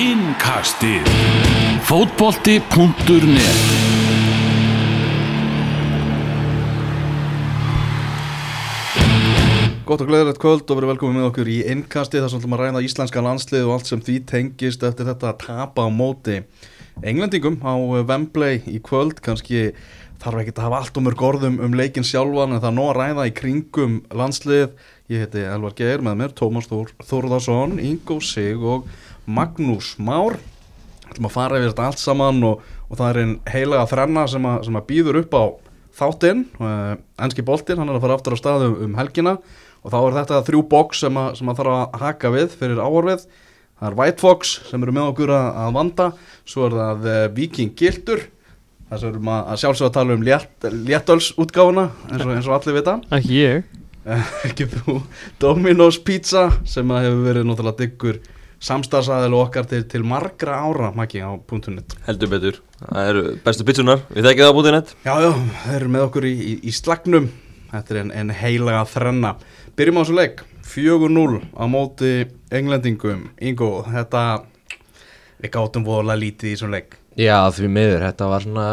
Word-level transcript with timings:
Innkastið. 0.00 1.04
Fótbolti.net 1.84 3.58
Gott 9.84 10.00
og 10.00 10.08
gleðilegt 10.08 10.40
kvöld 10.40 10.64
og 10.64 10.78
verið 10.78 10.92
velkomið 10.94 11.18
með 11.18 11.26
okkur 11.28 11.50
í 11.52 11.58
innkasti 11.74 12.16
þar 12.16 12.32
sem 12.32 12.40
ætlum 12.40 12.56
að 12.56 12.62
ræða 12.62 12.82
íslenska 12.86 13.24
landslið 13.26 13.66
og 13.66 13.74
allt 13.74 13.90
sem 13.90 14.00
því 14.06 14.14
tengist 14.30 14.86
eftir 14.88 15.10
þetta 15.10 15.34
að 15.34 15.42
tapa 15.44 15.84
á 15.84 15.88
móti 15.92 16.38
englendingum 17.04 17.60
á 17.60 17.76
Wembley 18.00 18.62
í 18.72 18.80
kvöld. 18.80 19.20
Kannski 19.20 19.74
þarf 20.20 20.40
ekki 20.46 20.56
að 20.56 20.64
hafa 20.64 20.80
allt 20.80 20.96
um 20.96 21.06
mörg 21.10 21.26
orðum 21.28 21.60
um 21.60 21.76
leikin 21.76 22.08
sjálfan 22.08 22.56
en 22.56 22.62
það 22.62 22.70
er 22.70 22.78
nóg 22.78 22.90
að 22.94 22.98
ræða 23.02 23.28
í 23.28 23.36
kringum 23.36 24.00
landslið. 24.16 24.72
Ég 25.12 25.26
heiti 25.26 25.44
Elvar 25.44 25.76
Geir 25.76 26.00
með 26.06 26.20
mér 26.22 26.34
Tómas 26.38 26.68
Þór, 26.70 26.92
Þórðarsson, 27.04 27.80
Ingo 27.82 28.20
Sig 28.24 28.60
og 28.62 28.88
Magnús 29.36 29.94
Már. 30.02 30.38
Ætlum 31.10 31.28
að 31.30 31.34
fara 31.34 31.58
yfir 31.58 31.72
þetta 31.72 31.88
allt 31.90 32.02
saman 32.02 32.44
og, 32.46 32.62
og 32.88 33.00
það 33.00 33.10
er 33.10 33.20
einn 33.22 33.34
heilaga 33.50 33.90
þrenna 33.90 34.24
sem 34.30 34.46
að, 34.46 34.62
sem 34.68 34.78
að 34.78 34.88
býður 34.90 35.20
upp 35.24 35.36
á 35.36 35.44
þáttinn, 36.00 36.46
uh, 36.62 36.94
enski 37.20 37.44
boltinn 37.44 37.80
hann 37.80 37.90
er 37.90 37.98
að 37.98 38.04
fara 38.06 38.16
aftur 38.18 38.38
á 38.38 38.42
staðu 38.42 38.72
um 38.86 38.96
helgina. 38.98 39.38
Og 39.80 39.94
þá 39.94 40.00
er 40.00 40.18
þetta 40.20 40.42
þrjú 40.46 40.64
boks 40.70 41.06
sem, 41.06 41.22
sem 41.38 41.50
að 41.50 41.62
þarf 41.62 41.76
að 41.76 42.02
haka 42.04 42.34
við 42.34 42.58
fyrir 42.60 42.82
áorfið 42.82 43.24
það 43.80 43.88
er 43.88 43.96
White 43.96 44.20
Fox 44.20 44.52
sem 44.68 44.84
eru 44.84 44.94
með 44.94 45.08
okkur 45.14 45.32
að, 45.32 45.72
vanda. 45.76 46.10
Svo 46.48 46.68
er 46.68 46.76
það 46.76 47.08
uh, 47.08 47.22
Viking 47.36 47.72
Gildur. 47.78 48.26
Þess 48.90 49.04
að 49.04 49.12
erum 49.12 49.30
að, 49.30 49.52
sjálfsögða 49.62 49.88
að 49.88 49.96
tala 49.96 50.16
um 50.16 50.24
létt, 50.26 50.66
léttöls 50.88 51.30
útgáfuna 51.38 51.86
eins 52.10 52.24
eins 52.26 52.48
og 52.50 52.56
allir 52.56 52.76
vita. 52.80 52.96
Ekki 53.14 53.36
ég. 53.38 53.76
Ekki 54.48 54.66
þú. 54.74 54.96
Domino's 55.40 56.00
Pizza 56.02 56.48
sem 56.68 56.92
hefur 56.96 57.24
verið 57.28 57.46
náttúrulega 57.48 57.84
diggur 57.84 58.20
samstagsæðil 58.60 59.38
okkar 59.40 59.68
til, 59.70 59.82
til 59.88 60.04
margra 60.06 60.58
ára 60.60 60.90
maki 60.96 61.22
á 61.24 61.32
.net. 61.72 61.96
Heldur 62.06 62.32
betur, 62.34 62.60
það 62.82 63.10
eru 63.12 63.24
bestu 63.44 63.66
pitsunar, 63.68 64.04
við 64.12 64.28
þekkið 64.28 64.44
það 64.44 64.52
á 64.52 64.58
bútið 64.58 64.76
nett 64.76 64.94
Já, 65.06 65.14
já, 65.24 65.30
þeir 65.64 65.78
eru 65.80 65.90
með 65.96 66.06
okkur 66.10 66.28
í, 66.28 66.34
í, 66.36 66.54
í 66.68 66.76
slagnum. 66.76 67.30
Þetta 67.70 67.94
er 67.94 68.00
en, 68.02 68.14
en 68.20 68.32
heilaga 68.34 68.84
þrenna. 68.90 69.34
Byrjum 69.78 70.00
á 70.00 70.02
þessu 70.02 70.16
leik. 70.18 70.46
4-0 70.70 71.40
á 71.54 71.64
móti 71.70 72.14
englendingum. 72.54 73.28
Ingo, 73.42 73.70
þetta 73.88 74.24
Við 75.40 75.54
gátum 75.54 75.86
voðalega 75.86 76.20
lítið 76.20 76.50
í 76.50 76.52
þessum 76.52 76.74
leik. 76.74 76.96
Já 77.18 77.36
því 77.52 77.68
miður, 77.72 78.02
þetta 78.04 78.28
var 78.28 78.44
svona 78.44 78.66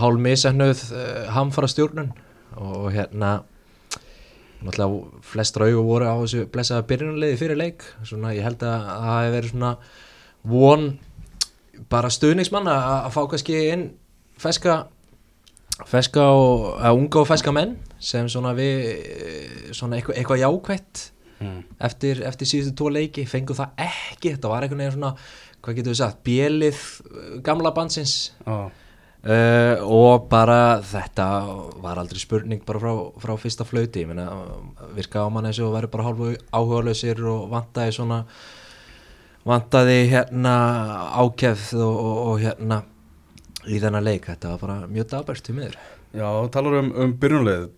hálf 0.00 0.20
misefnuð 0.22 0.80
uh, 0.90 1.04
hamfara 1.32 1.70
stjórnun 1.70 2.10
og 2.58 2.88
hérna 2.92 3.30
náttúrulega 4.62 5.22
flestra 5.32 5.68
augu 5.68 5.84
voru 5.86 6.08
á 6.08 6.14
þessu 6.22 6.46
blessaða 6.52 6.86
byrjunarleiði 6.90 7.38
fyrir 7.40 7.60
leik. 7.60 7.86
Svona 8.08 8.34
ég 8.36 8.46
held 8.46 8.64
að 8.66 8.88
það 8.88 9.18
hefði 9.18 9.36
verið 9.36 9.54
svona 9.54 9.72
von 10.52 10.88
bara 11.92 12.10
stuðningsmann 12.12 12.70
að 12.70 12.88
að 12.94 13.14
fá 13.14 13.22
kannski 13.30 13.62
inn 13.72 13.86
feska 14.42 14.82
feska 15.88 16.26
og, 16.36 16.66
að 16.84 16.98
unga 17.00 17.22
og 17.22 17.30
feska 17.30 17.54
menn 17.54 17.76
sem 18.02 18.28
svona 18.30 18.52
við 18.56 18.84
eh, 18.92 19.72
svona 19.74 19.98
eitthvað, 19.98 20.18
eitthvað 20.20 20.42
jákvætt 20.42 21.06
mm. 21.40 21.62
eftir, 21.88 22.22
eftir 22.28 22.50
síðustu 22.50 22.76
tvo 22.78 22.92
leiki. 22.92 23.26
Fengu 23.30 23.56
það 23.56 23.82
ekki, 23.86 24.34
þetta 24.36 24.52
var 24.52 24.68
veginn 24.68 24.94
svona 24.94 25.14
hvað 25.62 25.78
getur 25.78 25.94
við 25.94 26.00
sagt, 26.00 26.22
bjelið 26.26 26.78
uh, 27.06 27.34
gamla 27.46 27.70
bansins 27.74 28.32
Ó, 28.46 28.66
uh, 29.26 29.76
og 29.86 30.26
bara 30.30 30.80
þetta 30.86 31.26
var 31.82 32.00
aldrei 32.02 32.22
spurning 32.22 32.64
bara 32.66 32.82
frá, 32.82 32.92
frá 33.22 33.34
fyrsta 33.40 33.66
flauti, 33.68 34.04
ég 34.04 34.10
meina 34.10 34.28
virka 34.96 35.24
á 35.24 35.28
mann 35.32 35.48
eins 35.50 35.60
og 35.62 35.74
verið 35.76 35.94
bara 35.94 36.08
hálfu 36.08 36.32
áhugaðlausir 36.50 37.22
og 37.32 37.48
vantaði 37.52 37.96
svona 37.98 38.22
vantaði 39.48 39.98
hérna 40.12 40.56
ákefð 41.18 41.74
og, 41.82 41.96
og, 41.96 42.20
og 42.26 42.42
hérna 42.42 42.82
í 43.66 43.78
þennan 43.82 44.06
leik, 44.06 44.28
þetta 44.30 44.54
var 44.54 44.62
bara 44.62 44.90
mjög 44.90 45.10
dabært 45.12 45.44
til 45.46 45.56
miður. 45.56 45.76
Já, 46.12 46.28
talar 46.54 46.78
um, 46.80 46.92
um 46.98 47.12
byrjunleið 47.18 47.68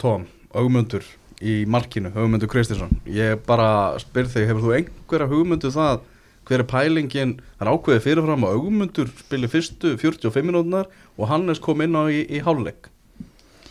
Tom, 0.00 0.26
augmundur 0.54 1.04
í 1.44 1.62
markinu, 1.68 2.12
augmundur 2.14 2.48
Kristinsson. 2.50 2.92
Ég 3.10 3.40
bara 3.46 3.98
spyr 4.00 4.28
þig, 4.30 4.48
hefur 4.50 4.64
þú 4.64 4.74
einhverja 4.78 5.30
hugmyndu 5.32 5.72
það 5.74 6.04
hver 6.48 6.62
er 6.62 6.68
pælingin, 6.68 7.36
það 7.58 7.66
er 7.66 7.72
ákveðið 7.72 8.04
fyrirfram 8.04 8.46
að 8.46 8.56
augmundur 8.58 9.12
spili 9.20 9.50
fyrstu 9.50 9.94
45 10.00 10.48
minútunar 10.48 10.90
og 11.16 11.30
Hannes 11.30 11.62
kom 11.62 11.82
inn 11.84 11.96
á 11.96 12.04
í, 12.08 12.24
í 12.28 12.42
hálfleik. 12.44 12.90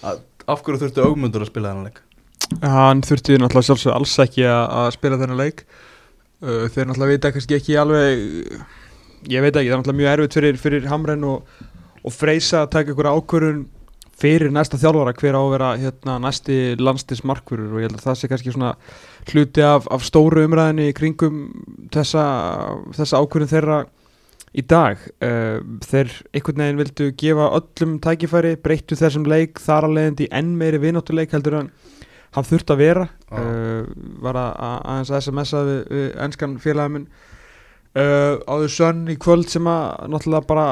Af 0.04 0.64
hverju 0.66 0.82
þurftu 0.82 1.06
augmundur 1.06 1.46
að 1.46 1.52
spila 1.54 1.72
þennan 1.72 1.90
leik? 1.90 2.02
Hann 2.62 3.04
þurfti 3.06 3.38
náttúrulega 3.40 3.70
sjálfsög 3.70 3.94
alls 3.96 4.16
ekki 4.26 4.48
að, 4.50 4.90
spila 4.98 5.20
þennan 5.22 5.40
leik. 5.40 5.66
Þeir 6.44 6.90
náttúrulega 6.90 7.14
vita 7.14 7.32
kannski 7.36 7.60
ekki 7.60 7.78
alveg 7.80 8.26
Ég 9.32 9.40
veit 9.40 9.56
ekki, 9.56 9.70
það 9.70 9.78
er 9.78 9.80
náttúrulega 9.80 10.00
mjög 10.02 10.14
erfitt 10.14 10.36
fyrir, 10.36 10.58
fyrir 10.60 10.88
Hamren 10.92 11.22
og, 11.24 11.52
og 12.04 12.12
Freysa 12.12 12.66
að 12.66 12.74
taka 12.74 12.92
ykkur 12.92 13.08
ákvörun 13.08 13.62
fyrir 14.20 14.54
næsta 14.54 14.78
þjálfara 14.82 15.16
hver 15.18 15.36
á 15.36 15.42
að 15.42 15.52
vera 15.56 15.72
hérna, 15.82 16.20
næsti 16.22 16.60
landstismarkvörur 16.80 17.74
og 17.74 17.82
ég 17.82 17.90
held 17.90 17.98
að 17.98 18.06
það 18.06 18.20
sé 18.20 18.30
kannski 18.32 18.54
svona 18.54 18.76
hluti 19.32 19.66
af, 19.66 19.90
af 19.92 20.06
stóru 20.06 20.46
umræðinni 20.48 20.92
í 20.92 20.96
kringum 20.98 21.44
þessa, 21.94 22.24
þessa 22.96 23.22
ákvörun 23.24 23.52
þeirra 23.52 23.82
í 24.54 24.64
dag. 24.70 25.02
Uh, 25.24 25.60
þeir 25.86 26.14
einhvern 26.34 26.64
veginn 26.64 26.82
vildu 26.84 27.10
gefa 27.18 27.50
öllum 27.58 27.98
tækifæri, 28.04 28.56
breyttu 28.62 28.98
þessum 29.00 29.26
leik 29.30 29.62
þar 29.62 29.90
að 29.90 29.98
leiðandi 29.98 30.30
enn 30.40 30.54
meiri 30.60 30.82
vináttuleik 30.84 31.34
heldur 31.34 31.64
en 31.64 31.74
hann 32.34 32.48
þurft 32.48 32.74
að 32.74 32.82
vera. 32.86 33.10
Já. 33.30 33.42
uh, 33.42 33.94
var 34.24 34.40
að, 34.40 34.52
að, 34.54 34.80
aðeins 34.94 35.14
að 35.14 35.22
SMS-a 35.24 35.64
við, 35.70 35.80
við 35.90 36.10
ennskan 36.28 36.58
félagin 36.62 36.98
minn. 36.98 37.08
Uh, 37.94 38.40
áður 38.50 38.72
sönn 38.74 39.04
í 39.14 39.16
kvöld 39.22 39.52
sem 39.54 39.68
að 39.70 40.08
náttúrulega 40.10 40.50
bara 40.50 40.68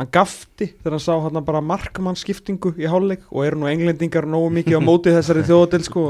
hann 0.00 0.10
gafti 0.12 0.70
þegar 0.72 0.96
hann 0.96 1.04
sá 1.04 1.12
hann 1.20 1.44
bara 1.46 1.62
markmannskiptingu 1.64 2.74
í 2.80 2.88
hálfleik 2.90 3.24
og 3.30 3.46
eru 3.46 3.60
nú 3.60 3.70
englendingar 3.70 4.26
nógu 4.28 4.50
mikið 4.58 4.80
á 4.80 4.82
móti 4.82 5.14
þessari 5.14 5.44
þjóðadel 5.48 5.82
sko. 5.86 6.04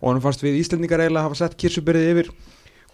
Og 0.00 0.08
hann 0.10 0.22
fannst 0.24 0.44
við 0.44 0.58
Íslendingar 0.60 1.04
eiginlega 1.04 1.28
hafa 1.28 1.40
sett 1.40 1.58
kirsubyrðið 1.60 2.10
yfir 2.14 2.32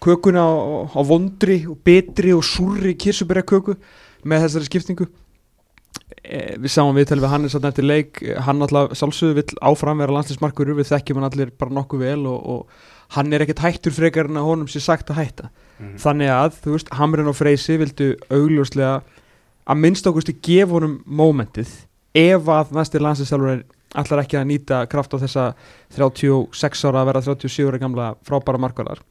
kökuna 0.03 0.43
á, 0.45 0.51
á 0.95 1.01
vondri 1.03 1.63
og 1.67 1.81
betri 1.85 2.31
og 2.35 2.45
súrri 2.47 2.95
kirsubyrðaköku 2.99 3.75
með 4.23 4.45
þessari 4.45 4.69
skiptingu. 4.69 5.09
E, 6.23 6.55
við 6.61 6.71
sáum 6.71 6.95
viðtal 6.95 7.19
við 7.19 7.33
Hannes 7.33 7.57
að 7.57 7.67
eftir 7.71 7.87
leik. 7.87 8.21
Eh, 8.23 8.39
hann 8.45 8.63
alltaf 8.63 8.95
sjálfsögðu 8.95 9.41
vill 9.41 9.59
áfram 9.65 9.99
vera 9.99 10.15
landslismarkur 10.15 10.71
við 10.77 10.93
þekkjum 10.93 11.19
hann 11.19 11.29
allir 11.29 11.51
bara 11.51 11.75
nokkuð 11.75 12.05
vel 12.05 12.21
og, 12.31 12.39
og 12.39 13.17
hann 13.17 13.33
er 13.33 13.43
ekkert 13.43 13.63
hættur 13.65 13.95
frekar 13.95 14.29
en 14.29 14.39
að 14.39 14.47
honum 14.47 14.71
sé 14.71 14.81
sagt 14.83 15.11
að 15.11 15.19
hætta. 15.23 15.51
Þannig 15.99 16.31
að, 16.35 16.57
þú 16.63 16.73
veist, 16.75 16.89
Hamrin 16.99 17.29
og 17.31 17.37
Freysi 17.37 17.77
vildu 17.79 18.09
augljóslega 18.35 18.97
að 19.69 19.83
minnst 19.83 20.07
okkurstu 20.09 20.35
gefa 20.45 20.77
honum 20.77 20.97
mómentið 21.05 21.69
ef 22.17 22.49
að 22.49 22.73
næsti 22.77 23.01
landsinsjálfur 23.03 23.63
allar 23.99 24.23
ekki 24.23 24.37
að 24.37 24.49
nýta 24.49 24.81
kraft 24.89 25.13
á 25.13 25.21
þessa 25.21 25.45
36 25.95 26.85
ára 26.89 27.03
að 27.03 27.09
vera 27.09 27.23
37 27.25 27.69
ára 27.69 27.81
gamla 27.81 28.09
frábæra 28.25 28.61
markvarar 28.61 29.01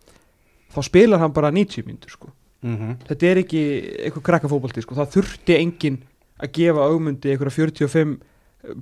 þá 0.74 0.80
spilar 0.86 1.22
hann 1.22 1.34
bara 1.34 1.50
90 1.54 1.86
myndur 1.86 2.12
sko. 2.12 2.30
Mm 2.62 2.76
-hmm. 2.76 2.94
þetta 3.08 3.26
er 3.26 3.40
ekki 3.42 3.62
eitthvað 4.04 4.26
krakka 4.28 4.48
fótbolti 4.48 4.82
sko. 4.82 4.94
það 4.94 5.12
þurfti 5.14 5.58
enginn 5.58 5.98
að 6.38 6.52
gefa 6.52 6.86
augmundi 6.90 7.30
eitthvað 7.30 7.54
45 7.54 8.18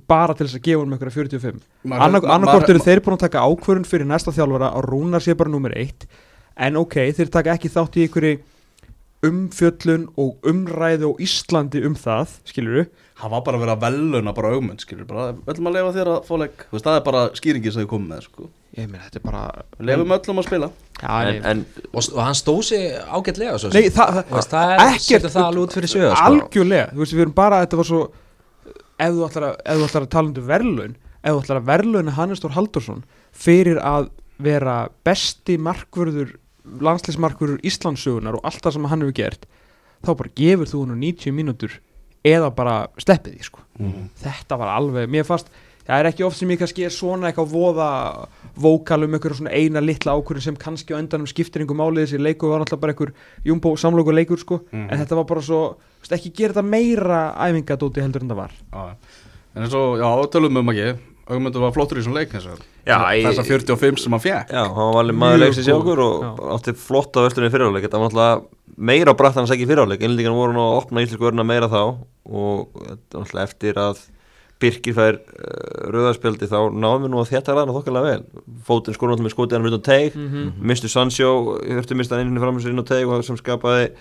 bara 0.07 0.33
til 0.33 0.47
þess 0.47 0.57
að 0.57 0.65
gefa 0.65 0.81
honum 0.81 0.93
eitthvað 0.93 1.13
45 1.13 1.59
annarkort 1.93 2.69
eru 2.69 2.79
þeir 2.79 3.01
búin 3.05 3.17
að 3.17 3.25
taka 3.25 3.45
ákvörun 3.45 3.85
fyrir 3.85 4.09
næsta 4.09 4.33
þjálfara 4.33 4.73
að 4.73 4.87
rúnar 4.89 5.21
sé 5.21 5.35
bara 5.37 5.49
nummer 5.49 5.73
eitt 5.77 6.07
en 6.57 6.75
ok, 6.75 7.13
þeir 7.13 7.29
taka 7.29 7.53
ekki 7.53 7.69
þátt 7.69 7.97
í 7.97 8.05
einhverju 8.07 8.39
umfjöllun 9.25 10.03
og 10.19 10.45
umræðu 10.45 11.09
á 11.09 11.13
Íslandi 11.25 11.81
um 11.87 11.95
það, 11.97 12.35
skilur 12.45 12.75
við 12.81 12.87
hann 13.17 13.31
var 13.33 13.41
bara 13.47 13.57
að 13.57 13.63
vera 13.65 13.75
veluna 13.81 14.33
bara 14.37 14.51
augmund 14.53 14.83
skilur 14.83 15.07
bara, 15.09 15.31
ætlum 15.49 15.71
að 15.71 15.77
lefa 15.79 15.93
þér 15.95 16.09
að 16.13 16.19
fá 16.27 16.33
leik 16.37 16.65
Þú 16.67 16.75
veist, 16.77 16.85
það 16.85 16.97
er 16.99 17.05
bara 17.07 17.21
skýringin 17.39 17.73
sem 17.73 17.81
þið 17.81 17.89
komum 17.89 18.11
með 18.13 18.27
sko. 18.27 18.49
ég 18.77 18.91
meina, 18.91 19.07
þetta 19.07 19.17
er 19.17 19.25
bara 19.25 19.41
lefum 19.89 20.13
öllum 20.17 20.41
að 20.43 20.47
spila 20.51 20.69
já, 21.01 21.15
en, 21.31 21.39
en 21.49 21.63
og, 21.89 21.97
og 22.13 22.21
hann 22.21 22.37
stóð 22.37 22.61
sig 22.69 22.85
ágætlega 23.09 23.57
svo. 23.57 23.71
Nei, 23.73 23.89
það, 23.95 24.19
Þú 24.29 24.37
veist, 24.37 24.53
það 24.53 24.73
er, 24.75 24.83
ekkert- 24.93 25.27
það 25.33 25.47
alveg 25.47 25.63
út 25.65 25.75
fyrir 25.79 25.93
sögða 25.95 26.13
sko. 26.13 26.29
algjörlega, 26.29 26.87
þú 26.93 27.01
veist, 27.01 27.15
við 27.17 27.25
erum 27.25 27.35
bara 27.41 27.61
þetta 27.65 27.79
var 27.81 27.89
svo, 27.89 28.01
ef 29.01 29.17
þú 29.17 29.25
ætlar 29.31 29.47
að, 29.49 29.57
ef 29.65 29.81
þú 29.81 29.87
ætlar 29.89 30.05
að 30.05 30.13
tala 30.13 30.29
um 30.29 30.47
verðlaun, 30.53 30.95
ef 31.23 31.33
þú 31.33 31.41
ætlar 31.41 31.61
að 31.63 31.69
verðlaun 31.73 32.13
Hannes 32.19 32.43
Þór 32.45 32.55
Haldursson 32.59 33.01
fyrir 33.33 33.81
að 33.81 34.11
vera 34.45 34.77
besti 35.07 35.57
markvörður 35.57 36.35
landslismarkvörður 36.81 37.61
Íslandsugunar 37.67 38.37
og 38.39 38.45
allt 38.47 38.61
það 38.63 38.73
sem 38.77 38.89
hann 38.91 39.01
hefur 39.05 39.17
gert 39.21 39.45
þá 40.05 40.11
bara 40.19 40.33
gefur 40.37 40.69
þú 40.71 40.83
hann 40.85 40.99
90 41.01 41.33
mínútur 41.37 41.77
eða 42.27 42.49
bara 42.55 42.75
sleppið 42.99 43.37
því 43.37 43.43
sko. 43.47 43.59
Mhm. 43.79 44.09
þetta 44.23 44.57
var 44.59 44.67
alveg, 44.75 45.07
mér 45.09 45.23
fast 45.25 45.47
það 45.87 45.99
er 46.01 46.05
ekki 46.11 46.25
oft 46.27 46.37
sem 46.37 46.49
ég 46.51 46.59
kannski 46.59 46.83
er 46.83 46.91
svona 46.91 47.29
eitthvað 47.31 47.51
voða 47.53 47.89
vókal 48.59 49.03
um 49.05 49.13
einhverja 49.15 49.37
svona 49.39 49.53
eina 49.55 49.79
litla 49.79 50.15
ákvörðin 50.17 50.43
sem 50.43 50.55
kannski 50.59 50.91
á 50.93 50.99
endanum 50.99 51.27
skiptir 51.29 51.61
einhver 51.63 51.77
máli 51.79 52.03
þessi 52.03 52.19
leikur 52.19 52.49
var 52.51 52.59
alltaf 52.65 52.79
bara 52.81 52.91
einhver 52.93 53.13
jumbo 53.45 53.75
samlokur 53.77 54.13
leikur 54.17 54.37
sko 54.41 54.59
Mhm. 54.71 54.89
en 54.91 54.99
þetta 54.99 55.15
var 55.15 55.23
bara 55.25 55.41
svo, 55.41 55.77
veist, 56.01 56.11
ekki 56.11 56.33
gera 56.35 56.53
þetta 56.53 56.65
meira 56.67 57.21
æfingadóti 57.37 58.01
heldur 58.03 58.21
en 58.23 58.29
það 58.29 58.35
var 58.35 58.51
Já, 58.73 58.95
en 59.55 59.63
eins 59.63 59.73
og, 59.73 59.97
já, 59.97 60.27
tölum 60.31 60.57
um 60.57 60.69
ekki 60.73 60.97
Augmundur 61.27 61.63
var 61.65 61.73
flottur 61.75 61.99
í 61.99 62.03
svona 62.05 62.21
leik 62.21 62.31
þess 62.31 62.47
að 62.53 62.61
Já, 62.87 62.97
ég- 63.17 63.25
þessa 63.27 63.43
45 63.47 63.99
sem 64.03 64.11
hann 64.15 64.23
fekk 64.23 64.51
Já, 64.55 64.63
hann 64.63 64.93
var 64.95 65.01
alveg 65.03 65.17
maður 65.19 65.41
leiksins 65.43 65.67
í 65.67 65.73
okkur 65.75 65.99
og 66.05 66.21
já. 66.23 66.29
átti 66.55 66.73
flotta 66.79 67.23
vörstunni 67.25 67.49
fyrirháleik 67.51 67.83
Þetta 67.87 67.99
var 67.99 68.09
náttúrulega 68.09 68.43
meira 68.77 69.13
brattan 69.17 69.43
að 69.47 69.51
segja 69.51 69.67
fyriráleik 69.67 70.03
Englendingarna 70.05 70.37
voru 70.39 70.55
nú 70.55 70.63
að 70.63 70.77
opna 70.83 71.03
íslensku 71.03 71.27
vörna 71.27 71.43
meira 71.47 71.67
þá 71.71 71.81
og 72.27 72.69
þetta 72.77 73.19
náttúrulega 73.23 73.43
eftir 73.49 73.81
að 73.83 74.05
Birkir 74.57 74.95
fær 74.97 75.19
uh, 75.19 75.89
rauðarspjaldi 75.93 76.47
þá 76.49 76.55
náðum 76.73 77.03
við 77.05 77.11
nú 77.13 77.19
að 77.21 77.27
þetta 77.29 77.53
ræðna 77.53 77.73
þokkarlega 77.75 78.07
vel. 78.09 78.23
Fótinn 78.65 78.95
skor 78.97 79.11
náttúrulega 79.11 79.27
með 79.27 79.33
skotið 79.35 79.53
hann 79.59 79.67
utan 79.69 79.83
teig. 79.85 80.15
Mhm. 80.17 80.47
mistu 80.65 80.89
Sancho, 80.89 81.59
þurftu 81.61 81.97
mista 81.99 82.17
hann 82.17 82.31
inn 82.31 82.41
fram 82.41 82.57
sér 82.57 82.73
inn 82.73 82.81
á 82.81 82.85
teig 82.89 83.05
og 83.05 83.21
sem 83.27 83.37
skapaði 83.37 83.91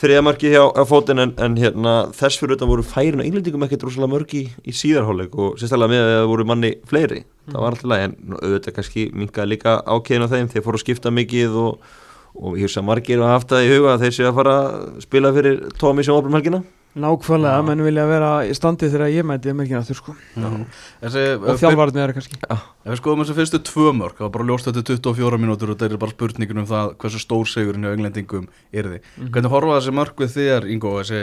þriðamarki 0.00 0.50
hjá, 0.52 0.62
hjá 0.76 0.84
fótinn 0.88 1.22
en, 1.22 1.32
en 1.40 1.56
hérna, 1.60 1.94
þess 2.16 2.40
fyrir 2.40 2.56
utan 2.58 2.68
voru 2.68 2.84
færin 2.84 3.22
og 3.22 3.26
englendingum 3.26 3.64
ekkert 3.64 3.86
rosalega 3.86 4.12
mörg 4.12 4.34
í, 4.36 4.42
í 4.68 4.74
síðarháleik 4.76 5.36
og 5.40 5.56
sérstaklega 5.60 5.92
með 5.92 6.02
að 6.04 6.12
það 6.12 6.30
voru 6.32 6.48
manni 6.50 6.72
fleiri. 6.90 7.20
Það 7.48 7.62
var 7.62 7.76
alltaf 7.76 7.90
læg 7.92 8.04
en 8.04 8.16
auðvitað 8.36 8.76
kannski 8.76 9.06
minkaði 9.16 9.52
líka 9.54 9.76
ákveðin 9.86 10.26
á 10.28 10.32
þeim 10.34 10.50
þeir 10.52 10.66
fóru 10.66 10.80
að 10.80 10.84
skipta 10.84 11.14
mikið 11.16 11.60
og, 11.62 11.92
og 12.36 12.58
ég 12.60 12.68
hugsa 12.68 12.82
að 12.82 12.88
margir 12.90 13.24
hafa 13.24 13.38
haft 13.38 13.54
það 13.54 13.64
í 13.64 13.70
huga 13.72 13.94
að 13.94 14.04
þeir 14.04 14.16
séu 14.18 14.28
að 14.28 14.40
fara 14.40 14.56
að 14.66 14.98
spila 15.06 15.32
fyrir 15.38 15.62
Tómi 15.80 16.04
sem 16.04 16.18
opnum 16.18 16.36
helgina 16.36 16.62
Nákvæmlega, 16.96 17.64
menn 17.66 17.82
vilja 17.84 18.06
vera 18.08 18.30
í 18.48 18.54
standi 18.56 18.88
þegar 18.88 19.10
ég 19.12 19.26
mæti 19.28 19.50
að 19.52 19.58
merkina 19.58 19.82
aftur 19.82 19.98
sko. 19.98 20.14
Þessi, 20.32 21.24
og 21.36 21.58
þjálfarnir 21.60 22.06
eru 22.06 22.16
kannski. 22.16 22.38
Ef 22.48 22.88
við 22.88 23.00
skoðum 23.02 23.20
þessi 23.20 23.36
fyrstu 23.36 23.60
tvö 23.68 23.92
mörg 23.98 24.16
það 24.16 24.24
var 24.24 24.32
bara 24.38 24.48
ljóst 24.48 24.70
þetta 24.70 24.84
24 24.94 25.40
mínútur 25.42 25.74
og 25.74 25.78
það 25.82 25.92
er 25.92 26.00
bara 26.00 26.14
spurningin 26.14 26.62
um 26.62 26.68
það 26.70 26.94
hversu 27.02 27.20
stór 27.20 27.52
segurinn 27.52 27.84
hjá 27.84 27.92
englendingum 27.92 28.48
er 28.72 28.90
þið. 28.94 29.12
Hvernig 29.28 29.52
horfa 29.52 29.76
þessi 29.76 29.96
mörg 30.00 30.24
við 30.24 30.34
þér, 30.38 30.70
Ingo, 30.72 30.96
þessi 31.02 31.22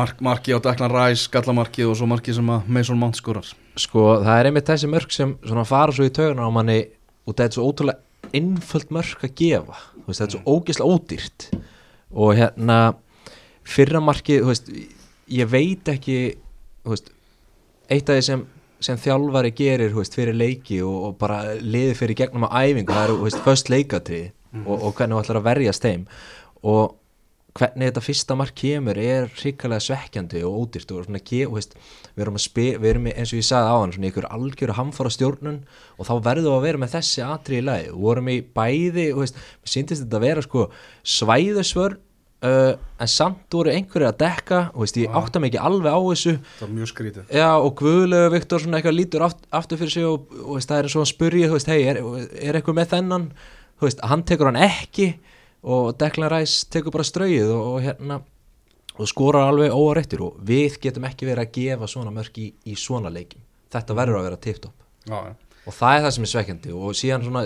mark, 0.00 0.24
marki 0.24 0.56
á 0.56 0.58
Declan 0.64 0.96
Rice, 0.96 1.28
gallamarki 1.36 1.84
og 1.84 1.96
svo 2.00 2.08
marki 2.08 2.32
sem 2.36 2.56
að 2.56 2.72
Mason 2.78 3.00
Mount 3.00 3.20
skorar? 3.20 3.52
Sko, 3.76 4.08
það 4.24 4.40
er 4.40 4.48
einmitt 4.50 4.72
þessi 4.72 4.92
mörk 4.96 5.12
sem 5.12 5.36
svona 5.44 5.68
fara 5.68 5.92
svo 5.92 6.08
í 6.08 6.12
töguna 6.16 6.48
á 6.48 6.50
manni 6.56 6.80
og 7.26 7.34
þetta 7.34 7.50
er 7.50 7.56
svo 7.58 7.68
ótrúlega 7.68 8.32
innföld 8.36 8.92
mörk 8.96 9.28
að 9.28 9.36
gefa. 9.44 9.80
Þú 9.92 10.08
veist, 10.08 10.22
þetta 10.22 10.30
er 10.30 10.38
svo 10.38 10.56
ógeðslega 10.56 10.96
ódýrt. 10.96 11.52
Og 12.16 12.38
hérna 12.38 12.78
fyrra 13.66 14.02
markið, 14.04 14.44
þú 14.44 14.52
veist, 14.52 14.70
ég 15.36 15.50
veit 15.50 15.88
ekki 15.90 16.18
þú 16.86 16.94
veist, 16.94 17.10
eitt 17.90 18.10
af 18.10 18.18
því 18.18 18.26
sem, 18.28 18.44
sem 18.86 19.00
þjálfari 19.02 19.52
gerir 19.56 19.94
þú 19.94 20.02
veist, 20.02 20.18
fyrir 20.18 20.38
leiki 20.38 20.82
og, 20.86 20.98
og 21.08 21.16
bara 21.20 21.40
liði 21.58 21.96
fyrir 21.98 22.20
gegnum 22.22 22.46
á 22.46 22.62
æfingu, 22.62 22.92
það 22.92 23.08
eru, 23.08 23.18
þú 23.18 23.28
veist, 23.30 23.42
först 23.46 23.72
leikatrið 23.72 24.30
og, 24.64 24.76
og 24.76 24.94
hvernig 24.94 25.16
þú 25.16 25.24
ætlar 25.24 25.40
að 25.42 25.50
verjast 25.50 25.84
þeim. 25.86 26.06
Og 26.66 26.94
hvernig 27.56 27.88
þetta 27.88 28.02
fyrsta 28.04 28.36
mark 28.36 28.56
kemur 28.58 28.98
er 29.00 29.30
hrikalega 29.32 29.80
svekkjandi 29.80 30.42
og 30.44 30.56
ódýrt 30.60 30.92
og 30.92 31.06
svona 31.06 31.22
veist, 31.54 31.76
við 32.14 32.24
erum 32.24 32.36
að 32.36 32.44
spila, 32.44 32.80
við 32.82 32.90
erum 32.90 33.08
eins 33.12 33.32
og 33.32 33.40
ég 33.40 33.48
sagði 33.48 33.72
á 33.72 33.76
hann 33.80 33.94
svona 33.94 34.10
ykkur 34.10 34.28
algjöru 34.36 34.76
hamfara 34.76 35.12
stjórnun 35.12 35.60
og 35.96 36.08
þá 36.08 36.14
verðum 36.26 36.52
við 36.52 36.58
að 36.58 36.66
vera 36.66 36.82
með 36.82 36.96
þessi 36.96 37.24
atri 37.24 37.60
í 37.60 37.64
lagi. 37.64 37.92
Og 37.92 38.02
vorum 38.04 38.28
í 38.32 38.38
bæði, 38.44 39.06
og 39.14 39.22
veist, 39.24 39.40
mér 39.64 39.72
síndist 39.72 40.04
þetta 40.04 40.20
að 40.20 40.26
vera 40.28 40.44
sko 40.44 40.66
svæðusvörn 41.16 42.02
uh, 42.44 42.72
en 43.00 43.10
samt 43.10 43.54
voru 43.54 43.72
einhverju 43.72 44.08
að 44.08 44.18
dekka 44.20 44.60
og 44.72 44.84
veist, 44.84 44.98
ég 45.00 45.16
átta 45.20 45.40
mig 45.40 45.52
ekki 45.52 45.62
alveg 45.68 45.96
á 45.96 46.00
þessu. 46.06 46.34
Það 46.58 46.66
var 46.66 46.74
mjög 46.76 46.92
skrítið. 46.92 47.34
Já, 47.38 47.48
og 47.56 47.72
Guðlegu 47.80 48.32
Viktor 48.34 48.62
svona 48.62 48.80
eitthvað 48.80 48.98
lítur 48.98 49.26
aft, 49.26 49.42
aftur 49.60 49.80
fyrir 49.80 49.94
sig 49.94 50.08
og, 50.08 50.30
og 50.44 50.58
veist, 50.58 50.70
það 50.72 50.82
er 50.82 50.92
svo 50.94 51.04
að 51.04 51.12
spurja, 51.12 51.50
þú 51.50 51.58
veist, 51.58 51.72
hei, 51.72 51.80
er, 51.92 52.00
er 52.50 52.60
eitthvað 52.60 52.78
með 52.80 52.92
þennan, 52.94 53.28
veist, 53.84 54.04
hann 54.12 54.24
tekur 54.28 54.50
hann 54.50 54.62
ekki 54.68 55.10
og 55.66 55.96
Declan 56.00 56.30
Rice 56.32 56.68
tekur 56.72 56.94
bara 56.94 57.06
strauið 57.06 57.50
og, 57.50 57.70
og 57.72 57.86
hérna 57.86 58.20
og 58.96 59.10
skorar 59.10 59.50
alveg 59.50 59.74
óarættir 59.76 60.22
og 60.24 60.38
við 60.46 60.78
getum 60.86 61.04
ekki 61.08 61.28
verið 61.28 61.44
að 61.44 61.56
gefa 61.58 61.90
svona 61.90 62.14
mörk 62.14 62.38
í, 62.40 62.52
í 62.64 62.76
svona 62.80 63.12
leikim, 63.12 63.42
þetta 63.74 63.98
verður 63.98 64.22
að 64.22 64.30
vera 64.30 64.44
tipptopp 64.46 64.86
Já, 65.06 65.18
já 65.20 65.45
og 65.66 65.74
það 65.74 65.96
er 65.96 66.04
það 66.04 66.14
sem 66.16 66.26
er 66.26 66.32
svekkjandi 66.32 66.74
og 66.76 66.96
síðan 66.96 67.26
svona, 67.26 67.44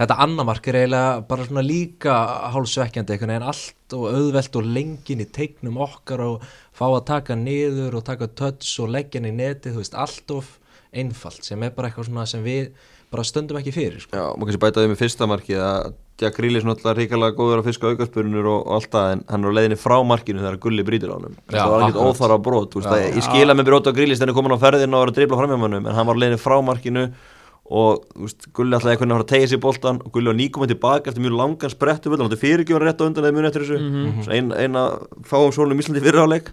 þetta 0.00 0.18
annamark 0.26 0.68
er 0.68 0.78
eiginlega 0.82 1.12
bara 1.28 1.46
svona 1.48 1.64
líka 1.66 2.16
hálfsvekkjandi 2.54 3.14
einhvern 3.16 3.34
veginn 3.34 3.50
allt 3.52 3.96
og 3.96 4.06
auðvelt 4.12 4.58
og 4.60 4.70
lengin 4.78 5.24
í 5.24 5.28
teiknum 5.38 5.80
okkar 5.86 6.24
og 6.26 6.48
fá 6.76 6.86
að 6.90 7.04
taka 7.12 7.38
niður 7.38 8.00
og 8.00 8.06
taka 8.08 8.28
touch 8.28 8.74
og 8.84 8.92
leggja 8.92 9.20
hann 9.20 9.30
í 9.32 9.36
neti, 9.40 9.72
þú 9.72 9.82
veist, 9.82 9.96
allt 9.96 10.36
of 10.36 10.58
einfalt 10.92 11.46
sem 11.46 11.62
er 11.64 11.72
bara 11.72 11.88
eitthvað 11.88 12.10
svona 12.10 12.28
sem 12.28 12.44
við 12.44 12.72
bara 13.12 13.24
stöndum 13.28 13.58
ekki 13.60 13.74
fyrir, 13.74 14.00
sko. 14.00 14.16
Já, 14.16 14.24
maður 14.36 14.48
kannski 14.48 14.62
bæta 14.62 14.82
því 14.82 14.90
með 14.92 15.00
fyrsta 15.02 15.28
markið 15.28 15.60
að 15.66 15.92
Jack 16.22 16.36
Grealish 16.38 16.64
náttúrulega 16.64 16.96
ríkalega 16.98 17.36
góður 17.36 17.60
að 17.60 17.68
fiska 17.68 17.90
aukarspörunur 17.90 18.48
og, 18.48 18.58
og 18.62 18.76
allt 18.76 18.90
það 18.92 19.12
en 19.14 19.22
hann 19.28 19.44
er 19.44 19.52
á 19.52 19.56
leiðinni 19.58 19.78
frá 19.80 19.94
markinu 20.06 20.42
þegar 20.42 20.58
Gulli 20.62 20.84
brýtur 20.86 21.12
á 21.12 21.16
hann 21.16 21.36
það 21.50 21.72
var 21.72 21.84
ekkert 21.84 21.98
akkurat. 21.98 22.12
óþara 22.12 22.38
brot 22.46 22.76
ég 22.78 23.26
skila 23.26 23.56
með 23.58 23.68
brot 23.68 23.90
á 23.90 23.96
Grealish 23.96 24.20
þegar 24.20 24.30
hann 24.30 24.34
er 24.34 24.38
komin 24.38 24.56
á 24.56 24.64
ferðin 24.64 24.96
og 24.96 25.02
var 25.02 25.12
að 25.12 25.18
dribla 25.18 25.40
framhjámanum 25.40 25.88
en 25.88 25.98
hann 25.98 26.08
var 26.08 26.20
á 26.20 26.20
leiðinni 26.22 26.40
frá 26.40 26.56
markinu 26.64 27.04
og 27.70 28.02
veist, 28.18 28.48
Gulli 28.56 28.76
ætlaði 28.76 28.96
einhvern 28.96 29.06
veginn 29.06 29.14
að 29.14 29.20
fara 29.20 29.28
að 29.28 29.32
tegja 29.32 29.50
sér 29.52 29.62
boltan 29.62 30.02
og 30.02 30.12
Gulli 30.12 30.32
var 30.32 30.38
nýkominn 30.40 30.72
tilbaka 30.72 31.12
eftir 31.12 31.24
mjög 31.24 31.38
langan 31.38 31.72
sprettu 31.72 32.10
hann 32.12 32.26
átti 32.26 32.40
fyrirgjóðan 32.42 32.88
rétt 32.88 33.00
á 33.00 33.06
undan 33.06 33.24
eða 33.24 33.36
muni 33.36 33.48
eftir 33.48 33.64
þessu. 33.64 33.78
Mhm. 33.80 34.06
mm 34.18 34.30
eina 34.32 34.58
ein 34.58 34.78
fáum 35.28 35.54
sólum 35.54 35.78
Íslandi 35.78 36.02
fyrir 36.02 36.24
áleik 36.26 36.52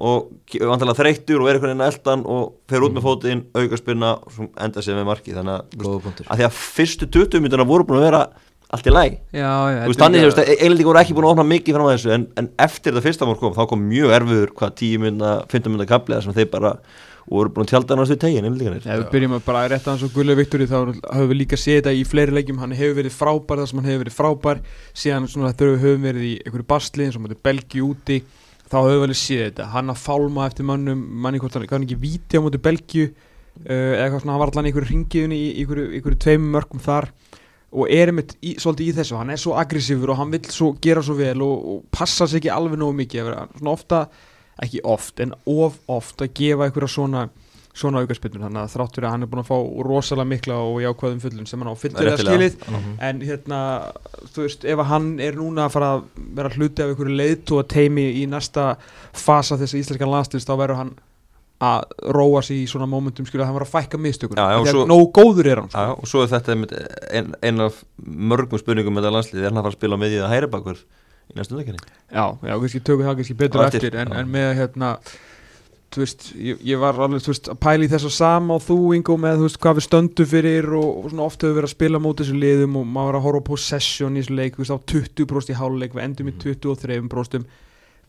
og 0.00 0.30
vantalega 0.54 0.96
þreyttur 1.00 1.42
og 1.42 1.48
er 1.48 1.58
einhvern 1.58 1.74
veginn 1.74 1.82
að 1.84 1.90
eldan 1.92 2.22
og 2.30 2.52
fer 2.70 2.84
út 2.86 2.94
með 2.94 3.04
fótinn, 3.04 3.42
aukarspinna 3.56 4.12
og 4.20 4.30
svo 4.32 4.46
enda 4.64 4.84
sér 4.84 4.96
með 5.00 5.08
marki 5.10 5.34
þannig 5.34 5.56
að, 5.56 5.74
veist, 5.82 6.22
að 6.24 6.40
því 6.40 6.46
að 6.46 6.54
fyrstu 6.60 7.10
20 7.18 7.44
mynduna 7.44 7.66
voru 7.68 7.88
búin 7.88 8.00
að 8.00 8.06
vera 8.06 8.22
allt 8.70 8.86
í 8.86 8.94
læg 8.94 9.18
þannig, 9.98 10.24
veist, 10.30 10.40
eiginlega 10.54 10.88
voru 10.88 11.02
ekki 11.02 11.16
búin 11.18 11.26
að 11.26 11.34
opna 11.34 11.46
mikið 11.50 11.76
fram 11.76 11.88
að 11.90 11.94
þessu 11.96 12.14
en, 12.16 12.26
en 12.40 12.50
eftir 12.64 12.94
þetta 12.94 13.04
fyrsta 13.08 13.28
mórk 13.28 13.42
kom 13.42 13.56
þá 13.58 13.62
kom 13.72 13.84
mjög 13.90 14.14
erfiður 14.20 14.54
hvað 14.60 14.74
10 14.80 15.04
mynda, 15.04 15.32
15 15.50 15.74
mynda 15.74 15.88
kapliða 15.90 16.24
sem 16.24 16.36
þeir 16.38 16.50
bara 16.54 16.74
voru 17.28 17.52
búin 17.54 17.66
að 17.66 17.72
tjálta 17.74 17.94
hann 17.94 18.02
á 18.02 18.04
þessu 18.06 18.18
tegin 18.22 18.48
Ef 18.50 18.84
við 18.86 19.06
byrjum 19.12 19.36
að 19.36 19.46
bara 19.46 19.62
rétt 19.68 19.86
að 19.86 19.92
hans 19.92 20.04
og 20.06 20.12
Gulli 20.14 20.36
Viktori 20.38 20.66
þá 20.70 20.76
höfum 20.80 21.30
við 21.30 21.38
líka 21.40 21.58
séð 21.60 21.80
þetta 21.80 21.94
í 21.94 22.04
fleiri 22.08 22.34
leikjum. 22.36 22.60
Hann 22.62 22.74
hefur 22.76 22.98
verið 23.00 23.16
frábær 23.16 23.60
þar 23.60 23.70
sem 23.70 23.80
hann 23.80 23.90
hefur 23.90 24.04
verið 24.04 24.16
frábær. 24.16 24.62
Síðan 24.94 25.28
svona 25.30 25.52
þegar 25.54 25.72
við 25.74 25.84
höfum 25.84 26.06
verið 26.08 26.26
í 26.26 26.34
einhverju 26.44 26.68
basli 26.72 27.06
eins 27.06 27.18
og 27.18 27.24
mútið 27.24 27.42
Belgi 27.46 27.84
úti 27.84 28.20
þá 28.70 28.76
höfum 28.78 28.96
við 28.96 29.06
alveg 29.06 29.20
séð 29.20 29.42
þetta. 29.46 29.68
Hann 29.74 29.92
að 29.92 30.02
fálma 30.04 30.46
eftir 30.50 30.68
mönnum 30.70 31.02
manni 31.24 31.42
hvort 31.42 31.58
hann 31.58 31.68
kann 31.70 31.86
ekki 31.86 31.98
víti 32.00 32.40
á 32.40 32.44
mútið 32.44 32.64
Belgi 32.66 33.04
uh, 33.06 33.12
eða 33.66 34.06
eitthvað 34.06 34.24
svona 34.24 34.36
hann 34.36 34.42
var 34.44 34.52
allan 34.54 34.68
í 34.68 34.72
einhverju 34.72 34.90
ringiðunni 34.94 35.40
í 35.40 35.50
einhverju, 35.62 35.86
einhverju 35.98 36.22
tveimum 36.26 36.56
mörgum 36.56 36.82
þar. 36.84 37.10
Og 37.70 37.86
er 37.94 38.10
einmitt 38.10 38.34
í, 38.42 38.56
svolítið 38.58 38.88
í 38.90 38.96
þessu. 38.96 39.18
Hann 39.20 39.30
er 39.30 39.38
svo 39.38 39.54
aggressífur 39.58 40.10
og 40.10 40.18
hann 40.18 40.32
vill 40.34 40.48
svo 40.50 40.72
gera 40.82 41.02
svo 41.06 41.14
vel 41.18 41.38
og, 41.46 41.68
og 41.74 41.84
passa 41.94 42.26
sig 42.26 42.40
ekki 42.40 42.50
alveg 42.50 42.80
nógu 42.80 42.96
mikið. 42.98 43.20
Að 43.22 43.28
vera 43.28 43.44
svona 43.60 43.74
ofta, 43.76 44.00
ekki 44.64 44.82
oft 44.84 45.20
en 45.24 45.36
of 45.48 45.78
oft 45.90 46.22
að 46.24 46.34
gefa 46.40 46.68
einhverja 46.68 46.94
svona 46.96 47.28
svona 47.80 48.00
aukarspilnur, 48.02 48.42
þannig 48.42 48.64
að 48.64 48.72
þráttur 48.74 49.04
að 49.06 49.12
hann 49.14 49.24
er 49.24 49.28
búin 49.30 49.42
að 49.44 49.50
fá 49.50 49.58
rosalega 49.86 50.28
mikla 50.28 50.56
og 50.66 50.80
jákvæðum 50.82 51.20
fullun 51.22 51.46
sem 51.48 51.62
hann 51.62 51.70
á 51.70 51.76
fyllilega 51.78 52.16
skilið 52.18 52.56
en 53.06 53.20
hérna, 53.22 53.60
þú 54.34 54.46
veist, 54.46 54.66
ef 54.66 54.82
að 54.82 54.90
hann 54.90 55.06
er 55.22 55.38
núna 55.38 55.68
að 55.68 55.76
fara 55.76 55.92
að 55.94 56.02
vera 56.40 56.50
hluti 56.56 56.82
af 56.82 56.90
einhverju 56.90 57.20
leiðtúa 57.20 57.66
teimi 57.70 58.08
í 58.20 58.26
næsta 58.30 58.72
fasa 59.14 59.58
þess 59.60 59.76
að 59.76 59.84
íslenskan 59.84 60.12
landslist 60.12 60.50
þá 60.50 60.54
verður 60.56 60.80
hann 60.82 60.92
að 61.60 61.90
róa 62.16 62.40
sig 62.42 62.62
í 62.62 62.68
svona 62.70 62.88
momentum 62.88 63.26
skilja 63.28 63.44
að 63.44 63.50
hann 63.50 63.58
var 63.58 63.66
að 63.66 63.74
fækka 63.74 64.00
mistökur 64.00 64.38
þegar 64.40 64.88
nógu 64.88 65.10
góður 65.12 65.50
er 65.50 65.60
hann 65.60 65.68
sko. 65.68 65.82
Já, 65.84 65.92
og 65.92 66.08
svo 66.08 66.22
er 66.24 66.30
þetta 66.32 66.54
einmitt 66.54 66.72
ein, 67.44 67.60
af 67.60 67.82
mörgum 68.00 68.62
spurningum 68.62 68.96
með 68.96 69.04
þetta 69.04 69.16
landslið 69.18 69.42
er 69.44 69.52
hann 69.52 69.60
að 69.60 69.66
fara 69.66 69.74
að 69.74 69.78
spila 69.78 69.98
með 70.00 70.14
því 70.14 70.22
að 70.24 70.32
hæri 70.34 70.50
bakur 70.54 70.80
í 71.30 71.36
næstu 71.38 71.54
undakenni 71.56 71.78
já, 72.10 72.24
já, 72.42 72.54
kannski 72.60 72.80
tökum 72.84 73.06
það 73.06 73.18
kannski 73.20 73.36
betur 73.38 73.64
eftir, 73.66 73.84
eftir, 73.86 73.98
en, 74.02 74.12
en 74.20 74.32
með 74.34 74.50
hérna 74.60 74.92
þú 75.90 76.04
veist, 76.04 76.26
ég, 76.38 76.58
ég 76.70 76.78
var 76.78 76.98
alveg 77.02 77.22
þú 77.24 77.32
veist, 77.32 77.48
að 77.50 77.58
pæla 77.64 77.86
í 77.86 77.90
þessu 77.90 78.10
sama 78.14 78.54
og 78.54 78.62
þú 78.62 78.76
Ingo 78.94 79.16
með 79.18 79.40
þú 79.40 79.46
veist, 79.48 79.58
hvað 79.62 79.78
við 79.80 79.86
stöndum 79.88 80.28
fyrir 80.30 80.68
og, 80.78 80.90
og 81.00 81.08
svona 81.10 81.24
oft 81.26 81.42
hefur 81.42 81.56
verið 81.58 81.66
að 81.70 81.72
spila 81.74 81.98
mót 82.02 82.20
þessu 82.22 82.36
liðum 82.38 82.76
og 82.78 82.84
maður 82.86 83.08
var 83.10 83.18
að 83.18 83.24
horfa 83.26 83.42
á 83.42 83.48
possession 83.50 84.14
í 84.14 84.22
þessu 84.22 84.36
leik 84.38 84.54
þú 84.54 84.62
veist, 84.62 84.76
á 84.76 84.78
20% 84.94 85.50
í 85.50 85.58
háluleik, 85.58 85.96
við 85.98 86.04
endum 86.06 86.30
í 86.30 86.36
23% 86.44 87.56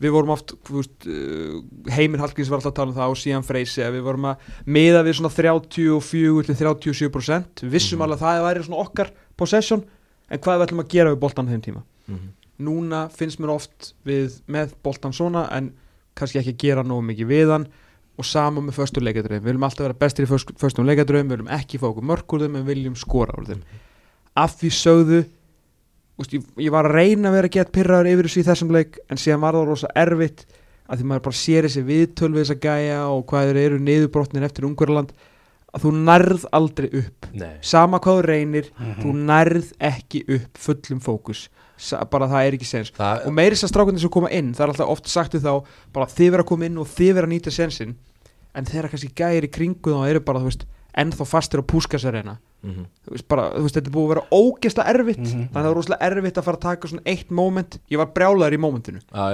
við 0.02 0.10
vorum 0.14 0.30
oft 0.34 0.54
þú 0.66 0.76
veist, 0.80 1.06
uh, 1.06 1.56
Heimir 1.94 2.22
Hallgríms 2.22 2.48
var 2.50 2.58
alltaf 2.58 2.72
að 2.72 2.78
tala 2.78 2.90
um 2.90 2.96
það 3.00 3.12
og 3.14 3.18
síðan 3.22 3.44
Freysi 3.46 3.82
að 3.86 3.96
við 3.98 4.06
vorum 4.06 4.24
að 4.30 4.46
miða 4.78 5.02
við 5.06 5.18
svona 5.18 5.30
34 5.34 6.46
til 6.48 6.56
37% 6.58 7.62
við 7.66 7.74
vissum 7.76 7.98
Mhm. 7.98 8.06
alveg 8.06 8.18
að 8.18 8.24
það 8.26 8.46
væri 8.46 8.64
svona 8.66 8.80
okkar 8.86 9.10
possession 9.38 9.82
en 10.30 10.38
hvað 10.42 10.58
við 10.58 10.66
ætlum 10.66 10.82
að 10.82 10.88
gera 10.94 11.12
við 11.12 11.20
boltan 11.22 11.50
þeim 11.50 11.62
tíma. 11.66 11.82
Mhm. 12.08 12.30
Núna 12.66 13.04
finnst 13.12 13.40
mér 13.42 13.52
oft 13.54 13.92
við 14.06 14.40
með 14.50 14.74
boltan 14.84 15.12
svona 15.16 15.46
en 15.56 15.72
kannski 16.18 16.40
ekki 16.42 16.56
gera 16.66 16.82
nógu 16.86 17.02
mikið 17.10 17.30
við 17.32 17.52
hann. 17.56 17.66
Og 18.20 18.26
sama 18.28 18.60
með 18.60 18.76
föstu 18.76 19.00
leikadröðum 19.00 19.40
við 19.40 19.48
viljum 19.48 19.62
alltaf 19.64 19.86
vera 19.86 19.96
bestir 19.96 20.26
í 20.26 20.28
föstum 20.60 20.84
leikadröðum 20.86 21.30
við 21.30 21.36
viljum 21.38 21.52
ekki 21.56 21.78
fá 21.80 21.86
okkur 21.88 22.42
þeim 22.44 22.56
en 22.58 22.66
við 22.66 22.74
viljum 22.74 22.96
skora 23.00 23.38
úr 23.40 23.46
þeim. 23.48 23.62
Af 24.36 24.58
því 24.60 24.70
sögðu 24.76 25.20
úst, 26.20 26.34
ég, 26.36 26.42
ég 26.60 26.70
var 26.74 26.86
að 26.90 26.96
reyna 26.98 27.30
að 27.30 27.36
vera 27.38 27.48
að 27.48 27.54
geta 27.56 27.72
pyrraður 27.72 28.10
yfir 28.12 28.28
þessu 28.28 28.42
í 28.42 28.46
þessum 28.50 28.72
leik 28.76 28.98
en 29.08 29.20
síðan 29.20 29.40
var 29.42 29.56
það 29.56 29.68
rosa 29.72 29.90
erfitt 29.96 30.44
að 30.92 31.00
því 31.00 31.08
maður 31.08 31.24
bara 31.26 31.38
sér 31.40 31.66
þessi 31.68 31.82
viðtöl 31.88 32.30
við 32.34 32.42
þessa 32.44 32.58
gæja 32.66 33.00
og 33.08 33.24
hvað 33.32 33.48
þeir 33.48 33.60
eru 33.64 33.78
niðurbrotnir 33.88 34.44
eftir 34.46 34.66
Ungverland 34.68 35.12
að 35.72 35.86
þú 35.86 35.92
nærð 36.04 36.42
aldrei 36.52 36.88
upp. 37.00 37.26
Nei. 37.32 37.54
sama 37.64 37.98
hvað 37.98 38.18
þú 38.20 38.24
reynir 38.28 38.66
Mhm. 38.76 38.94
þú 39.00 39.12
nærð 39.24 39.72
ekki 39.80 40.24
upp 40.36 40.58
fullum 40.60 41.00
fókus 41.00 41.46
bara 42.10 42.28
það 42.30 42.46
er 42.46 42.56
ekki 42.58 42.68
sens 42.68 42.92
Það, 42.94 43.26
og 43.26 43.36
meiri 43.36 43.56
þess 43.56 43.66
að 43.66 43.72
strákundir 43.72 44.04
sem 44.04 44.12
koma 44.12 44.30
inn 44.30 44.52
það 44.54 44.64
er 44.64 44.72
alltaf 44.74 44.92
oft 44.94 45.10
sagt 45.10 45.36
þá 45.36 45.52
bara 45.94 46.10
þið 46.12 46.30
vera 46.34 46.44
að 46.44 46.50
koma 46.52 46.68
inn 46.68 46.80
og 46.82 46.90
þið 46.92 47.12
vera 47.16 47.28
að 47.28 47.34
nýta 47.34 47.54
sensin 47.54 47.96
en 48.52 48.68
þeirra 48.68 48.92
kannski 48.92 49.12
gæri 49.16 49.48
í 49.48 49.52
kringu 49.52 49.96
þá 49.96 50.08
eru 50.10 50.24
bara 50.26 50.42
þú 50.42 50.50
veist 50.50 50.66
ennþá 50.98 51.28
fastir 51.28 51.62
á 51.64 51.70
púskasarena 51.72 52.36
Mhm. 52.62 52.84
þú 53.04 53.10
veist, 53.16 53.26
bara, 53.28 53.44
þú 53.56 53.62
veist, 53.64 53.74
þetta 53.74 53.88
er 53.90 53.94
búið 53.96 54.04
að 54.06 54.10
vera 54.12 54.22
ógeðslega 54.38 54.90
erfitt 54.94 55.18
Mhm. 55.18 55.48
þannig 55.50 55.50
að 55.50 55.64
það 55.66 55.70
er 55.70 55.74
rosalega 55.78 56.06
erfitt 56.08 56.36
að 56.38 56.44
fara 56.46 56.56
að 56.56 56.60
taka 56.62 56.88
svona 56.88 57.02
eitt 57.06 57.30
moment 57.30 57.78
ég 57.90 57.98
var 57.98 58.06
brjálæður 58.14 58.54
í 58.54 58.60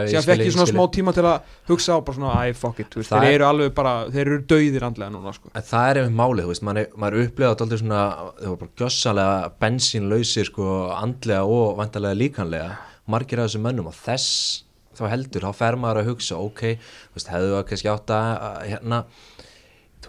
ég 0.00 0.08
síðan 0.08 0.24
fekk 0.28 0.40
ég 0.46 0.52
svona 0.54 0.66
skil. 0.66 0.74
smá 0.78 0.84
tíma 0.96 1.12
til 1.14 1.22
að 1.28 1.40
hugsa 1.68 1.92
á 1.92 1.98
bara 2.04 2.16
svona, 2.16 2.32
æ, 2.48 2.54
fuck 2.56 2.80
it, 2.80 2.88
þú 2.90 2.96
veist, 3.02 3.10
þeir 3.12 3.22
er- 3.28 3.34
eru 3.34 3.44
alveg 3.44 3.74
bara 3.74 3.92
þeir 4.08 4.20
eru 4.26 4.38
dauðir 4.48 4.82
andlega 4.88 5.10
núna, 5.12 5.34
sko 5.34 5.50
En 5.54 5.62
það 5.62 5.90
er 5.90 5.94
einmitt 6.02 6.16
málið, 6.16 6.44
þú 6.44 6.48
veist, 6.48 6.62
maður, 6.62 6.78
er- 6.78 6.96
er 7.12 7.28
upplegað 7.28 7.56
alltaf 7.56 7.78
svona, 7.78 8.02
þau 8.40 8.48
var 8.48 8.56
bara 8.56 8.70
gjössalega 8.78 9.52
bensínlausir, 9.60 10.44
sko, 10.46 10.90
andlega 10.96 11.44
og 11.44 11.76
vantarlega 11.76 12.16
líkanlega, 12.16 12.76
margir 13.06 13.38
af 13.40 13.50
þessum 13.50 13.62
mönnum 13.62 13.86
og 13.88 13.94
þess 13.94 14.62
þá 14.98 15.08
heldur, 15.10 15.42
þá 15.46 15.54
fer 15.54 15.76
maður 15.76 16.02
að 16.02 16.08
hugsa, 16.10 16.36
ok, 16.36 16.60
þú 16.78 17.14
veist, 17.14 17.28
hefðu 17.28 17.52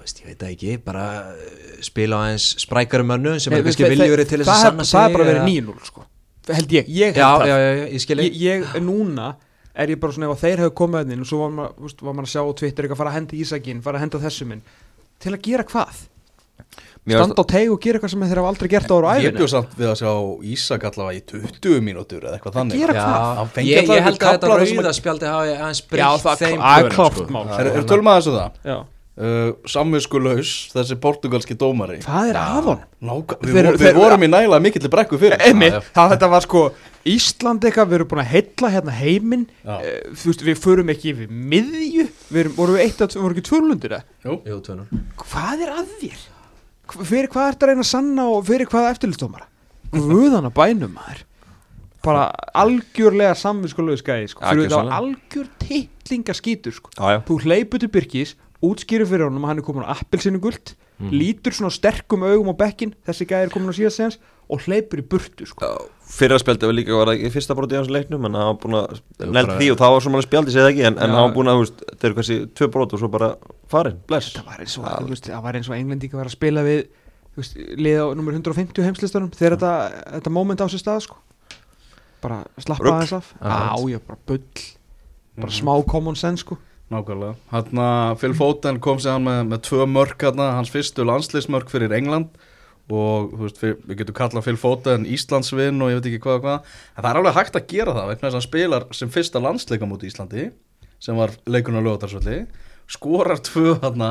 veist, 0.03 0.21
ég 0.23 0.29
veit 0.31 0.39
það 0.43 0.53
ekki, 0.55 0.77
bara 0.85 1.05
uh, 1.33 1.81
spila 1.85 2.19
á 2.19 2.21
eins 2.31 2.47
sprækari 2.63 3.05
mönnum 3.07 3.39
sem 3.41 3.53
er 3.55 3.63
kannski 3.67 3.89
viljúri 3.91 4.25
til 4.29 4.41
þess 4.41 4.53
að 4.55 4.63
sanna 4.65 4.87
sig. 4.87 4.95
það 4.97 5.09
er 5.09 5.17
bara 5.17 5.29
verið 5.29 5.43
eða- 5.43 5.53
9-0, 5.53 5.85
sko 5.91 6.05
held 6.49 6.75
ég, 6.79 6.87
ég 6.89 7.13
held 7.13 7.21
Já, 7.21 7.29
það 7.29 7.47
já, 7.51 7.55
já, 7.61 7.69
já, 7.79 7.87
ég 7.93 8.03
skil 8.05 8.23
ég, 8.25 8.37
ég, 8.41 8.69
núna 8.81 9.27
er 9.79 9.91
ég 9.93 9.99
bara 10.01 10.15
svona 10.15 10.29
ef 10.29 10.37
að 10.37 10.45
þeir 10.45 10.63
hefur 10.63 10.77
komið 10.81 11.03
að 11.03 11.11
inn 11.15 11.25
og 11.25 11.29
svo 11.29 11.41
var 11.43 11.51
maður, 11.57 11.75
veist, 11.85 12.01
var 12.01 12.15
maður 12.17 12.29
að 12.29 12.33
sjá 12.33 12.41
á 12.41 12.51
Twitter 12.61 12.85
eitthvað 12.87 13.01
fara 13.03 13.11
að 13.13 13.17
henda 13.19 13.37
Ísakinn, 13.39 13.83
fara 13.85 13.99
að 13.99 14.05
henda 14.07 14.23
þessum 14.25 14.55
inn 14.55 14.63
til 15.19 15.35
að 15.35 15.43
gera 15.45 15.67
hvað? 15.69 15.99
Mér 17.07 17.21
Standa 17.23 17.41
á 17.41 17.45
teig 17.47 17.71
og 17.71 17.79
gera 17.81 17.97
eitthvað 17.97 18.11
sem 18.11 18.23
þeir 18.27 18.39
hafa 18.41 18.49
aldrei 18.51 18.69
gert 18.69 18.91
á 18.91 18.95
ára 18.99 19.13
Ég 19.23 19.33
bjóð 19.37 19.49
samt 19.53 19.71
við 19.79 19.87
að 19.89 19.95
sjá 20.01 20.11
Ísak 20.51 20.83
allavega 20.89 21.15
í 21.15 21.21
20 21.31 21.79
mínútur 21.85 22.25
eða 22.27 22.35
eitthvað 22.35 22.57
þannig 22.59 22.81
gera 22.81 22.95
Já, 22.97 23.05
hvað? 23.07 23.59
Ég, 23.63 23.69
ég 23.69 23.79
held 23.79 23.93
að 23.93 24.03
þetta 24.03 24.25
kafla 24.25 24.57
þar 24.59 24.65
sem 24.67 24.81
rauða 24.81 24.93
spjaldi 24.99 25.29
hafi 25.31 25.53
aðeins 25.55 25.81
Já, 25.81 25.87
breytt 25.93 26.25
það 26.25 26.43
þeim 26.43 26.59
það 26.65 26.83
er 26.83 26.95
klárt 26.97 27.19
sko. 27.21 27.27
mál 27.33 27.45
Er, 27.55 27.69
er 27.79 27.87
tölum 27.89 28.11
aðeins 28.11 28.29
um 28.29 28.35
það? 28.35 28.59
Já. 28.67 28.77
Uh, 29.19 29.49
Samviskulaus, 29.67 30.49
þessi 30.71 30.95
portugalski 31.03 31.55
dómari 31.59 31.97
Hvað 32.05 32.29
er 32.31 32.37
af 32.39 32.51
honum? 32.63 32.83
Náka, 33.03 33.35
Þeir 33.41 33.51
við, 33.51 33.67
við 33.73 33.81
þeir 33.83 33.97
vorum 33.99 34.23
í 34.23 34.29
nægilega 34.31 34.63
mikill 34.63 34.91
brekku 34.93 35.19
fyrir 35.19 35.43
Einmitt, 35.43 35.75
já. 35.75 35.81
það 35.97 36.13
þetta 36.13 36.29
var 36.31 36.45
sko 36.45 36.61
Ísland 37.11 37.67
eitthvað, 37.67 37.89
við 37.91 37.97
erum 37.99 38.09
búin 38.13 38.21
að 38.23 38.29
heilla 38.31 38.71
hérna 38.77 38.95
heiminn 38.95 39.43
uh, 39.67 39.83
Þú 40.15 40.31
veist, 40.31 40.45
við 40.47 40.63
förum 40.63 40.93
ekki 40.95 41.11
yfir 41.11 41.35
miðju 41.51 42.07
Við 42.29 42.41
erum, 42.45 42.55
vorum 42.61 42.79
við 42.79 42.85
eitt 42.85 43.03
að, 43.03 43.19
vorum 43.19 43.35
ekki 43.35 43.45
tvölundir 43.49 43.97
það. 43.97 44.83
Hvað 45.25 45.65
er 45.67 45.75
að 45.75 45.93
þér? 45.99 46.25
Fyrir 46.95 47.31
hvað 47.35 47.51
ertu 47.51 47.65
að 47.67 47.73
reyna 47.73 47.83
að 47.83 47.91
sanna 47.91 48.29
og 48.31 48.45
fyrir 48.47 48.71
hvað 48.71 48.91
eftirlistómara? 48.95 49.49
Guðana 49.99 50.53
bænum 50.55 50.95
maður 50.95 51.25
Bara 52.07 52.29
algjörlega 52.55 53.35
samvinskulega 53.35 53.99
skæði 53.99 54.29
sko. 54.31 54.39
Ja, 54.39 54.53
Fyrir 54.53 54.61
það 54.61 54.69
gjörsamlega. 54.69 54.99
algjör 55.03 55.47
titlingaskítur 55.65 56.75
sko. 56.77 56.93
Þú 57.27 57.35
hleypur 57.43 57.81
til 57.83 57.89
Birkis 57.91 58.37
útskýrir 58.65 59.07
fyrir 59.07 59.27
honum 59.29 59.45
að 59.45 59.51
hann 59.53 59.61
er 59.61 59.65
komin 59.69 59.85
á 59.87 59.93
appelsinu 59.95 60.39
guld 60.43 60.75
lítur 60.99 61.53
svona 61.55 61.71
sterkum 61.71 62.25
augum 62.27 62.49
á 62.51 62.55
bekkin 62.59 62.91
þessi 63.07 63.23
gæði 63.29 63.45
er 63.47 63.53
komin 63.53 63.71
á 63.71 63.75
síðast 63.77 64.19
og 64.49 64.59
hleypur 64.65 64.99
í 64.99 65.05
burtu 65.07 65.45
sko. 65.47 65.67
Fyrra 66.09 66.39
spjaldi 66.41 66.65
var 66.67 66.73
líka 66.75 66.91
var 66.97 67.07
það 67.11 67.19
ekki 67.21 67.31
fyrsta 67.37 67.55
broti 67.55 67.75
í 67.75 67.79
hans 67.79 67.91
leiknum 67.93 68.25
en 68.27 68.35
hann 68.35 68.49
var 68.49 68.57
búin 68.59 68.75
að 68.75 68.99
bara- 69.31 69.59
því 69.61 69.67
og 69.71 69.77
það 69.79 69.93
var 69.95 70.01
svona 70.03 70.23
spjaldi 70.25 70.51
segði 70.55 70.71
ekki 70.73 70.85
en, 70.89 70.97
hann 70.97 71.13
var 71.15 71.31
búin 71.37 71.47
að, 71.47 71.55
þú 71.55 71.63
veist, 71.63 71.83
þeir 72.01 72.09
eru 72.09 72.17
kannski 72.17 72.37
tvö 72.57 72.67
brot 72.73 72.93
og 72.97 72.99
svo 72.99 73.07
bara 73.13 73.29
farin, 73.71 73.99
bless 74.09 74.33
það 74.35 74.45
var 74.49 74.59
eins 74.65 74.75
og, 74.81 74.85
þú 74.89 75.07
veist, 75.13 75.29
það 75.29 75.43
var 75.47 75.53
eins 75.61 75.69
og 75.69 75.75
englendinga 75.77 76.17
var 76.19 76.25
að 76.25 76.35
spila 76.35 76.63
við 76.67 76.81
liða 77.79 78.03
á 78.03 78.07
nummer 78.17 78.33
150 78.35 78.83
heimslistanum 78.83 79.29
þegar 79.31 79.55
þetta, 79.55 79.73
þetta 80.19 80.31
moment 80.35 80.59
á 80.59 80.67
sér 80.67 80.81
stað 80.83 81.03
sko. 81.07 81.15
bara 82.19 82.41
slappa 82.59 82.83
aðeins 82.97 83.13
af 83.15 83.31
á 83.39 83.79
já, 83.87 83.99
bara 84.03 84.19
bull 84.27 84.43
bara 85.37 85.47
Mhm. 85.47 85.55
smá 85.61 85.85
common 85.87 86.15
sense 86.19 86.41
sko. 86.43 86.57
Nákvæmlega. 86.93 87.35
Hanna, 87.53 87.89
Phil 88.19 88.35
Foden 88.37 88.79
kom 88.83 89.01
sér 89.01 89.17
hann 89.17 89.27
með, 89.27 89.41
með 89.51 89.61
tvö 89.69 89.89
mörk 89.89 90.25
hérna, 90.25 90.53
hans 90.57 90.71
fyrstu 90.73 91.05
landsliðsmörk 91.07 91.69
fyrir 91.71 91.93
England. 91.97 92.31
Og 92.89 93.29
þú 93.35 93.43
veist, 93.43 93.59
við, 93.61 93.75
við 93.85 93.99
getum 93.99 94.17
kallað 94.17 94.47
Phil 94.47 94.57
Foden 94.57 95.05
Íslandsvinn 95.05 95.83
og 95.85 95.91
ég 95.91 95.99
veit 95.99 96.09
ekki 96.09 96.23
hvað 96.23 96.39
og 96.39 96.47
hvað. 96.47 96.73
En 96.95 97.03
það 97.03 97.11
er 97.11 97.19
alveg 97.21 97.37
hægt 97.37 97.59
að 97.59 97.67
gera 97.69 97.93
það 97.93 98.09
vegna 98.09 98.23
þess 98.23 98.31
að 98.31 98.39
hann 98.39 98.47
spilar 98.47 98.87
sem 98.97 99.13
fyrsta 99.13 99.43
landsleika 99.45 99.89
múti 99.89 100.09
Íslandi 100.09 100.47
sem 100.99 101.19
var 101.19 101.35
leikun 101.45 101.77
á 101.77 101.81
lögatarsvöldi 101.85 102.39
skorar 102.89 103.39
tvö 103.45 103.77
hann 103.83 104.03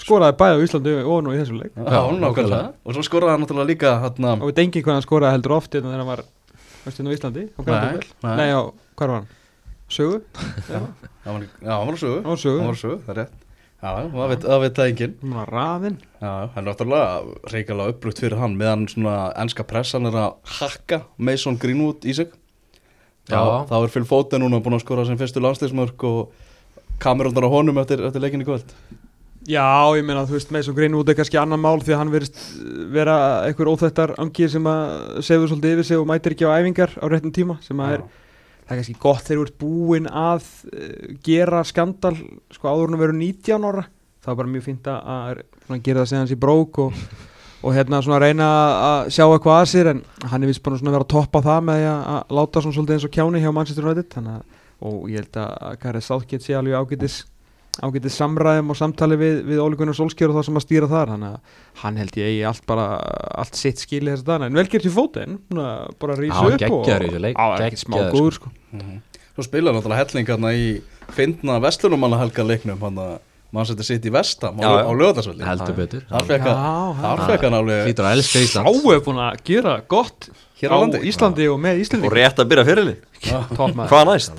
skoraði 0.00 0.38
bæði 0.40 0.56
á 0.56 0.64
Íslandi 0.64 0.94
og 1.04 1.20
nú 1.22 1.34
í 1.34 1.38
þessu 1.38 1.58
leik. 1.58 1.74
Já, 1.76 2.00
nákvæmlega. 2.00 2.24
nákvæmlega 2.24 2.72
Og 2.82 2.96
svo 2.96 3.04
skoraði 3.06 3.34
hann 3.34 3.44
náttúrulega 3.44 3.70
líka 3.70 3.92
hann 4.02 4.30
og 4.40 4.48
veit 4.48 4.62
engin 4.64 4.82
hvað 4.86 4.96
hann 4.96 5.04
skoraði 5.04 5.36
heldur 5.36 5.56
oft 5.58 5.76
hérna 5.76 5.92
þegar 5.92 6.02
hann 6.02 6.10
var 6.10 6.24
hérna 6.88 7.12
nei. 8.24 8.36
nei, 8.40 8.48
á, 8.50 8.62
hann? 9.20 9.28
Sögu? 9.88 10.20
Já, 10.68 10.80
hann 11.24 11.34
var, 11.34 11.48
já, 11.60 11.72
hann 11.72 11.88
var 11.88 11.96
á 11.96 12.00
sögu. 12.00 12.20
Hann 12.20 12.32
var 12.32 12.40
sögu. 12.40 12.58
Hann 12.60 12.70
var 12.72 12.80
sögu, 12.80 13.00
það 13.04 13.14
er 13.14 13.20
rétt. 13.22 13.40
Já, 13.84 13.90
það 14.14 14.30
veit, 14.30 14.44
það 14.46 14.64
það 14.78 14.90
enginn. 14.90 15.16
Hann 15.20 15.36
var 15.36 15.50
raðinn. 15.52 15.98
Já, 16.22 16.30
hann 16.54 16.62
er 16.62 16.66
náttúrulega 16.70 17.50
reykjala 17.52 17.88
uppbrukt 17.92 18.22
fyrir 18.24 18.40
hann 18.40 18.56
meðan 18.56 18.86
svona 18.88 19.16
enska 19.44 19.66
pressan 19.68 20.08
er 20.08 20.16
að 20.16 20.56
hakka 20.58 21.02
Mason 21.18 21.58
Greenwood 21.60 22.08
í 22.08 22.16
sig. 22.16 22.32
Já. 23.28 23.36
Þá, 23.36 23.68
þá 23.68 23.76
er 23.82 23.92
Phil 23.92 24.06
Foden 24.08 24.44
núna 24.44 24.62
búin 24.64 24.78
að 24.78 24.84
skora 24.86 25.04
sem 25.08 25.20
fyrstu 25.20 25.42
landsleismörk 25.44 26.04
og 26.08 26.32
kamerundar 27.00 27.44
á 27.44 27.50
honum 27.52 27.80
eftir, 27.80 28.00
eftir 28.08 28.24
leikinni 28.24 28.48
kvöld. 28.48 28.72
Já, 29.44 29.92
ég 29.92 30.04
meina 30.08 30.24
þú 30.24 30.38
veist 30.38 30.52
svo 30.64 30.72
Greenwood 30.72 31.10
er 31.12 31.16
kannski 31.18 31.36
annan 31.36 31.60
mál 31.60 31.82
því 31.84 31.92
að 31.92 31.98
hann 32.00 32.12
verist 32.14 32.38
vera 32.94 33.16
einhver 33.44 33.68
óþættar 33.68 34.14
angið 34.16 34.54
sem 34.54 34.68
að 34.70 35.18
segðu 35.26 35.50
svolítið 35.50 35.74
yfir 35.74 35.88
sig 35.90 36.00
og 36.00 36.06
mætir 36.08 36.32
ekki 36.32 36.48
á 36.48 36.56
æfingar 36.56 36.94
á 36.96 37.04
réttum 37.12 37.34
tíma 37.34 37.58
sem 37.60 37.82
að 37.84 37.98
er, 37.98 38.04
það 38.64 38.72
er 38.72 38.80
kannski 38.80 38.96
gott 39.02 39.26
þegar 39.26 39.40
þú 39.40 39.44
ert 39.46 39.60
búinn 39.60 40.08
að 40.08 40.48
uh, 40.70 41.12
gera 41.26 41.60
skandal 41.68 42.16
sko 42.54 42.72
áður 42.72 42.90
en 42.90 42.98
að 42.98 43.04
vera 43.04 43.18
19 43.20 43.68
ára. 43.70 43.86
Það 44.24 44.32
er 44.32 44.40
bara 44.40 44.52
mjög 44.54 44.66
fínt 44.70 44.90
að, 44.90 45.44
að 45.68 45.84
gera 45.84 46.02
það 46.02 46.10
segja 46.10 46.24
hans 46.24 46.34
í 46.34 46.40
brók 46.40 46.80
og, 46.80 47.00
og 47.60 47.76
hérna 47.76 48.00
svona 48.04 48.22
reyna 48.24 48.50
að 48.88 49.12
sjá 49.12 49.24
eitthvað 49.26 49.60
að 49.60 49.70
sér 49.74 49.90
en 49.92 50.04
hann 50.30 50.42
er 50.42 50.52
vist 50.52 50.64
að 50.64 50.78
svona 50.80 50.94
vera 50.96 51.04
að 51.04 51.12
toppa 51.12 51.44
það 51.44 51.66
með 51.68 51.86
að, 51.90 52.04
að 52.14 52.36
láta 52.40 52.64
svona 52.64 52.78
svolítið 52.78 52.96
eins 52.96 53.08
og 53.08 53.14
kjáni 53.18 53.42
hjá 53.44 53.50
Manchester 53.52 53.88
United. 53.90 54.20
Að 54.24 54.44
og 54.84 55.06
ég 55.12 55.22
held 55.22 55.38
að 55.40 55.78
Gareth 55.82 56.06
Southgate 56.08 56.44
sé 56.44 56.56
alveg 56.58 56.76
ágætis 56.76 57.22
ágætis 57.82 58.14
samræðum 58.20 58.70
og 58.70 58.76
samtali 58.78 59.16
við, 59.18 59.40
við 59.48 59.58
Óli 59.64 59.78
Gunnar 59.80 59.96
Solskjör 59.98 60.30
og 60.30 60.36
það 60.38 60.46
sem 60.46 60.58
að 60.60 60.64
stýra 60.66 60.88
þar 60.92 61.10
þannig 61.14 61.32
að 61.34 61.58
hann 61.82 61.96
held 61.98 62.18
ég 62.20 62.28
eigi 62.30 62.44
allt 62.46 62.66
bara 62.70 62.84
allt 63.42 63.58
sitt 63.58 63.82
skili 63.82 64.12
þess 64.12 64.22
að 64.22 64.30
dana 64.30 64.46
en 64.50 64.58
vel 64.60 64.66
gert 64.70 64.86
í 64.86 64.92
fótinn 64.94 65.38
bara 65.50 66.14
hann 66.30 66.52
upp 66.54 66.76
og 66.78 66.86
á, 67.34 67.46
ekki 67.66 67.80
smá 67.82 67.96
góður 68.14 68.38
sko. 68.38 68.52
Svo 69.34 69.42
spilaði 69.48 69.80
náttúrulega 69.80 70.02
helling 70.04 70.30
hann 70.36 70.48
í 70.54 70.66
fyndna 71.16 71.58
vestlunumanna 71.64 72.20
helga 72.22 72.46
leiknum 72.46 72.78
hann 72.86 73.00
að 73.02 73.14
mann 73.54 73.66
setja 73.68 73.86
sitt 73.86 74.06
í 74.06 74.10
vestam 74.14 74.56
á, 74.58 74.62
Já, 74.62 74.70
á 74.86 74.92
lögatarsvöldi 74.94 75.46
heldur 75.46 75.76
betur. 75.78 76.06
Þar 76.10 76.24
fekk 76.30 76.46
hann- 76.46 76.62
alveg 77.58 77.84
Sá 78.54 78.62
er 78.94 79.02
búin 79.06 79.20
að 79.22 79.42
gera 79.50 79.74
gott 79.90 80.28
Hér 80.64 80.74
á 80.74 80.76
á 80.76 80.78
landi. 80.80 81.00
Íslandi 81.10 81.48
og 81.52 81.58
með 81.62 81.78
og 81.78 81.84
Íslandi 81.84 82.10
rétt 82.14 82.40
að 82.40 82.50
byrja 82.50 82.64
fyrirli 82.68 82.94
Toppmaður 83.24 83.90
hvað 83.90 84.08
næst? 84.10 84.38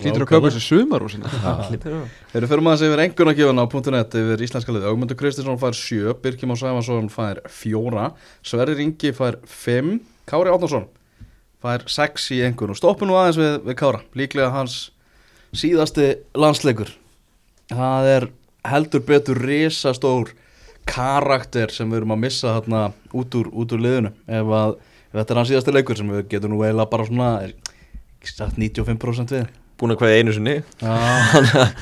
Hlýtur 0.00 0.24
að 0.24 0.30
kaupa 0.30 0.50
þessu 0.50 0.62
sumar 0.64 1.04
úr 1.04 1.12
sinna 1.12 1.30
Þeir 1.70 2.40
eru 2.40 2.50
fyrir 2.50 2.64
maður 2.64 2.80
sem 2.80 2.92
yfir 2.92 3.02
engunagjöfuna 3.06 3.64
á 3.64 3.68
.net 3.94 4.16
yfir 4.20 4.44
íslenska 4.46 4.74
liði. 4.74 4.88
Augmundur 4.90 5.18
Kristinsson 5.18 5.60
fær 5.60 5.76
7, 5.76 6.14
Birkjum 6.22 6.54
og 6.54 6.60
Sæfansson 6.60 7.10
fær 7.12 7.42
4, 7.48 8.06
Sverri 8.46 8.76
Ringi 8.78 9.12
fær 9.16 9.38
5, 9.44 9.94
Kári 10.30 10.52
Átnarsson 10.52 10.88
fær 11.60 11.84
6 11.90 12.28
í 12.36 12.42
engun 12.46 12.72
og 12.72 12.78
stoppum 12.78 13.10
nú 13.10 13.18
aðeins 13.20 13.40
við, 13.40 13.56
við 13.68 13.78
Kára. 13.80 14.02
Líklega 14.16 14.52
hans 14.54 14.76
síðasti 15.56 16.12
landsleikur. 16.38 16.92
Það 17.70 18.12
er 18.14 18.28
heldur 18.68 19.02
betur 19.06 19.40
risastór 19.40 20.32
karakter 20.88 21.72
sem 21.72 21.90
við 21.90 22.02
erum 22.02 22.14
að 22.16 22.22
missa 22.24 22.54
þarna 22.56 22.84
út 23.16 23.36
úr, 23.38 23.50
út 23.52 23.74
úr 23.74 23.82
liðinu 23.84 24.12
ef, 24.26 24.54
að, 24.60 24.76
þetta 25.18 25.34
er 25.34 25.40
hans 25.40 25.50
síðasti 25.50 25.74
leikur 25.74 25.98
sem 25.98 26.10
við 26.14 26.22
getum 26.30 26.52
nú 26.54 26.60
eiginlega 26.62 26.90
bara 26.92 27.06
svona 27.08 27.28
er, 27.46 27.54
ekki 28.20 28.30
sagt 28.34 28.58
95% 28.60 29.34
við. 29.34 29.46
búin 29.80 29.94
að 29.94 30.02
hvaðja 30.02 30.20
einu 30.20 30.32
sinni. 30.36 30.56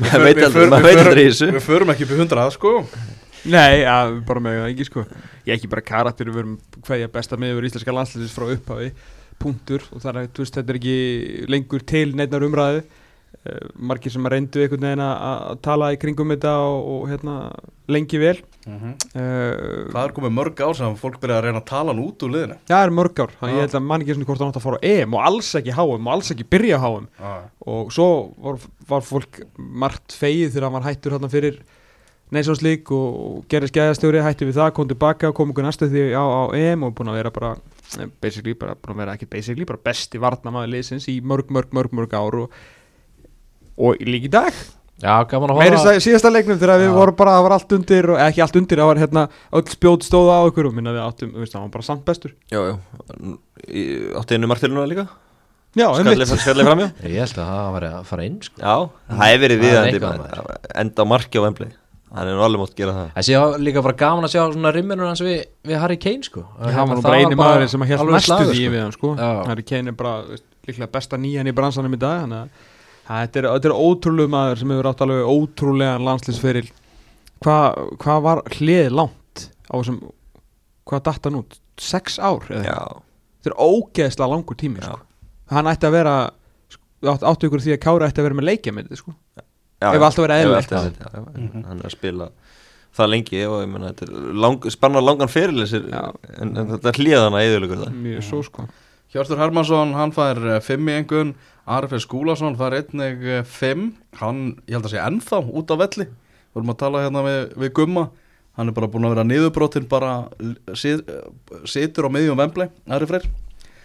Við 0.00 0.14
aldrei 0.16 0.46
förum- 0.50 0.70
maður 0.72 0.86
veit 0.86 1.00
aldrei 1.02 1.24
í 1.24 1.28
þessu. 1.28 1.48
Við 1.52 1.66
förum 1.66 1.92
ekki 1.92 2.06
upp 2.06 2.14
í 2.14 2.18
100 2.22 2.54
sko. 2.54 2.72
Nei, 3.52 3.82
ja, 3.82 3.96
bara 4.26 4.40
með 4.40 4.58
það 4.62 4.70
ekki 4.70 4.86
sko. 4.88 5.04
Ég 5.44 5.50
er 5.52 5.58
ekki 5.58 5.70
bara 5.72 5.84
karakter 5.84 6.30
við 6.30 6.40
erum 6.44 6.54
hverja 6.86 7.10
besta 7.12 7.36
miður 7.36 7.66
íslenska 7.68 7.92
landslæsins 7.94 8.32
frá 8.36 8.46
upphafi 8.54 8.92
punktur. 9.42 9.84
Og 9.92 10.00
það 10.04 10.20
er, 10.22 10.28
þú 10.32 10.44
veist, 10.44 10.56
þetta 10.58 10.72
er 10.72 10.78
ekki 10.80 10.96
lengur 11.52 11.84
til 11.92 12.04
neittnar 12.16 12.46
umræðu 12.46 12.82
margir 13.74 14.12
sem 14.14 14.26
reyndu 14.30 14.60
einhvern 14.62 14.84
veginn 14.86 15.02
að 15.02 15.56
tala 15.64 15.88
í 15.90 15.98
kringum 15.98 16.30
þetta 16.30 16.52
og, 16.62 16.90
og 16.92 17.06
hérna 17.10 17.36
lengi 17.90 18.20
vel. 18.22 18.36
Uh, 18.62 19.88
Það 19.90 20.04
er 20.04 20.14
komið 20.14 20.34
mörg 20.36 20.62
ár 20.62 20.76
sem 20.78 20.94
fólk 21.00 21.18
byrja 21.22 21.40
að 21.40 21.48
reyna 21.48 21.62
að 21.62 21.68
tala 21.72 21.90
hann 21.90 22.02
út 22.04 22.22
úr 22.22 22.34
liðinu? 22.36 22.58
Það 22.70 22.86
er 22.86 22.94
mörg 22.94 23.22
ár, 23.24 23.34
þannig 23.40 23.56
Já. 23.56 23.58
ég 23.58 23.66
held 23.66 23.78
að 23.78 23.86
mann 23.88 24.04
ekki 24.04 24.16
svona 24.16 24.28
hvort 24.28 24.42
hann 24.44 24.52
átt 24.52 24.60
að 24.60 24.66
fara 24.68 24.78
á 24.78 24.86
EM 24.92 25.16
og 25.16 25.24
alls 25.26 25.50
ekki 25.58 25.74
HM 25.74 26.06
og 26.06 26.12
alls 26.14 26.32
ekki 26.34 26.46
byrja 26.54 26.78
á 26.78 26.82
HM 26.86 27.08
og 27.74 27.94
svo 27.96 28.08
var, 28.46 28.66
var 28.92 29.06
fólk 29.06 29.40
margt 29.58 30.14
feið 30.20 30.52
þegar 30.52 30.68
hann 30.68 30.76
var 30.78 30.86
hættur 30.86 31.16
hérna 31.16 31.32
fyrir 31.32 31.58
League 32.32 32.96
og, 32.96 33.16
og 33.20 33.40
gerði 33.50 33.72
skæðastjóri 33.72 34.22
hætti 34.24 34.46
við 34.48 34.56
það, 34.56 34.70
kom 34.78 34.88
tilbaka 34.88 35.28
og 35.28 35.34
kom 35.36 35.50
ykkur 35.52 35.66
næstu 35.66 35.88
því 35.90 36.04
á, 36.16 36.24
á 36.24 36.42
EM 36.56 36.86
og 36.86 36.94
búin 36.96 37.10
að 37.12 37.18
vera 37.18 37.32
bara 37.34 37.50
eh, 37.98 38.06
basically, 38.22 38.54
bara 38.56 38.72
búin 38.78 38.94
að 38.94 39.02
vera 39.02 39.16
ekki 39.18 39.28
basically 39.28 39.66
bara 39.68 39.82
besti 39.84 40.22
varnamaður 40.22 40.72
liðsins 40.72 41.10
í 41.12 41.18
mörg, 41.20 41.50
mörg, 41.52 41.74
mörg, 41.76 41.92
mörg 41.92 42.16
og, 43.78 43.98
líka 44.06 44.28
í 44.28 44.32
dag 44.32 44.62
Já, 45.02 45.16
gaman 45.26 45.50
að 45.50 45.58
Meiri 45.58 45.74
horfa 45.80 45.92
sæ- 45.96 46.04
síðasta 46.04 46.30
leiknum 46.30 46.58
þegar 46.60 46.78
við 46.78 46.86
Já. 46.86 46.94
vorum 46.94 47.16
bara, 47.18 47.32
það 47.34 47.42
var 47.48 47.54
allt 47.56 47.72
undir 47.74 48.06
og, 48.12 48.18
eða 48.20 48.28
ekki 48.30 48.42
allt 48.44 48.58
undir, 48.60 48.78
það 48.78 48.90
var 48.92 49.00
hérna 49.02 49.24
öll 49.58 49.64
spjót 49.72 50.06
stóða 50.06 50.36
á 50.38 50.42
ykkur 50.46 50.68
og 50.68 50.76
minna 50.76 50.92
við 50.94 51.02
áttum, 51.02 51.32
þú 51.34 51.42
veist, 51.42 51.56
það 51.56 51.64
var 51.64 51.72
bara 51.74 51.86
samt 51.88 52.04
bestur 52.06 52.34
Já, 52.52 52.60
já 52.70 52.74
Í- 53.66 54.12
Áttu 54.20 54.36
einu 54.36 54.46
margt 54.50 54.62
til 54.62 54.70
núna 54.70 54.86
líka 54.86 55.08
Já, 55.74 55.86
einmitt 55.88 56.22
Skalli 56.38 56.66
fram, 56.68 56.82
já 56.84 56.88
Ég 57.08 57.18
held 57.24 57.38
að 57.40 57.50
það 57.50 57.68
var 57.74 57.86
að 57.88 58.02
fara 58.12 58.24
inn 58.28 58.38
sko. 58.44 58.58
Já, 58.60 58.74
það 59.10 59.22
hefur 59.32 59.42
verið 59.46 59.62
Það 59.62 59.66
er 59.66 59.72
viðandi 59.72 59.96
eitthvað, 59.96 60.18
maður. 60.22 60.72
Enda 60.82 61.02
á 61.02 61.06
marki 61.16 61.40
á 61.40 61.44
Wembley 61.46 61.70
Það 62.12 62.28
er 62.28 62.36
nú 62.36 62.42
alveg 62.44 62.60
mótt 62.60 62.74
gera 62.76 62.92
það 62.98 63.06
Það 63.16 63.24
sé 63.28 63.62
líka 63.64 63.82
bara 63.86 63.96
gaman 64.02 64.26
að 64.28 64.32
sjá 64.34 64.42
svona 64.52 64.72
rimminur 64.76 65.08
hans 65.08 65.22
við, 65.24 65.38
við 65.64 65.78
Harry 65.80 65.96
Kane 65.96 66.26
sko. 66.28 66.42
Já, 66.44 66.66
hann 66.76 66.90
var 66.90 66.98
nú 66.98 67.04
bara 67.06 67.22
eini 67.24 67.38
maður 67.40 67.64
sem 67.72 67.86
held 67.88 68.02
alveg 68.04 68.18
næstu 68.18 68.28
slagur, 68.34 68.52
því 68.52 68.66
sko. 68.66 68.74
við 68.74 68.82
hann 68.84 68.92
sko 68.98 69.12
Já. 69.16 69.30
Harry 69.48 69.64
Kane 69.72 69.88
er 69.88 69.96
bara 69.96 70.12
veist, 70.28 70.44
líklega 70.68 70.90
besta 70.92 71.16
nýjan 71.22 71.48
í 71.48 71.54
bransanum 71.56 71.96
í 71.96 72.00
dag 72.04 72.20
þannig 72.26 72.42
að 72.42 72.44
að 72.52 72.68
þetta 73.08 73.40
er, 73.42 73.48
þetta 73.54 73.70
er 73.70 73.76
ótrúlega 73.76 74.32
maður 74.32 74.60
sem 74.62 74.74
hefur 74.74 74.90
átt 74.92 75.04
alveg 75.06 75.30
ótrúlegan 75.36 76.06
landslýsferil 76.08 76.68
Hvað 77.42 77.80
hva 78.04 78.18
var 78.22 78.42
hliðið 78.54 78.92
langt 78.94 79.46
á 79.66 79.74
þessum 79.74 79.96
hvað 80.86 81.02
datt 81.08 81.24
hann 81.26 81.40
út? 81.40 81.56
Sex 81.82 82.20
ár? 82.22 82.44
eða 82.50 82.62
Já, 82.62 82.76
eitthvað? 82.76 83.02
Þetta 83.42 83.50
er 83.50 83.56
ógeðslega 83.66 84.30
langur 84.30 84.58
tími 84.60 84.82
sko. 84.84 84.98
Hann 85.50 85.70
ætti 85.72 85.88
að 85.88 85.96
vera 85.96 86.12
átt, 87.10 87.24
áttu 87.26 87.48
ykkur 87.48 87.62
því 87.64 87.74
að 87.74 87.80
Kára 87.82 88.08
ætti 88.10 88.22
að 88.22 88.28
vera 88.28 88.38
með 88.38 88.48
leikja 88.50 88.74
með 88.74 88.86
þetta 88.90 89.00
sko 89.02 89.14
já 89.34 89.42
Ef 89.82 89.96
allt 89.98 90.04
allt 90.06 90.20
væri 90.22 90.34
eðlilegt, 90.44 90.70
já, 90.70 90.92
já. 90.94 91.22
Hann 91.66 91.80
er 91.80 91.86
að 91.88 91.94
spila 91.96 92.28
það 92.94 93.08
lengi 93.10 93.40
og 93.48 93.56
ég 93.64 93.70
menna 93.72 93.90
þetta 93.90 94.06
er 94.06 94.36
lang, 94.44 94.66
spannar 94.70 95.02
langan 95.02 95.30
fyrirlisir 95.32 95.88
en, 95.90 96.52
en 96.60 96.70
þetta 96.76 96.92
hlýðan 97.00 97.34
að 97.38 97.46
eðulegur 97.48 97.80
það 97.82 97.96
Mjög 98.04 98.26
svo 98.28 98.42
sko 98.46 98.66
Hjörtur 99.12 99.40
Hermansson, 99.42 99.90
hann 99.96 100.14
fær 100.14 100.38
5 100.64 100.86
í 100.92 100.94
engun 101.00 101.32
Arfið 101.70 102.02
Skúlason 102.02 102.56
fær 102.58 102.74
einnig 102.74 103.22
5 103.46 103.84
hann, 104.18 104.42
ég 104.66 104.74
held 104.74 104.88
að 104.88 104.94
sé 104.96 105.02
ennþá 105.02 105.38
út 105.46 105.70
á 105.70 105.76
velli. 105.84 106.08
Við 106.08 106.58
vorum 106.58 106.72
að 106.74 106.80
tala 106.82 107.04
hérna 107.04 107.22
við, 107.26 107.40
við 107.62 107.72
Gumma. 107.78 108.08
Hann 108.58 108.68
er 108.68 108.76
bara 108.76 108.88
búin 108.92 109.06
að 109.08 109.14
vera 109.14 109.24
niðurbrotin 109.24 109.86
bara 109.88 110.10
sit, 110.76 111.06
situr 111.64 112.10
á 112.10 112.10
miðjum 112.12 112.36
vembli 112.36 112.66
Ari 112.92 113.08
Freyr, 113.08 113.24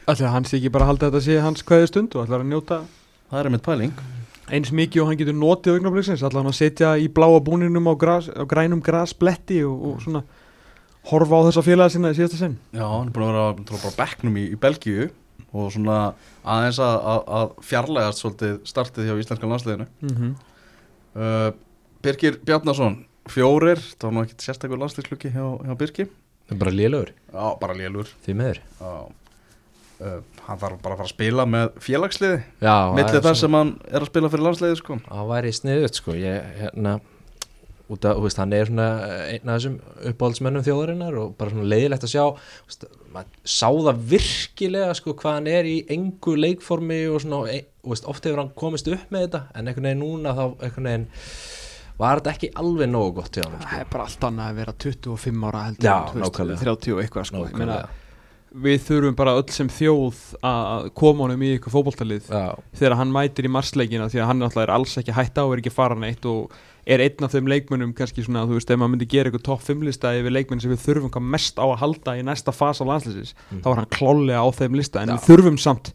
Ætli 0.07 0.24
að 0.24 0.34
hann 0.34 0.48
sé 0.48 0.57
ekki 0.57 0.72
bara 0.72 0.88
að 0.88 0.91
halda 0.91 1.07
þetta 1.07 1.22
sé 1.24 1.38
hans 1.43 1.63
kveði 1.67 1.88
stund 1.91 2.15
og 2.15 2.25
ætlar 2.25 2.43
að 2.43 2.50
njóta 2.51 2.79
það 3.31 3.39
er 3.39 3.50
mitt 3.51 3.63
pæling. 3.63 3.93
eins 4.48 4.72
mikið 4.72 5.01
og 5.03 5.07
hann 5.10 5.19
getur 5.19 5.36
notið 5.36 5.77
augnabliksins 5.77 6.24
ætlar 6.24 6.43
hann 6.43 6.51
að 6.51 6.60
setja 6.60 6.91
í 7.00 7.07
bláa 7.12 7.39
búninum 7.43 7.88
á, 7.91 7.93
gras, 8.00 8.27
á 8.31 8.43
grænum 8.48 8.84
grasbletti 8.84 9.62
og, 9.67 9.79
og 9.88 10.03
svona 10.03 10.24
horfa 11.12 11.39
á 11.43 11.46
þessa 11.48 11.63
félaga 11.63 11.96
sinna 11.96 12.12
í 12.12 12.19
síðasta 12.19 12.39
sinn? 12.39 12.60
Já, 12.75 12.84
hann 12.88 13.07
er 13.07 13.15
búin 13.15 13.27
að 13.27 13.39
vera 13.39 13.81
bara 13.84 13.96
bekknum 14.00 14.39
í, 14.39 14.46
í 14.51 14.60
Belgíu 14.60 15.10
og 15.53 15.72
svona 15.74 15.98
aðeins 16.44 16.79
að, 16.84 16.96
að, 17.12 17.22
að 17.39 17.53
fjarlægast 17.70 18.24
svolítið 18.24 18.58
startið 18.67 19.10
hjá 19.10 19.15
íslenska 19.22 19.51
landsliðinu. 19.51 19.88
Mm 20.01 20.15
-hmm. 20.15 20.34
uh, 21.15 21.51
Birgir 22.03 22.39
Bjarnason 22.46 23.06
fjórir, 23.32 23.82
það 23.98 24.08
var 24.08 24.15
nú 24.15 24.24
ekkert 24.25 24.46
sérstakur 24.46 24.82
landsliðsklukki 24.82 25.32
hjá, 25.34 25.46
hjá 25.65 25.77
Birgi 25.77 26.08
Það 26.48 26.56
er 26.56 26.60
bara 26.62 26.72
lélögur, 26.72 27.10
Já, 27.34 27.46
bara 27.60 27.74
lélur 27.75 28.12
því 28.24 28.36
meður 28.39 28.62
Já. 28.79 28.91
Uh, 29.98 30.22
Hann 30.46 30.60
þarf 30.62 30.82
bara 30.84 30.94
að 30.94 31.00
fara 31.01 31.08
að 31.08 31.12
spila 31.12 31.46
með 31.50 31.72
félagsliði 31.84 32.39
Já, 32.63 32.75
Millir 32.96 33.24
þar 33.25 33.39
sem 33.41 33.58
hann 33.58 33.74
er 33.89 34.00
að 34.00 34.10
spila 34.12 34.29
fyrir 34.29 34.46
landsliði 34.46 34.79
sko. 34.79 35.00
Það 35.08 35.32
væri 35.34 35.53
sniðut 35.58 36.00
sko. 36.00 36.15
Ég, 36.15 36.51
hérna 36.62 36.94
út 37.94 38.06
af, 38.08 38.22
veist, 38.24 38.39
hann 38.41 38.53
er 38.56 38.70
svona 38.70 38.88
einn 39.32 39.51
af 39.51 39.60
þessum 39.60 39.77
uppáhaldsmennum 40.12 40.65
þjóðarinnar 40.65 41.20
og 41.22 41.36
bara 41.39 41.53
svona 41.53 41.70
leiðilegt 41.72 42.08
að 42.08 42.13
sjá 42.13 42.25
veist, 42.67 42.88
sá 43.48 43.70
það 43.72 44.01
virkilega 44.13 44.98
sko 44.98 45.15
hvað 45.17 45.38
hann 45.39 45.51
er 45.51 45.70
í 45.70 45.77
engu 45.96 46.36
leikformi 46.38 47.00
og 47.12 47.22
svona, 47.24 47.44
e, 47.53 47.62
þú 47.84 47.94
veist, 47.94 48.10
oft 48.12 48.27
hefur 48.27 48.44
hann 48.44 48.51
komist 48.60 48.89
upp 48.91 49.13
með 49.13 49.27
þetta 49.27 49.44
en 49.53 49.72
einhvern 49.72 49.89
veginn 49.89 50.03
núna 50.03 50.36
þá 50.38 50.44
einhvern 50.50 50.91
veginn 50.91 51.08
var 51.98 52.20
þetta 52.22 52.34
ekki 52.36 52.51
alveg 52.62 52.91
nógu 52.91 53.13
gott 53.22 53.39
hjá 53.39 53.46
hann 53.48 53.56
það 53.58 53.70
sko. 53.70 53.79
er 53.79 53.94
bara 53.94 54.10
allt 54.10 54.27
annað 54.27 54.51
að 54.51 54.60
vera 54.62 54.75
25 54.86 55.48
ára 55.48 55.63
heldur 55.70 55.88
Já, 55.88 55.96
en, 55.96 56.12
þú 56.12 56.20
veist, 56.20 56.27
nákvæmlega. 56.27 56.60
30 56.67 56.94
og 56.94 57.01
eitthvað 57.03 57.32
sko. 57.32 57.46
Ég 57.48 57.58
meina. 57.58 57.79
Við 58.56 58.80
þurfum 58.88 59.16
bara 59.20 59.34
öll 59.38 59.50
sem 59.51 59.68
þjóð 59.70 60.20
að 60.48 60.88
koma 60.98 61.25
honum 61.25 61.42
í 61.44 61.50
ykkur 61.58 61.74
fótboltalið 61.74 62.30
Já, 62.32 62.55
þegar 62.79 62.96
hann 63.01 63.12
mætir 63.14 63.46
í 63.48 63.51
marsleikina 63.51 64.07
því 64.10 64.22
að 64.24 64.29
hann 64.31 64.40
náttúrulega 64.42 64.68
er 64.70 64.74
alls 64.77 64.98
ekki 65.01 65.16
hætta 65.18 65.44
og 65.46 65.53
er 65.57 65.62
ekki 65.64 65.74
fara 65.75 65.98
neitt 66.00 66.25
og 66.29 66.55
er 66.88 67.03
einn 67.03 67.25
af 67.27 67.33
þeim 67.36 67.50
leikmönnum 67.51 67.92
kannski 67.98 68.24
svona, 68.24 68.46
þú 68.48 68.55
veist, 68.55 68.70
ef 68.72 68.79
maður 68.79 68.94
myndi 68.96 69.10
gera 69.12 69.27
eitthvað 69.27 69.44
topp 69.50 69.66
5 69.68 69.83
lista 69.83 70.14
yfir 70.16 70.31
leikmenn 70.31 70.62
sem 70.64 70.72
við 70.72 70.79
þurfum 70.86 71.12
hvað 71.12 71.25
mest 71.36 71.60
á 71.60 71.66
að 71.68 71.75
halda 71.83 72.16
í 72.16 72.24
næsta 72.24 72.53
fasa 72.55 72.88
landslýsins 72.88 73.33
Mm. 73.51 73.60
þá 73.64 73.68
er 73.74 73.79
hann 73.81 73.92
klálega 73.92 74.40
á 74.40 74.48
þeim 74.55 74.75
lista 74.79 75.01
en 75.03 75.12
Já. 75.12 75.18
við 75.18 75.27
þurfum 75.27 75.60
samt 75.60 75.92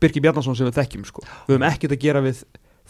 Birki 0.00 0.20
Bjarnason 0.24 0.56
sem 0.56 0.66
við 0.66 0.78
þekkjum 0.80 1.04
sko. 1.06 1.22
við 1.46 1.54
höfum 1.58 1.68
ekkert 1.68 1.92
að 1.92 2.00
gera 2.00 2.22
við 2.24 2.40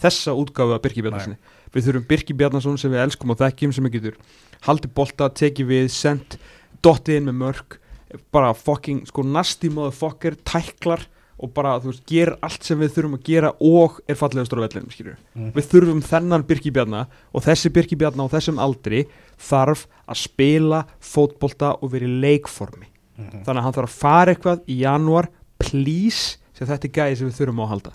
þessa 0.01 0.31
útgáfu 0.33 0.73
af 0.73 0.81
Birki 0.81 1.03
Bjarnasoni 1.03 1.35
við 1.75 1.85
þurfum 1.89 2.07
Birki 2.07 2.33
Bjarnason 2.39 2.77
sem 2.79 2.91
við 2.95 3.03
elskum 3.03 3.29
og 3.35 3.37
þekkjum 3.43 3.73
sem 3.75 3.83
við 3.83 3.97
getur 3.99 4.17
haldið 4.65 4.93
bolta, 4.95 5.27
tekið 5.29 5.67
við, 5.67 5.87
sendt 5.91 6.39
dottið 6.81 7.19
inn 7.19 7.27
með 7.29 7.37
mörg 7.43 7.77
bara 8.31 8.53
fucking 8.53 9.05
sko 9.09 9.23
nasty 9.23 9.69
motherfucker 9.69 10.35
tæklar 10.45 11.05
og 11.43 11.49
bara 11.53 11.79
þú 11.81 11.89
veist 11.91 12.03
gerir 12.07 12.35
allt 12.45 12.63
sem 12.63 12.77
við 12.79 12.91
þurfum 12.95 13.15
að 13.17 13.23
gera 13.27 13.49
og 13.59 13.97
er 14.07 14.15
fallegastur 14.15 14.61
á 14.61 14.65
vellinum 14.67 14.91
skilur 14.93 15.15
Mm. 15.35 15.51
við 15.55 15.65
þurfum 15.71 16.01
þennan 16.05 16.43
Birki 16.47 16.71
Bjarna 16.71 17.07
og 17.33 17.41
þessi 17.43 17.71
Birki 17.73 17.95
Bjarna 17.97 18.23
á 18.29 18.33
þessum 18.35 18.59
aldri 18.61 19.07
þarf 19.41 19.87
að 20.07 20.15
spila 20.21 20.83
fótbolta 21.01 21.73
og 21.81 21.91
vera 21.91 22.05
í 22.05 22.19
leikformi 22.21 22.85
Mhm. 23.17 23.43
þannig 23.45 23.59
að 23.59 23.63
hann 23.63 23.73
þarf 23.73 23.89
að 23.89 23.97
fara 23.99 24.33
eitthvað 24.35 24.61
í 24.67 24.77
janúar 24.83 25.27
please, 25.59 26.37
sem 26.53 26.67
þetta 26.67 26.85
er 26.85 26.93
gæði 26.97 27.17
sem 27.17 27.29
við 27.29 27.37
þurfum 27.41 27.59
á 27.61 27.65
að 27.65 27.69
halda 27.73 27.91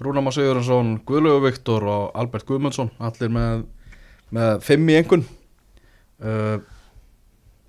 Rúna 0.00 0.22
Már 0.24 0.32
Sigurðarsson, 0.32 1.00
Guðlaugur 1.04 1.42
Viktor 1.50 1.84
og 1.84 2.10
Albert 2.16 2.46
Guðmundsson 2.48 2.90
allir 2.98 3.28
með, 3.28 3.64
með 4.32 4.62
fimm 4.64 4.88
í 4.88 4.96
engun 4.96 5.24
uh, 6.24 6.58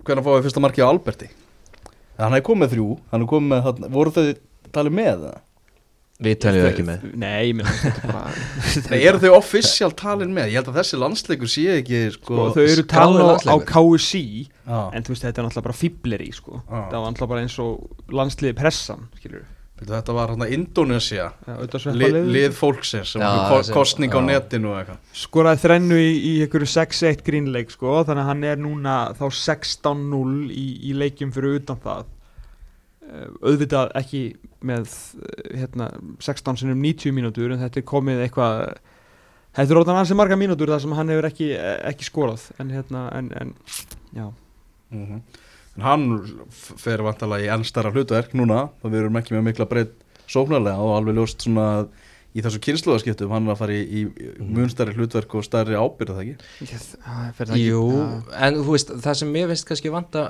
Hvernig 0.02 0.24
fáið 0.26 0.42
fyrsta 0.48 0.60
markið 0.64 0.82
á 0.84 0.90
Alberti? 0.90 1.28
Hann 2.18 2.36
hefði 2.36 2.46
komið 2.50 2.62
með 2.64 2.74
þrjú 2.76 2.88
hann 3.12 3.22
hefði 3.22 3.30
komið 3.32 3.54
með, 3.54 3.88
voru 3.96 4.14
þau 4.16 4.26
talið 4.72 4.96
með 4.98 5.26
það? 5.26 5.40
við 6.22 6.36
teljum 6.42 6.66
ekki 6.68 6.84
með 6.86 7.04
nei, 7.18 7.48
ég 7.48 7.56
meina 7.58 7.72
er 7.72 8.36
Nei, 8.92 8.98
eru 9.00 9.20
þau 9.22 9.32
offisjál 9.38 9.90
talin 9.98 10.34
með? 10.34 10.52
Ég 10.52 10.60
held 10.60 10.70
að 10.70 10.78
þessi 10.80 11.00
landsleikur 11.00 11.50
sé 11.50 11.64
ekki 11.78 12.02
sko, 12.14 12.36
og 12.44 12.52
þau 12.56 12.62
eru 12.62 12.84
talin 12.90 13.32
á. 13.48 13.56
KSC 13.72 14.20
Já, 14.22 14.78
en 14.94 15.06
þú 15.06 15.14
veist 15.14 15.26
þetta 15.26 15.42
er 15.42 15.48
náttúrulega 15.48 15.66
bara 15.66 15.78
fíbleri 15.78 16.28
sko. 16.36 16.60
Já. 16.60 16.78
það 16.92 16.96
var 16.98 17.08
náttúrulega 17.08 17.32
bara 17.32 17.44
eins 17.46 17.58
og 17.62 18.14
landsliði 18.20 18.58
pressan 18.60 19.08
skilur 19.18 19.42
Veitu, 19.42 19.61
þetta 19.88 20.14
var 20.16 20.32
hann 20.32 20.44
að 20.44 20.54
Indonesia 20.56 21.28
auðvitað 21.46 21.98
lið, 22.32 22.54
fólksins 22.56 23.14
sem 23.14 23.22
var 23.22 23.66
kostning 23.74 24.14
á 24.14 24.20
netinu 24.24 24.74
skoraði 25.16 25.62
þrennu 25.64 25.98
í, 26.00 26.12
í 26.12 26.32
einhverju 26.44 26.70
6-1 26.72 27.24
grínleik 27.26 27.74
sko, 27.74 28.00
þannig 28.06 28.24
að 28.24 28.30
hann 28.30 28.46
er 28.52 28.62
núna 28.62 28.96
þá 29.18 29.26
16-0 29.28 30.48
í, 30.54 30.66
í 30.90 30.94
leikjum 30.98 31.34
fyrir 31.34 31.60
utan 31.60 31.80
það. 31.82 32.08
Uh, 33.02 33.28
auðvitað 33.42 33.92
ekki 33.98 34.22
með 34.64 34.88
uh, 35.18 35.44
hérna, 35.58 35.90
16 36.22 36.62
sinum 36.62 36.82
90 36.84 37.16
mínútur 37.16 37.52
en 37.52 37.62
þetta 37.64 37.82
er 37.82 37.88
komið 37.88 38.24
eitthvað 38.26 38.60
þetta 39.58 39.68
er 39.68 39.80
ótaf 39.82 39.98
hansi 39.98 40.16
marga 40.16 40.38
mínútur 40.38 40.70
þar 40.72 40.84
sem 40.84 40.94
hann 40.96 41.12
hefur 41.12 41.28
ekki, 41.28 41.52
ekki 41.90 42.08
skorað. 42.08 42.50
En 42.62 42.70
hérna 42.72 43.08
en, 43.18 43.32
en 43.42 43.56
já. 44.14 44.28
Mm 44.92 45.22
En 45.76 45.82
hann 45.86 46.06
fer 46.52 47.00
vantalega 47.04 47.46
í 47.46 47.52
ennstara 47.54 47.92
hlutverk 47.94 48.34
núna 48.36 48.66
þá 48.82 48.88
við 48.92 48.98
erum 49.02 49.20
ekki 49.22 49.36
með 49.36 49.46
mikla 49.48 49.66
breytt 49.70 49.94
sóknarlega 50.28 50.80
og 50.84 50.96
alveg 50.98 51.16
ljóst 51.16 51.46
svona 51.46 51.64
að 51.78 51.86
í 52.32 52.40
þessu 52.44 52.60
kynsluðaskiptum 52.64 53.32
hann 53.32 53.48
er 53.48 53.52
að 53.54 53.58
fara 53.60 53.74
í, 53.76 53.82
í 53.84 54.02
mun 54.40 54.70
stærri 54.72 54.94
hlutverk 54.96 55.34
og 55.36 55.44
stærri 55.44 55.76
ábyrð 55.76 56.12
það 56.14 56.22
ekki? 56.22 56.36
Ég- 56.64 56.84
það 57.04 57.32
það 57.38 57.42
ekki- 57.46 57.64
Jú, 57.66 57.82
Já. 57.92 58.06
en 58.48 58.54
þú 58.60 58.76
veist, 58.76 58.92
það 59.04 59.18
sem 59.20 59.32
mér 59.32 59.50
finnst 59.52 59.66
kannski 59.68 59.92
vanta 59.92 60.22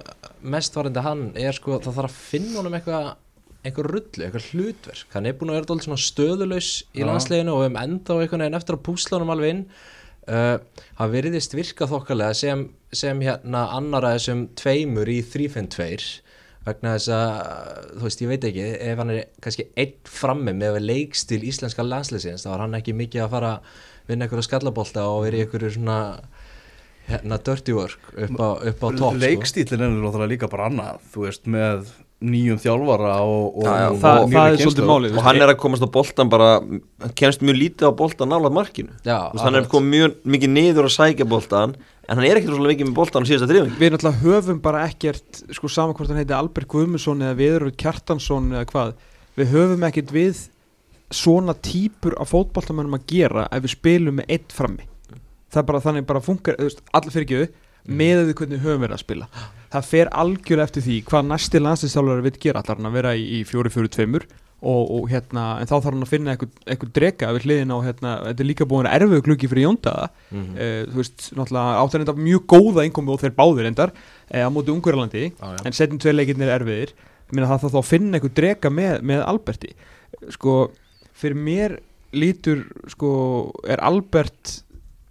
mest 0.42 0.74
varandi 0.78 1.04
hann 1.06 1.22
er 1.38 1.52
sko, 1.58 1.78
það 1.78 1.98
þarf 2.00 2.10
að 2.10 2.18
finna 2.32 2.58
honum 2.58 2.78
eitthvað 2.78 3.12
einhver 3.62 3.86
rullu, 3.86 4.24
eitthvað 4.26 4.48
hlutverk. 4.50 5.06
Hann 5.14 5.26
er 5.26 5.34
búin 5.38 5.52
að 5.54 5.60
vera 5.62 5.96
stöðulaus 6.02 6.70
í 6.98 7.06
landsleginu 7.06 7.54
og 7.54 7.62
við 7.62 7.68
hefum 7.70 7.82
enda 7.82 8.14
á 8.14 8.18
einhvern 8.18 8.42
veginn 8.42 8.58
eftir 8.58 8.74
að 8.78 8.82
púsla 8.88 9.18
honum 9.18 9.30
alveg 9.36 9.50
inn 9.54 9.66
uh, 10.30 10.58
hann 10.98 11.14
veriðist 11.14 11.56
virka 11.56 11.88
þokkalega 11.90 12.36
sem, 12.36 12.66
sem 12.94 13.22
hérna 13.24 13.68
annara 13.76 14.14
þessum 14.16 14.46
tveimur 14.58 15.10
í 15.10 15.22
3-5-2 15.24 16.20
vegna 16.62 16.94
þess 16.94 17.10
að, 17.10 17.88
þú 17.96 18.06
veist, 18.06 18.22
ég 18.22 18.30
veit 18.30 18.44
ekki 18.46 18.66
ef 18.86 19.00
hann 19.02 19.10
er 19.10 19.24
kannski 19.42 19.66
einn 19.82 19.96
frammi 20.06 20.54
með 20.54 20.78
leikstil 20.84 21.40
íslenska 21.48 21.82
landslegsins 21.86 22.46
þá 22.46 22.52
er 22.54 22.64
hann 22.66 22.78
ekki 22.78 22.94
mikið 22.94 23.24
að 23.24 23.34
fara 23.34 23.50
að 23.56 23.80
vinna 24.10 24.26
einhverja 24.26 24.46
skallabólta 24.46 25.08
og 25.10 25.24
vera 25.26 25.40
í 25.40 25.44
einhverju 25.44 25.74
svona 25.74 25.98
hérna 27.08 27.38
dirty 27.42 27.74
work 27.74 28.12
upp 28.14 28.38
á, 28.38 28.48
upp 28.70 28.84
á 28.86 28.88
topp 28.94 29.00
sko. 29.00 29.20
Leikstílinn 29.24 29.82
er 29.82 29.96
náttúrulega 29.96 30.30
líka 30.36 30.50
bara 30.52 30.68
annað 30.70 31.02
þú 31.12 31.26
veist 31.26 31.50
með 31.50 31.90
nýjum 32.22 32.58
þjálfara 32.62 33.14
og, 33.26 33.56
og, 33.58 33.64
Já, 33.66 33.72
já, 33.82 33.86
og 33.90 33.98
það, 34.02 34.18
nýrri 34.22 34.36
það 34.36 34.52
er 34.52 34.62
svolítið 34.62 34.88
málið 34.90 35.16
og 35.18 35.26
hann 35.26 35.40
er 35.42 35.52
að 35.52 35.58
komast 35.62 35.86
á 35.86 35.88
boltan 35.96 36.30
bara 36.32 36.50
hann 36.60 37.14
kemst 37.18 37.42
mjög 37.42 37.58
lítið 37.60 37.90
á 37.90 37.92
boltan 37.98 38.30
nálað 38.32 38.54
markinu. 38.58 38.94
Hann 39.42 39.58
er 39.58 39.68
komið 39.72 39.92
mjög 39.96 40.14
mikið 40.36 40.54
niður 40.56 40.88
að 40.88 40.94
sækja 40.96 41.26
boltan 41.28 41.74
en 42.08 42.18
hann 42.18 42.26
er 42.26 42.40
ekkert 42.40 42.54
rosalega 42.54 42.74
mikið 42.76 42.90
með 42.90 42.98
boltan 42.98 43.26
á 43.26 43.28
síðasta 43.30 43.48
drifing 43.50 43.76
við 43.80 43.94
náttúrulega 43.94 44.22
höfum 44.22 44.62
bara 44.62 44.84
ekkert 44.88 45.42
sko 45.54 45.70
saman 45.70 45.96
hvort 45.98 46.10
hann 46.12 46.20
heiti 46.22 46.34
Albert 46.36 46.70
Guðmundsson 46.72 47.22
eða 47.26 47.38
Viðröð 47.38 47.76
Kjartansson 47.82 48.48
eða 48.54 48.68
hvað 48.72 48.94
við 49.38 49.52
höfum 49.54 49.86
ekkert 49.88 50.14
við 50.14 50.46
svona 51.12 51.54
típur 51.54 52.16
af 52.20 52.32
fótboltamönnum 52.32 52.96
að 52.98 53.06
gera 53.12 53.44
ef 53.52 53.66
við 53.66 53.74
spilum 53.76 54.18
með 54.20 54.32
eitt 54.32 54.54
frammi. 54.56 54.86
Það 55.52 55.60
er 55.60 55.68
bara 55.68 55.82
þannig 55.84 56.06
bara 56.08 56.24
funkar 56.24 56.56
allir 56.58 57.12
fyrir 57.12 57.26
ekki 57.26 57.42
Mm. 57.82 57.96
með 57.98 58.20
við 58.28 58.34
hvernig 58.38 58.58
við 58.60 58.64
höfum 58.68 58.82
verið 58.84 58.94
að 58.94 59.02
spila 59.02 59.26
það 59.72 59.86
fer 59.88 60.10
algjörlega 60.22 60.68
eftir 60.68 60.84
því 60.86 60.96
hvað 61.08 61.26
næsti 61.32 61.60
landslýstjálfari 61.64 62.22
vil 62.28 62.38
gera 62.44 62.60
allar 62.62 62.78
hann 62.78 62.90
að 62.92 62.96
vera 63.00 63.12
í, 63.18 63.24
í 63.40 63.44
4-4-2 63.48 64.20
og, 64.62 64.82
og 64.94 65.08
hérna 65.10 65.44
en 65.58 65.66
þá 65.66 65.72
þarf 65.74 65.88
hann 65.90 66.04
að 66.06 66.10
finna 66.12 66.34
eitthvað, 66.36 66.92
drega 66.94 67.30
við 67.34 67.46
hliðin 67.48 67.72
á 67.74 67.78
hérna, 67.82 68.10
þetta 68.28 68.44
er 68.44 68.48
líka 68.52 68.66
búin 68.70 68.86
að 68.86 68.94
erfiðu 69.00 69.24
klukki 69.26 69.48
fyrir 69.50 69.64
Jóndaða 69.66 70.04
Mhm. 70.30 70.52
uh, 70.54 70.84
þú 70.92 71.00
veist, 71.00 71.24
náttúrulega 71.34 71.80
áttan 71.82 72.04
enda 72.04 72.14
mjög 72.20 72.44
góða 72.54 72.84
innkomi 72.86 73.10
og 73.16 73.20
þeir 73.24 73.34
báðir 73.40 73.66
endar 73.72 73.90
uh, 73.90 74.44
á 74.46 74.50
móti 74.54 74.70
Ungverjalandi 74.70 75.24
Já, 75.32 75.48
já. 75.50 75.58
en 75.66 75.72
setjum 75.80 75.98
tvei 75.98 76.14
leikirnir 76.14 76.54
erfiðir 76.54 76.94
meina 77.32 77.48
það 77.50 77.64
þarf 77.64 77.74
þá 77.74 77.80
að 77.82 77.90
finna 77.90 78.18
eitthvað 78.20 78.36
drega 78.38 78.70
með, 78.70 79.02
með 79.10 79.24
Alberti 79.26 79.72
sko, 80.36 80.54
fyrir 81.18 81.34
mér 81.42 81.78
lítur 82.14 82.62
sko, 82.92 83.10
er 83.66 83.82
Albert 83.82 84.60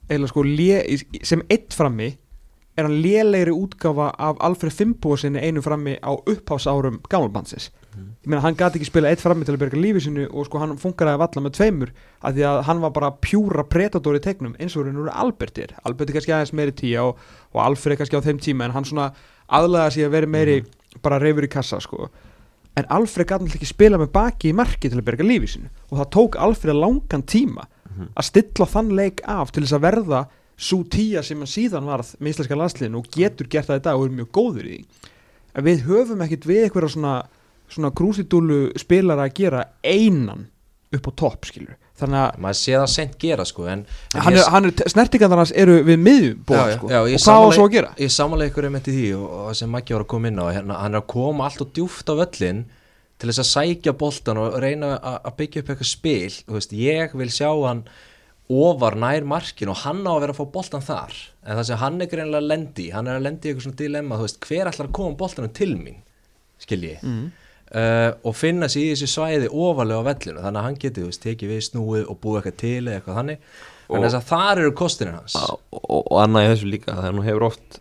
eiginlega 0.07 0.31
sko 0.31 0.43
sem 1.27 1.41
eitt 1.51 1.73
frammi 1.75 2.13
er 2.81 2.89
hann 2.89 3.01
lélegri 3.03 3.53
útgáfa 3.53 4.11
af 4.17 4.41
Alfred 4.43 4.75
Fimbo 4.75 5.15
sinni 5.17 5.39
einu 5.39 5.63
frammi 5.63 5.97
á 6.01 6.11
upphásárum 6.11 7.01
gammalbansis 7.09 7.69
ég 7.97 8.29
meina 8.29 8.41
hann 8.45 8.55
gati 8.55 8.79
ekki 8.79 8.87
spila 8.87 9.09
eitt 9.11 9.21
frammi 9.23 9.45
til 9.45 9.55
að 9.55 9.63
berga 9.65 9.79
lífi 9.81 10.03
sinu 10.05 10.27
og 10.29 10.45
sko 10.47 10.61
hann 10.61 10.77
funkaraði 10.79 11.19
valla 11.19 11.43
með 11.43 11.55
tveimur 11.57 11.91
af 12.21 12.35
því 12.35 12.45
að 12.47 12.59
hann 12.67 12.81
var 12.83 12.93
bara 12.95 13.09
pjúra 13.25 13.65
predator 13.67 14.15
í 14.15 14.21
tegnum 14.23 14.53
eins 14.59 14.77
og 14.77 14.85
raun 14.85 14.99
og 14.99 15.07
veru 15.07 15.15
Albert 15.23 15.59
er. 15.59 15.73
Albert 15.83 16.11
er 16.11 16.17
kannski 16.17 16.35
aðeins 16.35 16.53
meiri 16.55 16.75
tíja 16.77 17.03
og, 17.09 17.19
og 17.51 17.63
Alfred 17.65 17.99
kannski 17.99 18.21
á 18.21 18.25
þeim 18.27 18.39
tíma 18.45 18.67
en 18.67 18.75
hann 18.77 18.87
svona 18.87 19.09
aðlaga 19.51 19.91
sig 19.91 20.07
að 20.07 20.15
vera 20.15 20.31
meiri 20.37 20.57
bara 21.03 21.19
reyfur 21.19 21.47
í 21.47 21.51
kassa 21.51 21.81
sko. 21.83 22.07
En 22.79 22.87
Alfred 22.87 23.27
gæti 23.27 23.43
náttúrulega 23.43 23.59
ekki 23.59 23.73
spila 23.73 23.99
með 23.99 24.13
baki 24.15 24.51
í 24.51 24.55
marki 24.55 24.87
til 24.87 25.01
að 25.01 25.07
berga 25.09 25.27
lífi 25.27 25.55
sinu 25.55 25.71
og 25.89 25.97
það 25.97 26.11
tók 26.15 26.39
Alfred 26.45 26.77
langan 26.77 27.25
tíma 27.27 27.67
að 28.15 28.27
stilla 28.29 28.69
þann 28.71 28.93
leik 28.95 29.25
af 29.27 29.51
til 29.51 29.65
þess 29.65 29.75
að 29.75 29.83
verða 29.89 30.21
svo 30.61 30.83
tíja 30.93 31.23
sem 31.25 31.39
hann 31.41 31.49
síðan 31.49 31.87
varð 31.89 32.13
með 32.21 32.35
íslenska 32.35 32.57
landsliðin 32.59 32.97
og 32.99 33.07
getur 33.15 33.49
gert 33.49 33.69
það 33.71 33.79
í 33.81 33.85
dag 33.89 33.99
og 34.01 34.07
er 34.09 34.17
mjög 34.19 34.31
góður 34.37 34.67
í 34.69 34.79
því 34.79 35.11
en 35.57 35.65
við 35.67 35.85
höfum 35.89 36.21
ekkert 36.27 36.45
við 36.47 36.65
eitthvað 36.67 36.91
svona, 36.93 37.13
svona 37.71 37.89
krúsidúlu 37.97 38.59
spilara 38.79 39.25
að 39.27 39.33
gera 39.41 39.63
einan 39.83 40.45
upp 40.91 41.07
á 41.07 41.11
topp 41.23 41.47
skilur 41.49 41.77
þannig 42.01 42.19
að 42.21 42.37
maður 42.43 42.57
sé 42.61 42.73
það 42.75 42.89
sent 42.91 43.17
gera 43.21 43.43
sko 43.45 43.65
en, 43.69 43.81
en 44.15 44.23
hann 44.25 44.33
ég- 44.35 44.41
er, 44.41 44.51
hann 44.53 44.67
er, 44.69 44.83
snertingarnar 44.93 45.41
hans 45.43 45.53
eru 45.63 45.75
við 45.87 45.99
miðjubóð 46.01 46.57
Já, 46.57 46.63
já, 46.71 46.77
sko. 46.77 46.89
já, 46.91 46.99
og 47.01 47.09
hvað 47.25 47.41
á 47.41 47.55
svo 47.57 47.65
að 47.67 47.73
gera? 47.75 47.91
Ég 48.01 48.13
samanlega 48.15 48.51
ykkur 48.51 48.67
um 48.69 48.77
þetta 48.79 48.95
því 48.95 49.07
og, 49.17 49.25
og 49.41 49.57
sem 49.59 49.71
Maggi 49.75 49.95
var 49.97 50.05
að 50.05 50.09
koma 50.13 50.31
inn 50.31 50.41
á 50.41 50.45
hérna, 50.49 50.79
hann 50.81 50.95
er 50.97 51.01
að 51.03 51.09
koma 51.13 51.45
allt 51.47 51.61
og 51.65 51.73
djúft 51.77 52.09
á 52.11 52.13
völlin 52.21 52.63
til 53.21 53.29
þess 53.29 53.43
að 53.43 53.49
sækja 53.51 53.93
boltan 54.01 54.41
og 54.41 54.55
reyna 54.63 54.95
að 54.97 55.17
að 55.29 55.35
byggja 55.43 55.61
upp 55.63 55.69
eitthvað 55.75 55.91
spil 55.91 56.39
veist, 56.57 56.73
ég 56.73 57.13
vil 57.21 57.29
sjá 57.31 57.49
hann 57.67 57.83
ofar 58.51 58.97
nær 58.99 59.25
markin 59.27 59.71
og 59.71 59.81
hann 59.83 60.01
á 60.03 60.11
að 60.11 60.23
vera 60.23 60.35
að 60.35 60.39
fá 60.41 60.53
boltan 60.55 60.85
þar. 60.85 61.17
En 61.45 61.59
það 61.59 61.67
sem 61.69 61.81
hann 61.81 61.99
er 62.01 62.09
greinlega 62.11 62.41
að 62.43 62.49
lendi 62.51 62.87
hann 62.93 63.09
er 63.09 63.19
að 63.19 63.27
lendi 63.27 63.47
í 63.47 63.51
eitthvað 63.51 63.67
svona 63.67 63.81
dilemma 63.81 64.19
þú 64.19 64.27
veist, 64.27 64.41
hver 64.47 64.71
ætlar 64.71 64.89
að 64.89 64.97
koma 64.97 65.19
boltanum 65.19 65.53
til 65.57 65.75
mín 65.77 66.01
skil 66.61 66.81
ég? 66.85 67.05
Mm. 67.05 67.29
Uh, 67.71 68.09
og 68.27 68.35
finna 68.35 68.67
sér 68.67 68.83
í 68.83 68.89
þessu 68.91 69.07
svæði 69.07 69.47
ofalega 69.47 70.03
á 70.03 70.07
vellinu 70.09 70.41
þannig 70.43 70.59
að 70.59 70.65
hann 70.67 70.79
geti, 70.81 71.05
veist, 71.07 71.21
tekið 71.23 71.53
við 71.53 71.61
snúið 71.69 72.09
og 72.11 72.17
búið 72.19 72.41
eitthvað 72.41 72.57
til 72.59 72.81
eða 72.81 72.97
eitthvað 72.97 73.19
þannig. 73.21 73.45
En 73.91 74.05
þess 74.05 74.17
að 74.17 74.27
þar 74.27 74.61
eru 74.63 74.73
kostinir 74.81 75.15
hans. 75.15 75.37
Og, 75.39 75.61
og, 75.79 76.01
og 76.01 76.19
annað 76.19 76.45
í 76.45 76.51
þessu 76.51 76.71
líka 76.71 76.97
þegar 76.97 77.15
nú 77.15 77.23
hefur 77.25 77.47
oft 77.47 77.79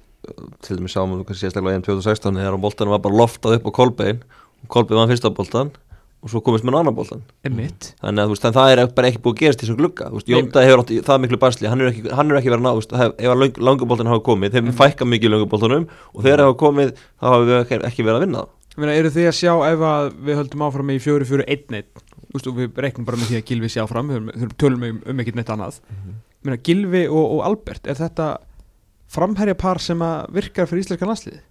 til 0.62 0.78
dæmis 0.78 0.94
sáum 0.94 1.14
við 1.14 1.24
kannski 1.28 1.46
sérstaklega 1.46 1.80
í 1.80 1.84
2016 1.86 2.38
þegar 2.38 2.58
boltanum 2.62 2.94
var 2.94 3.02
bara 3.02 3.18
loftað 3.18 3.56
upp 3.58 3.66
á 3.66 3.72
Kolbein 3.80 4.20
og 4.62 4.70
Kolbein 4.70 5.00
var 5.00 5.10
fyrsta 5.10 5.32
boltan 5.34 5.72
og 6.20 6.28
svo 6.32 6.40
komist 6.44 6.64
með 6.68 6.76
annan 6.80 6.96
boltan 6.96 7.22
Einmitt. 7.46 7.90
þannig 8.02 8.20
að 8.22 8.28
þú 8.28 8.34
veist, 8.34 8.46
það 8.56 8.70
er 8.74 8.80
bara 8.96 9.08
ekki 9.10 9.22
búið 9.24 9.34
að 9.36 9.40
gerast 9.40 9.62
í 9.62 9.64
þessum 9.64 9.78
glugga. 9.80 10.08
Þú 10.10 10.18
veist. 10.18 10.30
Jónda 10.34 10.64
hefur 10.66 10.82
átt 10.82 10.92
það 11.08 11.20
miklu 11.24 11.38
basli. 11.40 11.68
Hann 11.70 11.80
er 11.80 11.90
ekki, 11.90 12.02
hann 12.18 12.30
er 12.30 12.40
ekki 12.40 12.50
verið 12.52 12.60
að 12.60 12.66
ná, 12.66 12.72
þú 12.74 12.80
veist, 12.82 12.94
hef- 13.00 13.14
ef 13.24 13.38
lang, 13.40 13.60
languboltan 13.70 14.10
hafa 14.10 14.22
komið, 14.28 14.56
þeim 14.58 14.70
fækka 14.76 15.08
mikið 15.08 15.32
languboltanum 15.34 15.86
og 15.88 16.24
þegar 16.26 16.44
hafa 16.44 16.58
komið, 16.60 16.92
þá 17.16 17.26
hafa 17.30 17.48
við 17.48 17.56
ekki, 17.88 18.04
verið 18.04 18.18
að 18.18 18.24
vinna 18.26 18.44
það 18.80 18.94
eru 18.96 19.10
þið 19.16 19.26
að 19.30 19.36
sjá 19.40 19.52
ef 19.66 19.80
að 19.84 20.12
við 20.24 20.38
höldum 20.40 20.62
áfram 20.64 20.90
í 20.92 20.98
4-4-1-1 21.04 22.04
og 22.30 22.54
við 22.56 22.78
reiknum 22.84 23.04
bara 23.08 23.18
með 23.18 23.32
því 23.32 23.40
að 23.40 23.48
Gilvi 23.50 23.68
sé 23.68 23.80
áfram. 23.82 24.12
Við 24.30 24.54
tölum 24.60 24.84
um, 24.86 25.00
um 25.10 25.20
ekkert 25.20 25.36
neitt 25.40 25.50
annað. 25.52 25.80
Ég 25.90 26.46
meina, 26.46 26.60
Gilvi 26.64 27.02
og, 27.10 27.24
og 27.34 27.42
Albert 27.48 27.88
er 27.90 27.98
þetta 27.98 28.28
framherja 29.10 29.56
par 29.58 29.82
sem 29.82 30.00
að 30.04 30.30
virkar 30.38 30.68
fyrir 30.70 30.84
íslenska 30.84 31.08
landsliði 31.08 31.42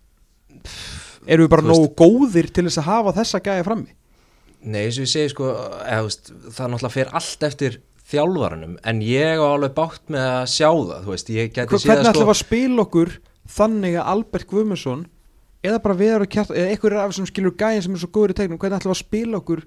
eru 1.29 1.45
við 1.45 1.51
bara 1.51 1.65
nógu 1.67 1.89
góðir 1.99 2.47
til 2.53 2.65
þess 2.67 2.79
að 2.81 2.87
hafa 2.89 3.13
þessa 3.19 3.41
gæja 3.43 3.65
frammi 3.67 3.91
Nei, 4.61 4.81
eins 4.85 4.97
og 4.99 5.05
ég 5.05 5.11
segi 5.13 5.29
sko 5.31 5.45
eða, 5.53 6.01
veist, 6.03 6.31
það 6.51 6.71
náttúrulega 6.73 6.95
fer 6.97 7.11
allt 7.15 7.45
eftir 7.47 7.77
þjálfaranum 8.09 8.73
en 8.89 9.01
ég 9.05 9.39
á 9.39 9.45
alveg 9.45 9.75
bátt 9.77 10.09
með 10.11 10.25
að 10.25 10.45
sjá 10.51 10.69
það 10.73 11.03
þú 11.05 11.13
veist, 11.13 11.29
ég 11.35 11.51
geti 11.53 11.69
Hva, 11.69 11.79
séð 11.79 11.91
hvernig 11.91 12.05
það 12.05 12.09
ætlum 12.09 12.19
sko 12.19 12.29
við 12.29 12.33
að 12.35 12.41
spila 12.43 12.85
okkur 12.85 13.11
þannig 13.59 13.97
að 13.99 14.09
Albert 14.13 14.47
Guðmundsson 14.49 15.05
eða 15.69 15.81
bara 15.83 15.97
við 15.99 16.13
erum 16.15 16.31
kjart 16.35 16.51
eða 16.55 16.73
einhverjir 16.73 16.99
af 17.03 17.11
þessum 17.13 17.29
skilur 17.29 17.55
gæðin 17.59 17.85
sem 17.85 17.95
er 17.95 18.01
svo 18.03 18.11
góður 18.17 18.33
í 18.33 18.37
tegnum 18.39 18.59
hvernig 18.61 18.79
ætlum 18.81 18.91
við 18.93 18.97
að 18.97 19.03
spila 19.05 19.39
okkur 19.39 19.63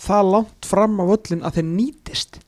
það 0.00 0.30
langt 0.34 0.70
fram 0.70 0.96
á 1.00 1.04
völlin 1.10 1.44
að 1.44 1.58
þeir 1.58 1.68
nýtist 1.74 2.40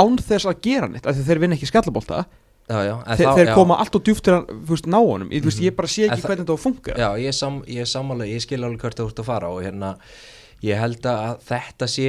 án 0.00 0.16
þess 0.20 0.48
að 0.50 0.60
gera 0.64 0.88
neitt 0.90 1.06
af 1.06 1.16
því 1.18 1.26
þeir 1.28 1.42
vinna 1.44 1.58
ekki 1.58 1.68
skallabólta 1.70 2.24
já, 2.64 2.78
já, 2.88 2.94
en 3.04 3.18
þeir, 3.18 3.28
þá- 3.28 3.36
þeir 3.38 3.48
já, 3.50 3.54
koma 3.54 3.76
allt 3.82 3.98
og 3.98 4.04
djúft 4.06 4.24
til 4.24 4.32
að 4.34 4.46
þú 4.54 4.72
veist, 4.72 4.86
ná 4.88 4.96
honum. 5.04 5.28
Ég, 5.30 5.42
þú 5.44 5.50
veist, 5.50 5.60
ég 5.64 5.74
bara 5.76 5.90
sé 5.92 6.04
En 6.06 6.10
ekki 6.14 6.22
það- 6.22 6.30
hvernig 6.30 6.44
þetta 6.44 6.54
á 6.54 6.56
að 6.56 6.64
funka. 6.64 6.94
Já, 6.96 7.08
ég 7.20 7.34
sam, 7.34 7.58
ég 7.68 8.32
ég 8.32 8.40
skil 8.40 8.64
alveg 8.64 8.80
hvert 8.80 8.96
þú 8.96 9.06
ert 9.10 9.20
að 9.20 9.28
fara 9.28 9.50
og 9.52 9.60
hérna, 9.62 9.90
ég 10.62 10.78
held 10.78 11.06
að 11.08 11.40
þetta 11.48 11.88
sé, 11.90 12.08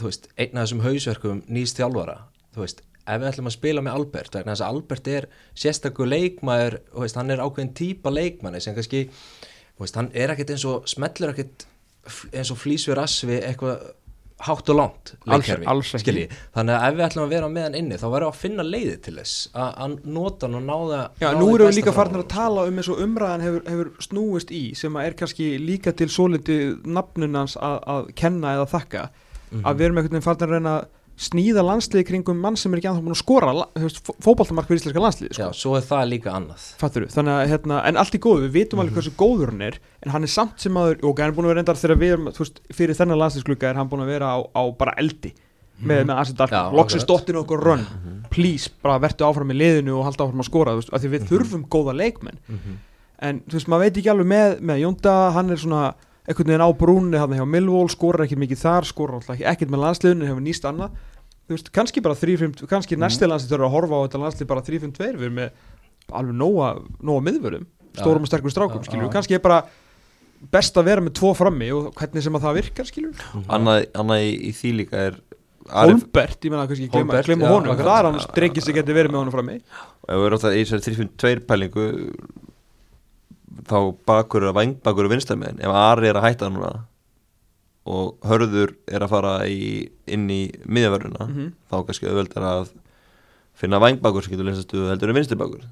veist, 0.00 0.28
einn 0.36 0.56
af 0.56 0.66
þessum 0.66 0.84
hausverkum 0.86 1.42
nýst 1.52 1.80
þjálfara, 1.80 2.18
veist, 2.56 2.82
ef 3.06 3.20
við 3.20 3.28
ætlum 3.30 3.50
að 3.50 3.56
spila 3.56 3.84
með 3.84 3.98
Albert, 4.00 4.38
þess 4.38 4.64
að 4.64 4.72
Albert 4.72 5.10
er 5.12 5.28
sérstakur 5.54 6.10
leikmaður, 6.10 6.80
veist, 6.96 7.18
hann 7.20 7.30
er 7.30 7.44
ákveðin 7.44 7.74
típa 7.76 8.12
leikmanni 8.12 8.62
sem 8.62 8.76
kannski, 8.76 9.06
hann 9.94 10.10
er 10.14 10.34
ekkert 10.34 10.56
eins 10.56 10.66
og, 10.68 10.88
smellur 10.90 11.34
ekkert 11.34 11.68
eins 12.32 12.50
og 12.54 12.60
flýs 12.60 12.86
við 12.88 12.98
rass 13.00 13.24
við 13.26 13.44
eitthvað 13.44 13.86
hátt 14.44 14.68
og 14.68 14.76
langt 14.76 15.14
Alls- 15.24 15.92
leikkerfi, 15.94 16.26
þannig 16.52 16.74
að 16.76 16.86
ef 16.90 16.96
við 16.96 17.04
ætlum 17.06 17.24
að 17.24 17.30
vera 17.32 17.48
með 17.48 17.62
hann 17.66 17.76
inni 17.78 17.96
þá 17.96 18.04
verðum 18.12 18.26
við 18.26 18.34
að 18.34 18.40
finna 18.42 18.66
leiði 18.66 18.96
til 19.06 19.14
þess 19.16 19.36
að, 19.54 19.94
nota 20.04 20.46
hann 20.46 20.58
og 20.58 20.64
náða 20.66 20.98
Já, 21.22 21.28
nú 21.38 21.46
erum 21.54 21.70
við 21.70 21.78
líka 21.78 21.94
farin 21.96 22.20
að 22.20 22.28
tala 22.34 22.66
um 22.68 22.76
eins 22.82 22.90
og 22.92 23.00
umræðan 23.00 23.46
hefur, 23.46 23.62
hefur 23.70 23.90
snúist 24.04 24.52
í 24.52 24.74
sem 24.76 24.96
er 25.00 25.16
kannski 25.16 25.48
líka 25.62 25.94
til 25.96 26.10
svolítið 26.12 26.84
nafnunans 26.84 27.56
að, 27.56 28.12
kenna 28.14 28.58
eða 28.58 28.68
þakka. 28.76 29.08
Mhm. 29.46 29.62
að 29.64 29.76
við 29.78 29.84
erum 29.86 29.98
einhvern 30.00 30.16
veginn 30.18 30.26
farin 30.26 30.48
að 30.48 30.52
reyna 30.56 30.76
að 30.80 30.86
sníða 31.16 31.62
landsliði 31.64 32.04
kringum 32.10 32.36
mann 32.40 32.56
sem 32.60 32.72
er 32.74 32.80
ekki 32.82 32.88
anþá 32.90 33.02
búin 33.06 33.14
að 33.16 33.22
skora 33.22 33.52
la- 33.56 33.68
þú 33.74 33.82
veist, 33.86 34.00
fó- 34.04 34.16
fótboltamark 34.20 34.66
fyrir 34.68 34.80
íslenska 34.82 35.00
landsliði 35.00 35.32
Já, 35.38 35.46
sko. 35.48 35.52
svo 35.56 35.76
er 35.78 35.84
það 35.88 36.08
líka 36.12 36.30
annað 36.36 36.66
Fattur 36.76 37.06
þannig 37.08 37.32
að 37.40 37.48
hérna, 37.52 37.78
en 37.88 37.96
allt 37.96 38.12
í 38.14 38.18
góðu, 38.20 38.44
við 38.48 38.52
vitum 38.58 38.76
Mhm. 38.78 38.82
alveg 38.84 38.94
hversu 38.98 39.14
góður 39.16 39.50
hann 39.50 39.62
er 39.62 39.78
en 40.02 40.10
hann 40.12 40.22
er 40.22 40.26
samt 40.28 40.60
sem 40.60 40.74
aður, 40.76 41.00
og 41.04 41.18
hann 41.18 41.28
er 41.30 41.32
búin 41.32 41.46
að 41.46 41.54
vera 41.54 41.60
endar 41.64 41.74
þegar 41.80 41.96
við 41.96 42.12
erum, 42.12 42.26
þú 42.32 42.38
veist, 42.44 42.60
fyrir 42.72 42.94
þennan 43.00 43.18
landsliðsklukka 43.18 43.62
er 43.70 43.74
hann 43.76 43.88
búin 43.88 44.02
að 44.04 44.06
vera 44.12 44.26
á, 44.28 44.38
á 44.54 44.62
bara 44.76 44.94
eldi 44.98 45.32
með, 45.82 46.04
með 46.06 46.18
Asit 46.20 46.36
Mhm. 46.36 46.48
Já, 46.48 46.50
Dark, 46.50 46.72
loksins 46.74 47.04
akkurat. 47.04 47.26
dottinu 47.26 47.44
okkur 47.44 47.64
rönn 47.64 47.86
please, 48.30 48.68
bara 48.82 48.98
vertu 49.00 49.24
áfram 49.24 49.50
í 49.52 49.56
liðinu 49.56 49.96
og 49.98 50.04
halda 50.04 50.24
áfram 50.28 50.40
að 50.40 50.50
skora, 50.50 50.72
þú 50.72 50.80
veist, 50.82 50.92
af 50.92 51.00
því 51.00 51.08
Mhm. 51.08 51.16
við 51.16 51.28
þurfum 51.28 51.68
góða 51.68 51.96
leikmenn 51.96 52.38
en 53.20 53.40
þú 53.48 53.52
veist, 53.56 53.66
maður 53.68 53.80
veit 53.80 53.94
ekki 53.96 54.10
alveg 54.12 54.26
með, 54.26 54.60
með 54.60 54.80
Jónda, 54.84 55.32
hann 55.32 55.50
er 55.50 55.56
svona 55.56 55.94
einhvern 56.26 56.50
veginn 56.50 56.66
á 56.66 56.70
brúnni 56.76 57.18
hann 57.20 57.30
hjá 57.38 57.46
Millwall, 57.46 57.88
skorar 57.92 58.24
ekki 58.26 58.36
mikið 58.40 58.62
þar 58.64 58.84
skorar 58.88 59.14
alltaf 59.20 59.36
ekki, 59.36 59.46
ekkert 59.52 59.70
með 59.70 59.82
landsliðinu, 59.84 60.26
hefur 60.30 60.42
nýst 60.46 60.66
annað. 60.68 60.90
Þú 61.46 61.54
veist, 61.54 61.70
kannski 61.72 62.02
bara 62.02 62.14
3-5 62.18 62.66
kannski 62.66 62.96
Mhm. 62.96 63.02
næsti 63.06 63.28
landslið 63.30 63.52
þurfa 63.54 63.66
að 63.68 63.74
horfa 63.76 63.94
á 63.94 64.04
þetta 64.06 64.22
landslið 64.24 64.46
bara 64.50 64.60
3-5-2, 64.66 65.16
við 65.16 65.26
erum 65.28 65.34
með 65.38 65.50
alveg 66.12 66.34
nóga, 66.34 66.70
nóga 67.02 67.22
miðvörum, 67.28 67.66
stórum 67.94 68.22
og 68.22 68.30
sterkum 68.30 68.50
strákum, 68.50 68.82
Já, 68.82 68.90
skilju, 68.90 69.06
já. 69.06 69.12
kannski 69.12 69.34
er 69.34 69.38
bara 69.40 69.62
best 70.52 70.74
að 70.76 70.84
vera 70.84 71.00
með 71.00 71.14
tvo 71.14 71.30
frammi 71.34 71.70
og 71.72 71.94
hvernig 71.94 72.22
sem 72.22 72.32
að 72.34 72.42
það 72.44 72.58
virkar, 72.60 72.84
skilju 72.90 73.12
annað, 73.48 73.86
annað 73.94 74.20
í, 74.26 74.32
í 74.50 74.52
því 74.52 74.72
líka 74.76 74.92
er 75.06 75.16
Holbert, 75.66 76.38
ég 76.44 76.50
menna 76.52 76.66
kannski 76.68 76.86
glemma, 76.90 77.10
Holbert, 77.10 77.26
glemma 77.26 77.48
honum, 77.50 77.76
það 77.76 77.98
er 77.98 78.06
hann 78.06 78.18
drengið 78.36 78.62
sem 78.62 78.74
getur 78.76 78.94
verið 78.94 79.10
með 79.10 79.18
honum 79.22 79.34
frammi 79.34 79.56
þá 83.64 83.78
bakur 84.06 84.42
er 84.44 84.50
að 84.52 84.58
vangbakur 84.60 85.04
er 85.08 85.12
vinstæmiðin 85.16 85.60
ef 85.64 85.72
Ari 85.72 86.08
er 86.10 86.18
að 86.20 86.26
hætta 86.28 86.50
núna 86.52 86.72
og 87.86 88.16
Hörður 88.26 88.74
er 88.90 89.04
að 89.06 89.12
fara 89.12 89.32
í, 89.46 89.88
inn 90.10 90.26
í 90.30 90.42
miðjavöruna 90.66 91.28
Mhm. 91.28 91.52
þá 91.70 91.76
kannski 91.86 92.08
auðveldar 92.10 92.42
að 92.50 92.68
finna 93.56 93.78
vangbakur 93.80 94.22
sem 94.26 94.32
getur 94.34 94.44
leinsastu 94.50 94.88
heldur 94.90 95.08
en 95.10 95.14
vinstibakur 95.20 95.62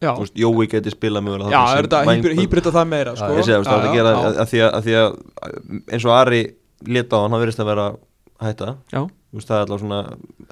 Já, 0.00 0.14
Þú 0.16 0.20
veist, 0.24 0.36
Jói 0.40 0.66
geti 0.72 0.90
spilað 0.94 1.24
mögulega 1.26 1.50
já 1.52 1.60
þarna 1.60 1.76
er 1.76 1.88
þetta 1.90 2.38
hýbrita 2.40 2.70
það 2.72 2.86
meira, 2.88 3.12
sko. 3.16 3.26
ég 3.36 3.44
segi 3.44 3.56
að 3.58 3.66
það 3.68 3.80
er 3.82 3.88
að 3.90 3.96
gera 3.98 4.12
að, 4.16 4.38
að, 4.40 4.46
því 4.48 4.60
að, 4.64 4.70
að 4.78 4.86
því 4.86 4.94
að 4.96 5.08
eins 5.92 6.04
og 6.08 6.12
Ari 6.16 6.38
leta 6.88 7.16
á 7.16 7.20
hann, 7.20 7.30
hann 7.34 7.42
verðist 7.42 7.60
að 7.60 7.68
vera 7.68 7.84
að 7.90 7.98
hætta. 8.46 8.68
Já, 8.94 9.00
Þú 9.04 9.36
veist, 9.36 9.50
það 9.50 9.58
er 9.58 9.66
alltaf 9.66 9.82
svona 9.82 9.98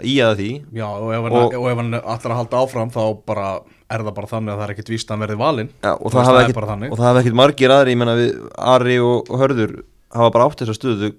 í 0.04 0.14
að 0.24 0.34
því. 0.40 0.50
Já, 0.78 0.86
og 0.88 1.10
ef 1.14 1.22
hann, 1.22 1.32
Og- 1.32 1.54
og, 1.58 1.66
ef 1.70 1.76
hann 1.82 1.94
allar 1.94 2.32
að 2.34 2.38
halda 2.40 2.62
áfram 2.62 2.90
þá 2.94 3.02
bara 3.26 3.48
er 3.88 4.04
það 4.04 4.14
bara 4.14 4.26
þannig 4.32 4.52
að 4.52 4.58
það 4.58 4.64
er 4.68 4.74
ekkit 4.74 4.92
víst 4.92 5.08
að 5.08 5.14
hann 5.16 5.24
verði 5.24 5.38
valinn. 5.40 5.70
Já, 5.82 5.92
og, 5.96 6.12
það 6.12 6.28
er 6.34 6.40
ekkit, 6.44 6.54
bara 6.60 6.70
þannig. 6.72 6.90
og 6.92 6.98
það 6.98 7.08
hafa 7.08 7.20
ekkit 7.22 7.38
margir 7.40 7.70
aðri, 7.74 7.94
ég 7.94 7.98
menna 8.02 8.16
við 8.18 8.32
Ari 8.58 8.98
og, 8.98 9.30
og 9.30 9.40
Hörður 9.40 9.72
hafa 10.12 10.30
bara 10.34 10.44
átt 10.48 10.60
þessa 10.62 10.76
stöðu 10.76 11.12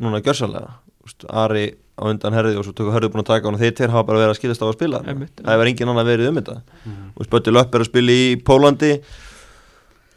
núna 0.00 0.20
gjörsanlega 0.20 0.70
úst, 1.06 1.24
Ari 1.28 1.64
á 2.00 2.04
undan 2.08 2.32
herði 2.32 2.56
og 2.56 2.64
svo 2.64 2.72
tökur 2.72 2.94
hörðu 2.96 3.10
búin 3.12 3.24
að 3.24 3.28
taka 3.32 3.48
hann 3.48 3.56
og 3.56 3.60
þeir 3.60 3.74
tveir 3.76 3.90
hafa 3.92 4.06
bara 4.08 4.20
verið 4.22 4.32
að 4.32 4.38
skilast 4.40 4.62
á 4.64 4.66
að 4.68 4.76
spila. 4.78 5.00
Einmitt. 5.04 5.34
það 5.36 5.52
hefur 5.52 5.68
engin 5.72 5.90
annar 5.92 6.06
verið 6.08 6.28
um 6.30 6.38
þetta. 6.40 6.56
Og 7.16 7.26
Spötti 7.28 7.52
Löpp 7.52 7.74
er 7.74 7.80
að 7.84 7.90
spila 7.90 8.12
í 8.12 8.36
Pólandi. 8.40 8.92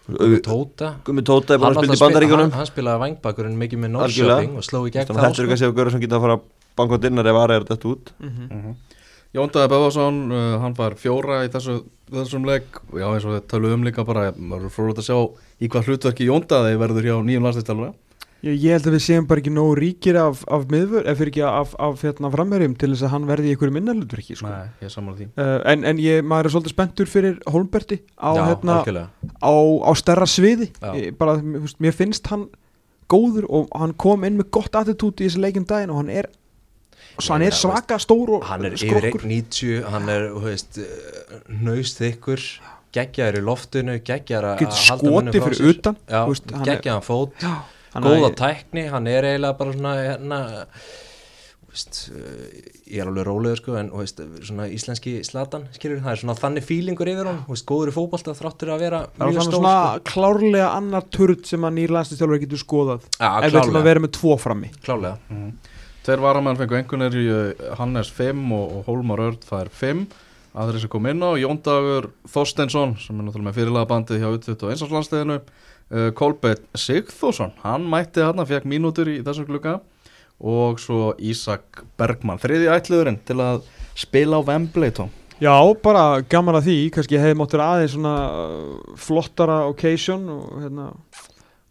Gummi 0.04 0.40
Tóta. 0.44 0.94
Gummi 1.04 1.24
Tóta 1.24 1.56
er 1.56 1.60
bara 1.64 1.76
að 1.76 1.84
spila 1.84 1.96
í 1.96 2.02
Bandaríkunum 2.04 2.44
hann, 2.48 2.56
hann 2.60 2.68
spilaði 2.68 3.00
vangbakurinn 3.04 3.56
mikið 3.60 3.80
með. 3.84 3.92
Norrköping 3.96 4.58
og 4.60 4.66
sló 4.68 4.82
í 4.84 4.92
gegn 4.92 5.08
að 5.08 5.16
þetta 5.16 5.30
er 5.30 5.48
þá 5.48 5.52
kannski 5.54 5.68
að 5.70 5.78
göra 5.80 5.94
sem 5.94 6.04
geta 6.04 6.18
að 6.20 6.26
fara 6.26 6.36
að 6.36 6.44
banka 6.78 6.98
á 6.98 7.04
dinnar 7.04 7.28
ef 7.30 7.40
Ari 7.44 7.56
er 7.60 7.68
þetta 7.70 7.92
út. 7.92 8.14
Mhm. 8.20 8.76
Jóndaði 9.34 9.70
Böðvarsson, 9.72 10.18
uh, 10.30 10.60
hann 10.62 10.76
var 10.78 10.94
fjóra 10.94 11.40
í 11.42 11.50
þessu, 11.50 11.80
þessum 12.14 12.44
leik. 12.46 12.76
Og 12.92 13.00
já 13.02 13.08
eins 13.10 13.26
og 13.26 13.34
við 13.34 13.48
töluðum 13.50 13.80
um 13.82 13.88
líka 13.88 14.06
bara 14.06 14.28
maður 14.38 14.68
er 14.70 14.74
frólægt 14.76 15.02
að 15.02 15.08
sjá 15.10 15.18
í 15.60 15.70
hvað 15.74 15.88
hlutverki 15.90 16.28
Jóndaði 16.30 16.78
verður 16.78 17.08
hjá 17.10 17.16
nýjum 17.26 17.48
landslýstaluna 17.48 17.94
Ég, 18.44 18.58
ég 18.60 18.74
held 18.76 18.88
að 18.90 18.96
við 18.98 19.04
séum 19.06 19.26
bara 19.30 19.40
ekki 19.40 19.52
nógu 19.56 19.76
ríkir 19.80 20.18
af, 20.20 20.42
af 20.52 20.66
miðvör, 20.68 21.06
ef 21.08 21.16
fyrir 21.18 21.30
ekki 21.32 21.44
af, 21.48 21.70
af 21.80 22.02
hérna, 22.04 22.28
framherjum 22.34 22.74
til 22.76 22.90
þess 22.92 23.06
að 23.08 23.14
hann 23.14 23.28
verði 23.30 23.48
í 23.48 23.54
einhverju 23.56 23.76
minnalutverki 23.78 24.36
sko. 24.36 24.50
Nei, 24.52 24.66
ég 24.84 24.90
er 24.90 24.92
saman 24.92 25.16
því. 25.16 25.28
Uh, 25.40 25.54
en, 25.72 25.86
en 25.88 26.02
ég, 26.04 26.20
maður 26.28 26.50
er 26.50 26.54
svolítið 26.58 26.74
spenntur 26.76 27.08
fyrir 27.08 27.38
Holmberti 27.48 28.02
á, 28.20 28.36
Já, 28.36 28.44
hérna, 28.52 28.76
á, 29.40 29.54
á 29.88 29.92
stærra 29.96 30.28
sviði. 30.28 30.68
Ég, 31.00 31.16
bara, 31.16 31.38
mér 31.40 31.64
finnst- 31.64 31.80
mér 31.88 31.96
finnst 31.96 32.28
hann 32.34 32.44
góður 33.08 33.48
og 33.48 33.72
hann 33.80 33.96
kom 33.96 34.28
inn 34.28 34.36
með 34.42 34.52
gott 34.60 34.76
attitút 34.76 35.24
í 35.24 35.30
þessi 35.30 35.40
leikin 35.40 35.64
daginn 35.70 35.96
og 35.96 36.02
hann 36.04 36.12
er 36.12 36.28
svo 37.20 37.34
hann 37.36 37.46
er 37.48 37.52
svaka 37.58 38.00
stór 38.02 38.36
og 38.40 38.44
hann 38.50 38.66
er 38.66 38.74
yfir 38.78 38.90
skrokkur. 38.98 39.26
1.90 39.28 39.84
hann 39.94 40.10
er, 40.10 40.28
þú 40.34 40.44
veist, 40.48 40.80
nöust 41.64 42.02
þykkur 42.02 42.48
geggjaður 42.94 43.40
í 43.40 43.46
loftinu 43.48 44.00
geggjaður 44.06 44.50
að 44.52 44.60
halda 44.66 44.82
skoti 44.82 45.38
frá 45.40 45.48
fyrir 45.48 45.60
sér. 45.62 45.72
utan 45.78 45.96
Já, 46.10 46.20
veist, 46.30 46.52
hann 46.52 46.68
er- 46.68 46.76
geggjaðan 46.76 47.08
fót, 47.08 47.40
Já, 47.42 47.54
hann 47.96 48.04
góða 48.10 48.30
er- 48.30 48.38
tækni 48.44 48.90
hann 48.90 49.08
er 49.08 49.24
eiginlega 49.32 49.58
bara 49.58 49.74
svona 49.74 49.94
hérna, 49.98 50.40
veist, 51.74 52.00
uh, 52.14 52.22
ég 52.94 53.02
er 53.02 53.08
alveg 53.10 53.26
rólegur 53.26 53.58
sko, 53.58 53.76
en 53.80 53.90
veist, 53.98 54.20
svona 54.46 54.68
íslenski 54.70 55.16
slatan 55.26 55.66
skilur, 55.74 56.04
það 56.06 56.12
er 56.14 56.22
svona 56.22 56.36
þannig 56.38 56.68
fílingur 56.70 57.10
yfir 57.10 57.26
hann 57.32 57.40
þú 57.48 57.56
veist, 57.56 57.66
góður 57.72 57.90
í 57.90 57.96
fótbolta 57.98 58.36
þráttur 58.38 58.74
að 58.76 58.84
vera 58.86 59.00
það 59.18 59.26
er 59.26 59.34
mjög 59.34 59.48
svona, 59.50 59.76
sko. 59.98 60.04
klárlega 60.14 60.68
annar 60.78 61.08
turd 61.18 61.46
sem 61.50 61.66
að 61.66 61.74
nýr 61.80 61.96
landslistjálfur 61.98 62.44
getur 62.46 62.62
skoðað 62.62 63.08
Já, 63.18 63.30
ef 63.42 63.50
við 63.56 63.62
ætlum 63.64 63.82
að 63.82 63.90
vera 63.90 64.04
með 64.06 64.14
tvo 64.20 64.38
frammi. 64.38 64.70
Klálega 64.86 65.18
Tveir 66.04 66.20
varamenn 66.20 66.60
fengu 66.60 66.76
einhvernir 66.76 67.16
í 67.16 67.26
uh, 67.32 67.74
Hannes 67.80 68.10
5 68.12 68.44
og, 68.52 68.78
og 68.78 68.88
Hólmar 68.90 69.22
Örd 69.24 69.46
það 69.48 69.66
er 69.66 69.74
5 69.80 70.06
aðri 70.64 70.82
sem 70.84 70.92
kom 70.92 71.08
inn 71.10 71.24
á 71.24 71.32
Jóndagur 71.40 72.10
Þorsteinsson 72.30 72.98
sem 73.02 73.16
er 73.16 73.26
náttúrulega 73.26 73.48
með 73.48 73.58
fyrirlega 73.58 73.90
bandið 73.90 74.22
hjá 74.22 74.30
utvitt 74.36 74.66
og 74.66 74.74
einsáslandsleginu 74.74 75.40
uh, 75.40 76.10
Kolbett 76.18 76.68
Sigþórsson 76.78 77.56
hann 77.64 77.88
mætti 77.90 78.26
hann, 78.26 78.44
fekk 78.46 78.68
mínútur 78.70 79.10
í 79.10 79.22
þessu 79.26 79.48
klukka 79.48 79.80
og 80.44 80.82
svo 80.84 81.14
Ísak 81.24 81.86
Bergmann 81.98 82.42
þriði 82.42 82.72
ætluðurinn 82.74 83.22
til 83.26 83.40
að 83.42 83.64
spila 83.96 84.44
á 84.44 84.46
Wembley 84.46 84.94
Tom 84.94 85.14
Já, 85.42 85.56
bara 85.84 86.22
gaman 86.30 86.60
að 86.60 86.68
því, 86.68 86.78
kannski 86.94 87.20
hefði 87.20 87.38
máttur 87.40 87.64
aðeins 87.64 87.96
svona 87.96 88.18
uh, 88.30 88.98
flottara 89.00 89.64
occasion 89.72 90.28
og 90.36 90.60
hérna 90.62 90.92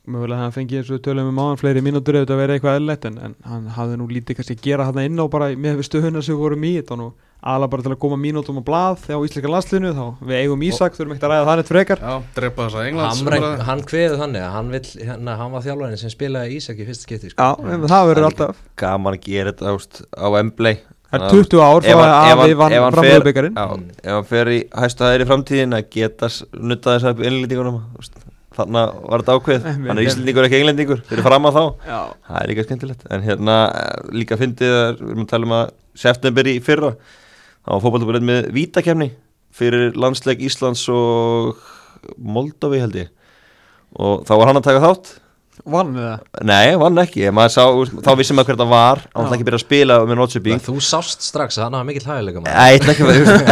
mögulega 0.06 0.38
að 0.40 0.44
hann 0.48 0.54
fengi 0.56 0.78
eins 0.80 0.88
og 0.90 0.96
við 0.98 1.04
tölum 1.06 1.28
um 1.30 1.38
áðan 1.42 1.60
fleiri 1.60 1.82
mínútur 1.86 2.16
ef 2.18 2.24
þetta 2.24 2.38
verið 2.40 2.56
eitthvað 2.58 2.78
eðlilegt 2.78 3.04
en, 3.10 3.18
en 3.22 3.34
hann 3.46 3.66
hafði 3.76 3.98
nú 4.00 4.06
lítið 4.10 4.38
kannski 4.40 4.56
að 4.58 4.64
gera 4.66 4.86
hann 4.88 4.98
inn 5.04 5.20
á 5.22 5.26
bara 5.30 5.50
með 5.54 5.78
við 5.78 5.86
stöðuna 5.90 6.22
sem 6.24 6.34
við 6.34 6.40
vorum 6.42 6.64
í 6.66 6.72
þetta 6.80 6.98
nú 6.98 7.12
aðla 7.42 7.66
bara 7.70 7.82
til 7.82 7.90
að 7.94 7.98
koma 8.02 8.16
mínútum 8.22 8.58
á 8.58 8.62
blað 8.66 9.06
á 9.10 9.18
Íslika 9.18 9.50
landslinu 9.50 9.90
þá 9.94 10.02
við 10.22 10.36
eigum 10.44 10.60
Ísak, 10.62 10.94
þurfum 10.94 11.14
ekkert 11.16 11.26
að 11.26 11.32
ræða 11.32 11.46
það 11.48 11.58
neitt 11.58 11.70
frekar. 11.72 12.02
Já, 12.02 12.12
drepa 12.36 12.66
þessa 12.68 12.84
Englands 12.86 13.22
hann, 13.26 13.64
hann 13.66 13.82
kveði 13.90 14.18
þannig 14.20 14.44
að 14.46 14.52
hann, 14.54 14.70
vill, 14.76 14.90
hérna, 15.10 15.34
hann 15.40 15.50
var 15.56 15.64
þjálfarinn 15.66 15.98
sem 16.02 16.12
spilaði 16.14 16.58
Ísak 16.60 16.78
í 16.78 16.86
fyrsta 16.86 17.08
skipti 17.08 17.32
sko. 17.32 17.42
Já, 17.42 17.74
en 17.74 17.86
það 17.90 18.06
verður 18.12 18.22
er 18.22 18.28
alltaf. 18.30 18.60
gaman 18.78 19.18
að 19.18 19.26
gera 19.26 19.50
þetta 19.56 19.74
ást, 19.74 20.02
á 20.14 20.26
Wembley. 20.36 20.78
Það 21.12 21.26
er 21.26 21.34
20 21.34 21.60
ár 21.66 21.82
frá 21.82 21.96
hann- 21.98 22.12
að 22.12 22.22
hann- 22.22 22.46
við 22.46 22.56
vann 22.62 22.72
hann 22.72 22.82
Já, 23.52 24.06
ef 24.06 24.14
hann 24.14 24.24
fer 24.30 24.46
í 24.54 24.60
hæstu 24.70 25.10
í 25.18 25.26
framtíðin 25.32 25.76
að 25.76 25.90
geta 25.98 26.30
s- 26.30 26.44
nuttað 26.54 26.94
þess 26.94 27.08
að 27.10 27.10
upp 27.18 27.26
innlendingunum 27.26 27.82
þannig 28.56 28.94
var 29.10 29.22
þetta 29.22 29.36
ákveð 29.38 29.66
hann 29.68 29.86
er 29.88 29.92
en- 29.96 30.06
íslendingur 30.06 30.46
ekki 30.48 30.58
englendingur 30.60 31.02
fyrir 31.08 31.24
fram 31.26 31.48
að 31.48 31.56
þá. 31.58 31.64
Já, 31.88 32.00
það 32.28 32.38
er 32.42 32.48
líka 32.52 32.64
skemmtilegt. 32.66 33.02
En 33.10 33.22
hérna 33.26 33.56
líka 34.12 34.38
fyndið 34.40 34.74
að 34.78 35.02
við 35.02 35.10
erum 35.12 35.24
að 35.26 35.30
tala 35.32 35.48
um 35.48 35.54
að 35.58 35.72
september 36.02 36.50
í 36.52 36.56
fyrra 36.64 36.92
þá 36.96 37.68
var 37.74 37.82
fótballtabulinn 37.84 38.28
með 38.28 38.50
vítakefni 38.56 39.10
fyrir 39.52 39.92
landsleik 40.00 40.40
Íslands 40.46 40.86
og 40.92 41.58
Moldovi 42.18 42.80
held 42.82 42.96
ég. 42.98 43.10
Og 44.00 44.24
þá 44.26 44.32
var 44.40 44.46
hann 44.50 44.60
að 44.62 44.66
taka 44.70 44.80
þátt 44.86 45.10
vann 45.72 45.90
við 45.94 46.04
það? 46.06 46.22
Nei, 46.48 46.76
vann 46.80 47.00
ekki, 47.02 47.24
sá, 47.52 47.62
þá 48.04 48.10
vissum 48.18 48.38
maður 48.38 48.48
hver 48.48 48.56
þetta 48.56 48.66
var. 48.70 49.02
Hann 49.12 49.26
ætla 49.26 49.36
ekki 49.36 49.44
að 49.44 49.48
byrja 49.48 49.58
að 49.60 49.64
spila 49.64 49.98
með 50.08 50.18
Nordsjöbing 50.20 50.62
þú 50.64 50.74
sást 50.86 51.26
strax 51.26 51.58
að 51.58 51.66
hann 51.66 51.76
hafa 51.78 51.88
mikill 51.88 52.06
hægilega 52.08 52.42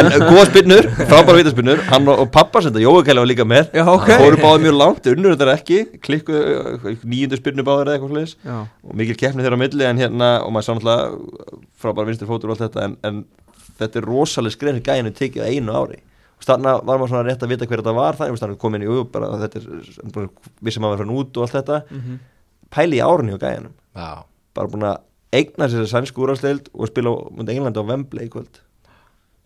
en 0.00 0.10
góða 0.24 0.46
spinnur, 0.48 0.88
frábæra 0.96 1.36
vítaspinnur, 1.38 1.82
hann 1.90 2.10
og, 2.14 2.24
pappa 2.34 2.64
sem 2.64 2.72
þetta, 2.72 2.84
Jói 2.86 3.04
Kæli 3.06 3.22
var 3.22 3.30
líka 3.30 3.46
með, 3.48 3.70
Já, 3.76 3.84
ok. 3.92 4.10
Fóru 4.24 4.40
báði 4.40 4.64
mjög 4.66 4.78
langt, 4.80 5.10
unnur 5.14 5.36
þetta 5.36 5.56
ekki, 5.58 5.80
klikku 6.08 6.42
nýjundu 7.04 7.40
spinnu 7.40 7.66
báður 7.66 7.92
eða 7.92 7.98
eitthvað 7.98 8.14
sliðis 8.16 8.36
Já, 8.48 8.58
og 8.64 9.00
mikil 9.02 9.18
keppni 9.20 9.44
þeirra 9.46 9.60
á 9.60 9.62
milli 9.64 9.90
en 9.90 10.00
hérna, 10.00 10.30
og 10.46 10.54
maður 10.56 10.68
sá 10.68 10.72
náttúrulega 10.74 11.60
frábæra 11.80 12.10
vinstir 12.10 12.30
fótur 12.30 12.50
og 12.52 12.56
allt 12.56 12.66
þetta, 12.68 12.88
en, 12.88 12.96
en 13.04 13.24
þetta 13.80 14.00
er 14.00 14.08
rosalega 14.08 14.56
skrein 14.56 14.80
gæðinu 14.84 15.12
tekið 15.16 15.50
einu 15.50 15.76
ári 15.76 16.00
þarna 16.46 16.76
var 16.78 17.00
maður 17.00 17.12
svona 17.12 17.26
rétt 17.26 17.44
að 17.44 17.52
vita 17.54 17.68
hver 17.68 17.82
þetta 17.82 17.96
var 17.96 18.18
þannig 18.20 18.46
að 18.46 18.58
komin 18.62 18.84
í 18.84 18.88
jú, 18.88 19.04
bara 19.12 19.30
þetta 19.44 19.60
er, 19.60 19.68
við 20.60 20.76
sem 20.76 20.84
maður 20.84 21.04
fyrir 21.04 21.20
út 21.20 21.36
og 21.36 21.46
allt 21.46 21.58
þetta, 21.60 21.84
mhm. 21.90 22.18
Pæli 22.70 23.00
í 23.00 23.02
árunni 23.02 23.34
á 23.34 23.42
gæðinum, 23.42 23.72
já, 23.98 24.10
bara 24.54 24.70
búin 24.70 24.86
að 24.86 25.00
eigna 25.34 25.66
sér 25.70 25.86
sænsku 25.90 26.22
úrasteild 26.22 26.68
og 26.70 26.90
spila 26.90 27.14
mútið 27.34 27.56
Englandi 27.56 27.82
á 27.82 27.88
Wembley 27.88 28.28
í 28.28 28.30
kvöld, 28.30 28.60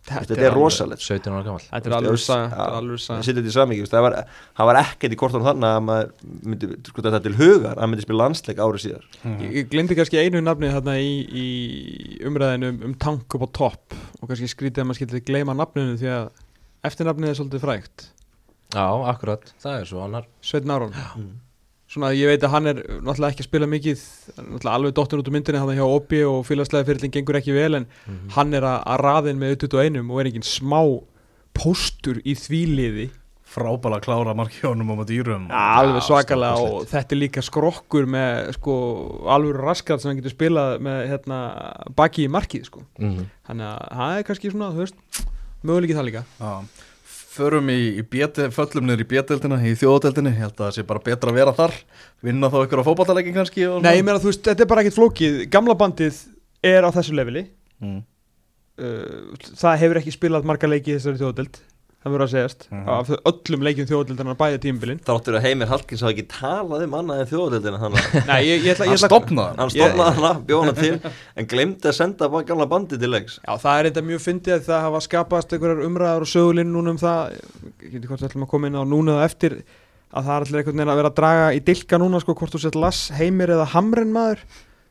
þetta 0.05 0.37
er 0.37 0.53
rosalegt. 0.53 1.01
17 1.05 1.33
ára 1.33 1.45
gammal 1.47 1.63
Þetta 1.65 1.89
er 1.89 1.95
alveg 1.97 2.21
saga, 2.21 2.49
þetta 2.53 2.67
er 2.67 2.77
alveg 2.79 3.01
það 3.05 3.73
þetta 3.73 3.93
það 3.95 4.05
var, 4.05 4.17
það 4.59 4.69
var 4.71 4.79
ekkert 4.83 5.17
í 5.17 5.19
kortan 5.21 5.47
þannig 5.47 5.69
að 5.71 5.87
maður 5.89 6.11
myndi 6.51 6.71
sko 6.91 7.05
þetta 7.07 7.23
til 7.25 7.35
hugar 7.41 7.73
að 7.73 7.81
hann 7.81 7.93
myndi 7.95 8.05
spila 8.05 8.21
landsleik 8.21 8.61
árið 8.61 8.85
síðar. 8.85 9.09
Ég, 9.25 9.47
ég 9.57 9.71
glemdi 9.73 9.97
kannski 9.97 10.21
einu 10.21 10.45
nafni 10.45 10.73
þarna 10.75 10.99
í, 11.01 11.15
í 11.25 11.49
umræðinu 12.29 12.73
um, 12.75 12.81
um 12.91 12.97
tank 13.01 13.39
upp 13.39 13.49
á 13.49 13.51
topp 13.61 13.97
og 14.21 14.29
kannski 14.29 14.51
skrítið 14.53 14.85
að 14.85 14.91
maður 14.91 15.01
skildi 15.01 15.25
gleyma 15.31 15.57
nafninu 15.57 15.97
því 16.01 16.13
að 16.19 16.29
eftirnafnið 16.88 17.33
er 17.33 17.38
svolítið 17.38 17.64
frægt. 17.64 18.07
Já, 18.75 18.87
akkurat, 19.11 19.51
það 19.62 19.81
er 19.81 19.88
svo 19.88 20.05
annar. 20.05 20.29
Sveitn 20.44 20.73
Aron. 20.75 20.94
Svona 21.94 22.11
ég 22.16 22.27
veit 22.27 22.42
að 22.42 22.55
hann 22.57 22.66
er 22.70 22.79
náttúrulega 23.05 23.35
ekki 23.35 23.44
að 23.44 23.49
spila 23.51 23.66
mikið 23.70 24.05
náttúrulega 24.35 24.77
alveg 24.79 24.94
dottin 24.97 25.20
út 25.20 25.29
úr 25.31 25.35
myndinni 25.37 25.61
hann 25.62 25.77
hjá 25.77 25.85
Obi 25.85 26.23
og 26.27 26.40
félagslega 26.49 26.88
fyrirlin 26.88 27.12
gengur 27.14 27.38
ekki 27.38 27.55
vel 27.55 27.79
en 27.79 27.85
hann 28.35 28.57
er 28.57 28.64
að, 28.66 28.81
að 28.94 29.03
raðin 29.05 29.42
með 29.42 29.59
21 29.66 30.01
og 30.09 30.23
er 30.23 30.31
engin 30.31 30.49
smá 30.49 30.81
póstur 31.55 32.18
í 32.25 32.35
því 32.38 32.62
liði. 32.73 33.07
Frábæla 33.55 34.01
klára 34.03 34.33
markjónum 34.35 34.88
á 34.99 35.07
dýrum 35.07 35.44
alveg 35.55 36.03
svakalega 36.03 36.57
stórkostlegt. 36.57 36.81
og 36.81 36.88
þetta 36.90 37.14
er 37.14 37.20
líka 37.20 37.44
skrokkur 37.44 38.09
með 38.11 38.49
sko 38.57 38.75
alveg 39.31 39.61
raskat 39.61 40.03
sem 40.03 40.11
hann 40.11 40.18
getur 40.18 40.35
spilað 40.35 40.81
með 40.83 41.05
hérna 41.12 41.38
baki 41.94 42.25
í 42.27 42.33
markið 42.33 42.66
sko. 42.73 42.83
Mm. 42.99 43.29
þannig 43.47 43.68
að 43.68 44.01
það 44.01 44.16
er 44.16 44.27
kannski 44.31 44.51
svona 44.51 44.73
þú 44.75 44.83
veist 44.83 45.23
möguleikið 45.64 45.98
það 45.98 46.09
líka. 46.09 46.22
Já, 46.38 46.53
förum 47.35 47.70
í, 47.72 47.79
í 47.98 48.05
BT, 48.07 48.48
föllum 48.55 48.87
niður 48.87 49.05
í 49.05 49.09
B-deldina, 49.11 49.59
í 49.66 49.74
þjóðadeldina, 49.81 50.33
ég 50.33 50.42
held 50.44 50.55
að 50.55 50.64
það 50.64 50.74
sé 50.77 50.87
bara 50.88 51.05
betra 51.09 51.33
að 51.33 51.38
vera 51.40 51.55
þar, 51.57 51.77
vinna 52.24 52.50
þá 52.53 52.59
ykkur 52.62 52.83
á 52.85 52.88
fótballtaleikin 52.88 53.37
kannski 53.37 53.68
Nei, 53.83 53.92
ég 53.98 54.07
meina 54.07 54.22
þú 54.22 54.31
veist, 54.31 54.44
þetta 54.46 54.64
er 54.66 54.70
bara 54.70 54.85
ekkert 54.85 54.98
flókið. 55.00 55.38
Gamla 55.53 55.77
bandið 55.81 56.20
er 56.64 56.87
á 56.87 56.90
þessu 56.94 57.16
leveli. 57.18 57.48
Mm. 57.83 58.03
uh, 58.79 59.48
það 59.59 59.81
hefur 59.83 60.00
ekki 60.00 60.14
spilað 60.14 60.46
marga 60.46 60.70
leiki 60.70 60.92
í 60.92 60.98
þessari 60.98 61.20
þjóðadeld 61.20 61.59
það 62.05 62.12
verður 62.12 62.25
að 62.25 62.33
segjast. 62.35 62.64
Mhm. 62.71 62.88
af 62.95 63.11
öllum 63.31 63.62
leikjum 63.64 63.87
þjóðadeldarnar 63.88 64.37
bæja 64.37 64.59
tímbilin 64.61 64.99
þáttur 65.07 65.38
að 65.38 65.47
Heimir 65.47 65.71
Hallkins 65.71 66.03
hafa 66.05 66.12
ekki 66.12 66.27
talað 66.29 66.85
um 66.85 66.97
annað 66.99 67.23
en 67.23 67.79
að 67.79 67.95
Nei, 68.29 68.40
ég, 68.45 68.64
ég 68.64 68.75
ætla, 68.75 68.85
Hann 68.85 68.93
ég 68.93 68.99
ætla 68.99 69.09
stopnaði 69.09 69.57
hann 69.62 69.73
stofnaði 69.73 70.17
hana, 70.19 70.33
bjóð 70.45 70.61
hana 70.64 70.75
til 70.77 70.99
en 71.40 71.49
glemdi 71.49 71.88
að 71.88 71.97
senda 71.97 72.29
bara 72.29 72.45
gamla 72.45 72.67
bandi 72.69 72.99
til 73.01 73.09
leiks. 73.11 73.38
Já, 73.40 73.57
það 73.62 73.79
er 73.79 73.88
eitthvað 73.88 74.09
mjög 74.11 74.23
fyndið 74.27 74.57
að 74.59 74.69
það 74.69 74.85
hafa 74.85 75.01
skapast 75.07 75.57
einhverjar 75.57 75.87
umræðar 75.88 76.27
og 76.27 76.31
sögulinn 76.35 76.75
núna 76.75 76.93
um 76.93 77.01
það. 77.01 77.38
Ég 77.81 77.97
veit 77.97 78.07
hvort 78.11 78.21
við 78.21 78.29
ætlum 78.29 78.45
að 78.45 78.53
koma 78.53 78.69
inn 78.69 78.77
á 78.77 78.85
núna 78.85 79.17
eða 79.17 79.31
eftir 79.31 79.57
að 80.14 80.29
það 80.29 80.35
er 80.35 80.45
allir 80.45 80.61
einhvern 80.61 80.79
veginn 80.79 80.93
að 80.93 81.01
vera 81.01 81.11
að 81.11 81.19
draga 81.19 81.49
í 81.57 81.64
dilka 81.64 81.99
núna 81.99 82.21
sko 82.23 82.37
hvort 82.38 82.55
þú 82.55 82.61
sett 82.62 82.79
Lass 82.79 83.09
Heimir 83.17 83.55
eða 83.57 83.67
Hamren 83.73 84.12
maður 84.14 84.45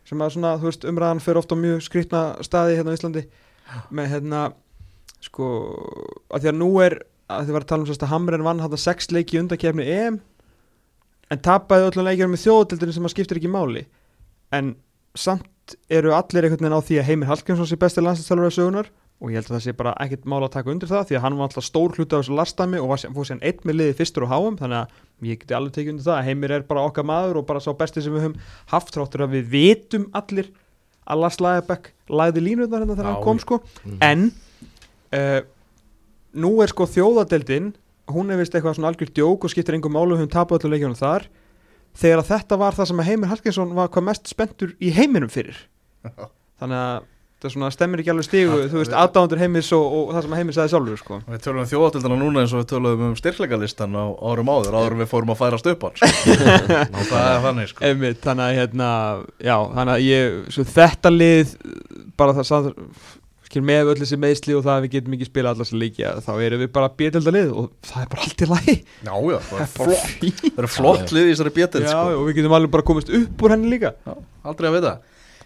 sem 0.03 0.19
að 0.19 0.33
svona, 0.35 0.57
þú 0.59 0.67
veist, 0.67 0.89
umræðan 0.89 1.21
fyrir 1.23 1.39
ofta 1.39 1.55
mjög 1.55 1.85
skrýtna 1.85 2.23
staði 2.43 2.75
hérna 2.79 2.91
á 2.91 2.97
Íslandi. 2.97 3.23
Með 3.95 4.09
hérna 4.11 4.41
sko, 5.23 5.47
að 6.33 6.43
því 6.45 6.51
að 6.53 6.59
nú 6.59 6.69
er 6.83 6.97
að 7.33 7.47
þið 7.47 7.55
var 7.55 7.63
að 7.65 7.69
tala 7.71 7.85
um 7.85 7.89
sérst 7.89 8.03
að 8.05 8.11
Hamren 8.13 8.43
vann 8.45 8.59
hann 8.63 8.77
sex 8.77 9.07
leiki 9.15 9.37
í 9.37 9.41
undakefni 9.41 9.85
EM 9.89 10.17
en 11.31 11.39
tapaði 11.43 11.87
öllum 11.89 12.05
leikjum 12.09 12.33
með 12.35 12.43
þjóðatildinu 12.45 12.95
sem 12.97 13.07
að 13.07 13.13
skiptir 13.15 13.39
ekki 13.39 13.51
máli 13.53 13.85
en 14.53 14.73
samt 15.17 15.77
eru 15.89 16.11
allir 16.13 16.45
einhvern 16.49 16.65
veginn 16.67 16.75
á 16.75 16.81
því 16.83 16.97
að 16.99 17.07
Heimir 17.07 17.29
Hallgrímsson 17.31 17.69
sé 17.69 17.77
besti 17.79 18.03
landslistálfur 18.03 18.49
af 18.51 18.55
sögunar 18.57 18.89
og 19.23 19.31
ég 19.31 19.37
held 19.39 19.47
að 19.47 19.55
það 19.55 19.63
sé 19.63 19.73
bara 19.79 19.93
ekkert 20.03 20.25
mál 20.27 20.41
að 20.43 20.51
taka 20.57 20.71
undir 20.73 20.89
það 20.91 21.05
því 21.07 21.15
að 21.17 21.23
hann 21.23 21.37
var 21.39 21.47
alltaf 21.47 21.63
stór 21.69 21.93
hluti 21.95 22.17
af 22.17 22.23
þessu 22.25 22.35
lastami 22.35 22.81
og 22.83 22.91
fór 23.15 23.29
sér 23.29 23.39
einn 23.47 23.61
með 23.69 23.77
liði 23.79 23.95
fyrstur 24.01 24.25
og 24.27 24.33
háum 24.33 24.57
þannig 24.59 24.81
að 24.81 25.29
ég 25.29 25.39
geti 25.45 25.55
alveg 25.55 25.75
tekið 25.77 25.93
undir 25.93 26.07
það 26.09 26.17
að 26.19 26.27
Heimir 26.27 26.55
er 26.57 26.65
bara 26.67 26.83
okkar 26.89 27.07
maður 27.07 27.39
og 27.39 27.47
bara 27.47 27.61
sá 27.63 27.71
besti 27.79 28.03
sem 28.03 28.13
við 28.17 28.25
höfum 28.25 28.35
haft 28.73 28.91
þráttur 28.97 29.23
að 29.23 29.37
við 29.37 29.47
vitum 29.53 30.09
allir 30.19 30.49
að 31.07 31.23
Lars 31.23 31.39
Lagerbäck 31.43 31.89
lagði 32.11 32.43
línutnar 32.49 32.83
hérna 32.83 32.97
þegar 32.99 33.09
hann 33.13 33.23
kom 33.23 33.39
sko 33.39 33.61
Mhm. 33.85 33.97
en 34.01 34.25
uh, 35.13 35.39
nú 36.33 36.51
er 36.63 36.73
sko 36.73 36.87
þjóðadeldin 36.89 37.71
hún 38.13 38.33
er 38.33 38.41
vist 38.41 38.55
eitthvað 38.55 38.77
svona 38.77 38.91
algjör 38.91 39.13
djók 39.15 39.47
og 39.47 39.53
skiptir 39.53 39.77
engum 39.77 39.95
málu 39.95 40.17
höfum 40.17 40.31
tapað 40.33 40.65
öllu 40.65 40.75
leikjunum 40.75 40.99
þar 40.99 41.29
þegar 41.97 42.23
að 42.23 42.29
þetta 42.33 42.59
var 42.59 42.77
það 42.77 42.89
sem 42.89 43.05
Heimir 43.07 43.31
Hallgrímsson 43.31 43.75
var 43.77 43.91
hvað 43.93 44.07
mest 44.09 44.29
spenntur 44.31 44.75
í 44.81 44.91
heiminum 44.95 45.31
fyrir 45.31 45.59
þannig 46.03 46.79
að 46.79 47.09
það 47.43 47.53
svona 47.53 47.69
stemmir 47.73 48.01
ekki 48.01 48.11
alveg 48.13 48.27
stigu 48.27 48.57
Ja, 48.57 48.67
þú 48.71 48.79
veist, 48.79 48.93
aðdándur 48.95 49.41
Heimis 49.41 49.69
og, 49.75 49.95
og 49.97 50.11
það 50.13 50.25
sem 50.25 50.35
að 50.35 50.39
Heimir 50.41 50.55
sagði 50.57 50.73
sjálfur 50.73 51.01
sko. 51.01 51.17
Við 51.27 51.41
tölum 51.43 51.63
um 51.63 51.69
þjóðatildina 51.71 52.19
núna 52.19 52.43
eins 52.43 52.53
og 52.53 52.61
við 52.61 52.69
tölum 52.71 53.03
um 53.09 53.17
styrkleikalistan 53.19 53.97
á 53.99 54.05
árum 54.31 54.51
áður, 54.53 54.77
áður 54.79 54.95
en 54.95 55.01
við 55.03 55.09
fórum 55.11 55.33
að 55.33 55.41
færast 55.41 55.67
upp 55.73 55.83
hann 55.87 55.97
sko. 55.99 56.37
Það 57.11 57.25
er 57.25 57.43
þannig 57.47 57.73
sko 57.73 57.87
Einmitt, 57.89 58.21
þannig 58.23 58.61
hérna, 58.61 58.89
já, 59.43 59.57
þannig 59.75 59.93
að 59.95 60.07
ég, 60.07 60.39
svo 60.55 60.65
þetta 60.71 61.13
lið, 61.13 61.53
bara 62.19 62.37
það 62.39 62.49
skil 63.53 63.63
með 63.65 63.91
öll 63.91 63.99
þessi 64.01 64.17
meðsli 64.17 64.55
og 64.57 64.63
það 64.65 64.73
að 64.73 64.83
við 64.85 64.93
getum 64.95 65.15
ekki 65.17 65.27
spila 65.29 65.53
allar 65.53 65.67
sem 65.69 65.79
líkja, 65.81 66.11
þá 66.25 66.31
erum 66.41 66.61
við 66.63 66.69
bara 66.73 66.89
bjöldalda 66.97 67.33
lið 67.35 67.51
og 67.53 67.69
það 67.85 68.01
er 68.01 68.09
bara 68.13 68.25
allt 68.25 68.43
í 68.43 68.47
lagi. 68.49 68.75
Já, 69.05 69.13
já, 69.13 69.37
það 69.49 69.63
er 69.63 69.71
flott 69.77 70.23
Það 70.33 70.61
eru 70.63 70.69
flott 70.73 71.13
lið 71.13 71.27
í 71.27 71.31
þessari 71.31 71.53
bjötild 71.57 71.85
Já, 71.85 71.91
sko 71.93 72.17
og 72.17 72.27
við 72.27 72.37
getum 72.39 72.55
alveg 72.57 72.73
bara 72.73 72.87
komist 72.87 73.11
upp 73.13 73.45
úr 73.45 73.53
henni 73.53 73.73
líka. 73.73 73.93
Já, 74.07 74.13
aldrei 74.49 74.69
að 74.69 74.77
vita 74.79 74.93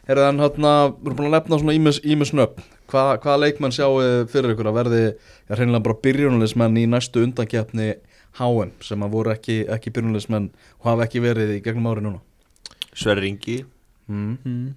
Herðan, 0.07 0.39
hérna, 0.39 0.73
við 0.95 1.09
erum 1.09 1.17
búin 1.19 1.27
að 1.27 1.33
nefna 1.35 1.59
svona 1.59 1.75
ímis, 1.75 1.97
ímis 2.07 2.31
nöfn 2.31 2.67
Hva, 2.87 3.01
Hvaða 3.19 3.41
leikmenn 3.43 3.73
sjáu 3.75 3.97
fyrir 4.31 4.53
ykkur 4.53 4.69
að 4.71 4.77
verði 4.77 5.01
Já, 5.03 5.57
hreinlega 5.57 5.83
bara 5.83 5.99
byrjunulismenn 6.05 6.79
í 6.79 6.85
næstu 6.87 7.25
undankeppni 7.27 7.89
HM 8.39 8.71
sem 8.87 9.03
að 9.03 9.17
voru 9.17 9.33
ekki, 9.33 9.65
ekki 9.73 9.91
byrjunulismenn 9.97 10.47
og 10.79 10.87
hafa 10.87 11.09
ekki 11.09 11.19
verið 11.25 11.57
í 11.57 11.59
gegnum 11.65 11.89
ári 11.91 12.05
núna 12.05 12.21
Sverri 12.95 13.33
Ingi 13.33 13.57
mm. 14.07 14.37
Mm. 14.47 14.69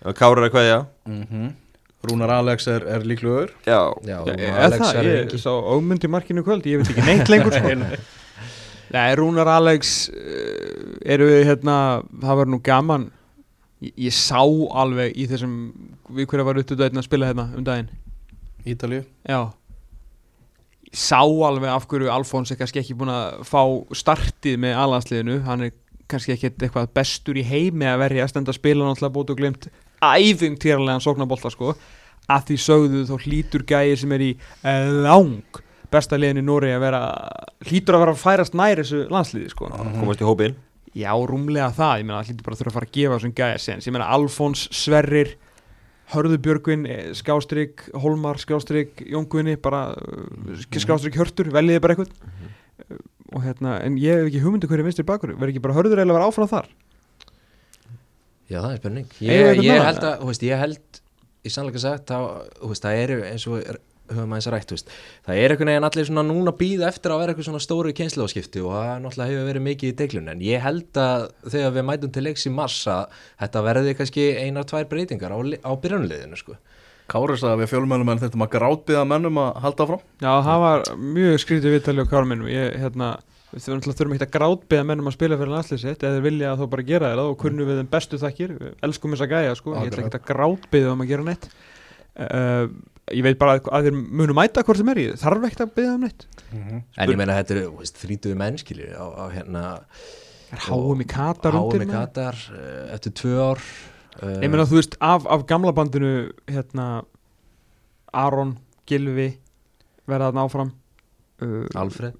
Kári 0.00 0.40
er 0.40 0.48
að 0.48 0.54
kveðja. 0.54 0.78
Mm 1.08 1.50
Rúnar 2.00 2.30
Alex 2.32 2.64
er, 2.72 2.84
er 2.88 3.04
líklegur. 3.04 3.50
Já, 3.66 3.92
Já, 4.08 4.22
Já, 4.24 4.32
er 4.32 4.72
það, 4.80 4.98
ég 5.04 5.34
sá 5.36 5.50
ómyndi 5.52 6.08
markinu 6.08 6.40
í 6.40 6.46
kvöld, 6.46 6.64
ég 6.64 6.80
veit 6.80 6.92
ekki 6.94 7.04
neitt 7.04 7.28
lengur 7.28 7.52
sko. 7.52 7.74
Nei, 8.94 9.10
Rúnar 9.20 9.50
Alex 9.52 10.08
uh, 10.08 10.94
eru 11.04 11.28
við 11.28 11.44
hérna, 11.50 11.74
það 12.22 12.40
var 12.40 12.50
nú 12.50 12.58
gaman. 12.64 13.04
Ég, 13.84 13.92
ég 14.06 14.16
sá 14.16 14.40
alveg 14.40 15.12
í 15.12 15.26
þessum 15.28 15.58
við 16.16 16.30
hverja 16.32 16.46
var 16.48 16.62
út 16.62 16.72
að 16.72 17.02
spila 17.04 17.28
hérna 17.28 17.50
um 17.52 17.68
daginn. 17.68 17.92
Ítalíu. 18.64 19.04
Já. 19.28 19.52
Sá 20.96 21.20
alveg 21.20 21.68
af 21.68 21.84
hverju 21.90 22.08
Alfons 22.10 22.50
er 22.50 22.58
kannski 22.62 22.80
ekki 22.80 22.96
búin 22.96 23.12
að 23.12 23.44
fá 23.46 23.60
startið 23.92 24.56
með 24.64 24.80
alhansliðinu, 24.86 25.38
hann 25.44 25.68
er 25.68 25.76
kannski 26.10 26.32
ekki 26.34 26.48
eitthvað 26.56 26.90
bestur 26.96 27.38
í 27.38 27.44
heimi 27.46 27.86
að 27.86 28.00
verja 28.06 28.24
að 28.24 28.32
stenda 28.32 28.50
að 28.50 28.58
spila 28.58 28.88
náttúrulega 28.88 29.14
bótt 29.14 29.30
og 29.36 29.38
glimt 29.38 29.68
æfintýralegan 30.00 31.04
sóknarbolta 31.04 31.52
sko. 31.52 31.74
Að 32.30 32.50
því 32.50 32.56
sögðu 32.62 33.04
þá 33.08 33.26
hlýtur 33.26 33.66
gæi 33.66 33.96
sem 33.98 34.12
er 34.14 34.24
í 34.28 34.32
eh, 34.36 34.88
lang 35.04 35.60
besta 35.90 36.18
liðin 36.18 36.44
í 36.44 36.46
Nóri 36.46 36.70
að 36.70 36.84
vera 36.84 37.04
hlýtur 37.66 37.96
að 37.96 38.04
vera 38.04 38.14
að 38.14 38.20
færast 38.22 38.56
nær 38.58 38.82
þessu 38.82 39.06
landsliði 39.10 39.50
sko. 39.50 39.70
Komast 39.70 40.22
í 40.22 40.28
hópin 40.28 40.58
Já, 40.96 41.12
rúmlega 41.14 41.68
það, 41.74 42.00
ég 42.00 42.06
meina 42.06 42.18
það 42.18 42.30
hlýtur 42.30 42.46
bara 42.46 42.56
að 42.56 42.60
þurfa 42.60 42.70
að 42.70 42.76
fara 42.76 42.88
að 42.88 42.96
gefa 42.96 43.16
þessum 43.16 43.34
gæja 43.38 43.58
sens, 43.62 43.86
ég 43.86 43.94
meina 43.94 44.08
Alfons, 44.10 44.64
Sverrir 44.74 45.36
Hörður 46.10 46.40
Björgvin, 46.42 46.86
eh, 46.90 47.12
Skástrík 47.14 47.84
Holmar, 48.02 48.40
Skástrík, 48.42 49.04
Jónguðni 49.06 49.54
bara 49.62 49.84
uh, 49.94 50.64
Skástrík 50.66 51.14
Hörtur, 51.20 51.52
veljiði 51.54 51.82
bara 51.84 51.94
eitthvað? 51.94 52.10
Uh, 52.82 52.98
og 53.30 53.44
hérna, 53.46 53.76
en 53.86 54.00
ég 54.02 54.18
hef 54.18 54.32
ekki 54.32 54.42
hugmyndu 54.42 54.70
hverju 54.70 54.88
vinstir 54.88 55.06
bakur, 55.06 55.36
verður 55.36 55.54
ekki 55.54 55.62
bara 55.62 55.76
Hörður 55.78 56.02
að 56.02 56.10
vera 56.16 56.26
áfram 56.26 56.50
þar 56.50 56.66
Já, 58.50 58.58
það 58.58 58.72
er 58.72 58.80
spurning. 58.80 59.12
Ég, 59.22 59.62
ég 59.62 59.84
held 59.86 60.02
að, 60.02 60.16
þú 60.20 60.32
veist, 60.32 60.48
ég 60.48 60.60
held 60.60 61.00
í 61.46 61.52
sannleika 61.54 61.82
sagt, 61.82 62.10
þá, 62.10 62.50
þú 62.58 62.72
veist, 62.72 62.84
það 62.84 63.02
eru 63.04 63.18
eins 63.30 63.46
og 63.48 63.60
er, 63.62 63.78
höfum 64.10 64.34
aðeins 64.34 64.48
rætt, 64.50 64.70
þú 64.70 64.76
veist 64.76 64.90
það 65.26 65.40
er 65.40 65.54
einhvern 65.54 65.70
veginn 65.70 65.86
allir 65.88 66.08
svona 66.08 66.24
núna 66.26 66.54
býða 66.58 66.88
eftir 66.90 67.14
að 67.14 67.20
vera 67.22 67.32
eitthvað 67.34 67.48
svona 67.48 67.62
stóru 67.62 67.92
kynsluáskipti 67.96 68.62
og 68.64 68.74
það 68.74 68.90
náttúrulega 69.04 69.30
hefur 69.30 69.48
verið 69.50 69.64
mikið 69.66 69.92
í 69.92 69.96
deiklun 70.00 70.32
en 70.32 70.42
ég 70.44 70.64
held 70.64 71.00
að 71.00 71.26
þegar 71.46 71.76
við 71.76 71.86
mætum 71.90 72.14
til 72.16 72.24
leiks 72.26 72.48
í 72.48 72.52
mars 72.54 72.80
að 72.90 73.20
þetta 73.44 73.64
verði 73.68 73.96
kannski 74.00 74.26
einar 74.40 74.68
tvær 74.70 74.90
breytingar 74.90 75.34
á, 75.34 75.38
á 75.38 75.72
byrjunliðinu 75.84 76.40
sko. 76.40 76.58
Kári 77.10 77.38
sagði 77.38 77.54
að 77.56 77.62
við 77.64 77.72
fjölmjölum 77.72 78.12
en 78.12 78.20
þetta 78.22 78.38
maður 78.38 78.54
grátbyða 78.56 79.06
mennum 79.10 79.38
að 79.42 79.56
halda 79.64 79.86
áfram. 79.86 80.02
Já, 80.22 80.32
það 80.46 80.60
var 80.62 80.84
mjög 81.16 81.40
skrítið 81.42 81.74
viðtali 81.74 82.04
á 82.06 82.10
kármennum 82.12 82.50
ég, 82.50 82.76
hérna, 82.78 83.08
við 83.50 83.66
þurfum 83.66 84.14
ekki 84.14 84.26
að 84.28 84.34
grátbeða 84.36 84.86
mennum 84.86 85.10
að 85.10 85.16
spila 85.16 85.38
fyrir 85.40 85.52
landslið 85.54 85.82
sitt. 85.82 86.06
Eða 86.06 86.22
vilja 86.24 86.52
að 86.52 86.62
þá 86.62 86.70
bara 86.74 86.86
gera 86.86 87.10
það. 87.10 87.22
Og 87.26 87.36
kunnum 87.42 87.68
við 87.68 87.80
þeim 87.80 87.90
bestu 87.90 88.20
þakkir. 88.20 88.54
Við 88.60 88.86
elskum 88.86 89.16
þess 89.16 89.26
að 89.26 89.34
gæja, 89.34 89.58
sko, 89.58 89.74
ég 89.76 89.90
ætla 89.90 90.06
ekki 90.06 90.20
að 90.20 90.26
grátbeða 90.30 90.94
um 90.94 91.04
að 91.04 91.10
gera 91.10 91.26
neitt. 91.26 91.50
Uh, 92.20 92.64
ég 93.16 93.26
veit 93.26 93.38
bara 93.40 93.58
að, 93.58 93.68
að 93.74 93.88
þeir 93.88 94.00
munu 94.20 94.36
mæta 94.36 94.64
hvort 94.66 94.80
sem 94.80 94.92
er. 94.92 95.02
Ég 95.02 95.20
þarf 95.20 95.46
ekki 95.50 95.64
að 95.66 95.74
beða 95.80 95.94
um 95.96 96.06
neitt. 96.06 96.26
En 96.50 97.12
ég 97.12 97.18
meina 97.18 97.38
þetta 97.38 97.56
eru 97.56 97.66
þú 97.68 97.82
veist, 97.82 98.02
þrítuðu 98.04 98.38
mennskilir 98.40 98.94
á, 98.94 99.06
á 99.06 99.24
hérna 99.34 99.64
er 100.50 100.64
háum 100.66 101.02
í 101.02 101.06
katar 101.10 101.54
Háum 101.54 101.68
undir 101.70 101.86
í. 101.86 101.90
Katar 101.90 102.38
eh, 102.54 102.94
eftir 102.96 103.14
tvö 103.20 103.36
ár 103.38 103.60
eh, 104.18 104.40
ég 104.42 104.50
meina 104.50 104.66
þú 104.66 104.80
veist 104.80 104.96
af, 104.98 105.28
af 105.30 105.46
gamla 105.50 105.74
bandinu 105.76 106.14
hérna 106.50 106.88
Aron, 108.10 108.56
Gilvi 108.90 109.28
verða 110.10 110.32
þarna 110.32 110.46
áfram. 110.48 110.74
Uh, 111.40 111.62
Alfred 111.78 112.18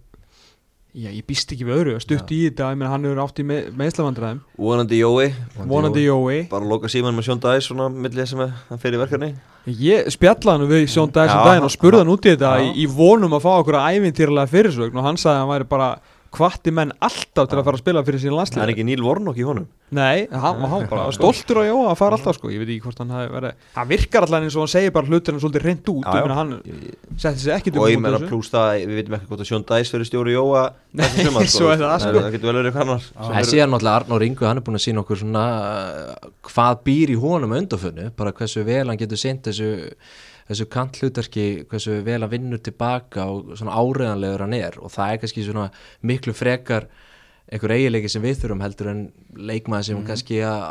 já, 0.94 1.08
ég 1.10 1.24
býst 1.26 1.52
ekki 1.54 1.66
við 1.68 1.76
öðru, 1.76 1.94
stutt 2.02 2.32
í 2.34 2.38
þetta 2.48 2.70
ég 2.72 2.78
meina 2.80 2.90
hann 2.92 3.06
hefur 3.06 3.22
átt 3.22 3.40
í 3.42 3.46
með, 3.46 3.70
meðslavandræðum 3.78 4.40
vonandi 4.58 5.00
Jói. 5.00 5.26
Vonandi 5.70 6.04
Jói. 6.04 6.38
Bara 6.50 6.68
loka 6.68 6.90
síman 6.90 7.16
með 7.16 7.28
Sjón 7.28 7.42
Dæs 7.44 7.68
svona 7.70 7.88
millir 7.92 8.28
sem 8.28 8.42
að 8.42 8.54
hann 8.68 8.82
fer 8.82 8.96
í 8.96 9.00
verkefni. 9.00 9.32
Ég 9.70 10.10
spjallaði 10.14 10.56
hann 10.56 10.72
við 10.72 10.86
Sjón 10.90 11.12
Dæs 11.14 11.34
um 11.34 11.44
daginn 11.46 11.68
og 11.68 11.74
spurði 11.74 12.02
hann 12.02 12.14
út 12.14 12.26
í 12.26 12.34
þetta 12.34 12.54
já. 12.58 12.64
í, 12.66 12.72
í 12.84 12.88
vonum 12.90 13.36
að 13.38 13.44
fá 13.46 13.50
okkur 13.56 13.78
að 13.80 13.98
ævintýrlega 13.98 14.52
fyrirsögn 14.54 14.98
og 15.00 15.06
hann 15.06 15.20
sagði 15.20 15.36
að 15.36 15.44
hann 15.44 15.52
væri 15.54 15.70
bara 15.70 15.90
hvatti 16.36 16.74
menn 16.74 16.94
alltaf 17.02 17.50
til 17.50 17.58
að 17.58 17.66
fara 17.66 17.78
að 17.78 17.84
spila 17.84 18.06
fyrir 18.06 18.22
sín 18.22 18.30
það 18.30 18.34
er 18.34 18.40
landslið 18.40 18.72
ekki 18.74 18.86
Níl 18.86 19.04
Vornok 19.04 19.38
í 19.38 19.46
honum 19.46 19.66
Nei, 19.90 20.28
hann 20.30 20.60
var 20.62 20.84
bara 20.86 21.04
stoltur 21.10 21.58
á 21.60 21.64
Jóa 21.66 21.88
að 21.90 21.96
fara 21.98 22.14
alltaf 22.14 22.36
sko, 22.36 22.50
ég 22.54 22.60
veit 22.62 22.68
ekki 22.76 22.84
hvort 22.84 23.00
hann 23.02 23.10
hafi 23.10 23.30
verið 23.34 23.64
hann 23.74 23.88
virkar 23.90 24.22
alltaf 24.26 24.44
eins 24.46 24.54
og 24.54 24.62
hann 24.62 24.70
segir 24.70 24.92
bara 24.94 25.08
hlutina 25.10 25.40
svolítið 25.42 25.64
reynd 25.66 25.90
út, 25.90 26.04
Já, 26.06 26.12
ég 26.14 26.20
já. 26.20 26.26
meina 26.28 26.36
hann 26.38 26.52
setti 27.24 27.42
sig 27.42 27.54
ekki 27.56 27.72
og 27.74 27.88
ég 27.90 27.98
meina 28.04 28.20
pluss 28.22 28.52
það 28.54 28.84
við 28.86 29.00
veitum 29.00 29.16
ekki 29.18 29.30
hvort 29.32 29.42
að 29.42 29.50
Sjón 29.50 29.66
Dæs 29.66 29.90
fyrir 29.90 30.06
stjóri 30.06 30.36
Jóa 30.36 30.62
þessi 31.02 31.26
sumar, 31.26 31.50
svo 31.56 31.72
er 31.74 31.82
það, 31.82 31.96
sko. 32.06 32.14
það 32.22 32.30
getur 32.36 32.50
vel 32.52 32.56
verið 32.60 32.70
eitthvað 32.70 32.86
annar 32.86 33.04
sem 33.08 33.26
En 33.34 33.38
eru- 33.42 33.50
síðan 33.50 33.74
náttúrulega 33.74 33.98
Arnór 34.04 34.26
Ingu, 34.30 34.46
hann 34.46 34.62
er 34.62 34.66
búin 34.70 34.78
að 34.78 34.84
sína 34.86 35.02
okkur 35.02 35.20
svona 35.24 35.44
uh, 35.58 36.32
hvað 36.52 36.82
býr 36.86 37.14
í 37.16 37.20
honum 37.26 37.56
undanfunnu, 37.58 38.08
bara 38.22 38.32
hversu 38.38 38.62
vel 38.70 38.86
hann 38.92 39.00
getur 39.02 39.18
seint 39.20 39.42
þessu, 39.50 39.72
þessu 40.50 40.70
kantlutarki, 40.70 41.48
hversu 41.70 41.98
vel 42.06 42.22
hann 42.22 42.30
vinnur 42.32 42.62
tilbaka 42.62 43.26
og 43.30 43.52
svona 43.58 43.74
áreðanlegur 43.78 44.46
hann 44.46 44.54
er. 44.58 44.78
Og 44.82 44.90
það 44.94 45.12
er 45.16 45.20
kannski 45.24 45.44
svona 45.50 45.66
miklu 46.06 46.34
frekar 46.34 46.86
einhver 47.50 47.72
eiginleiki 47.74 48.08
sem 48.12 48.22
við 48.22 48.38
þurfum 48.44 48.60
heldur 48.64 48.90
en 48.92 49.00
leikmaði 49.36 49.88
sem 49.90 50.02
kannski 50.06 50.40
að, 50.46 50.62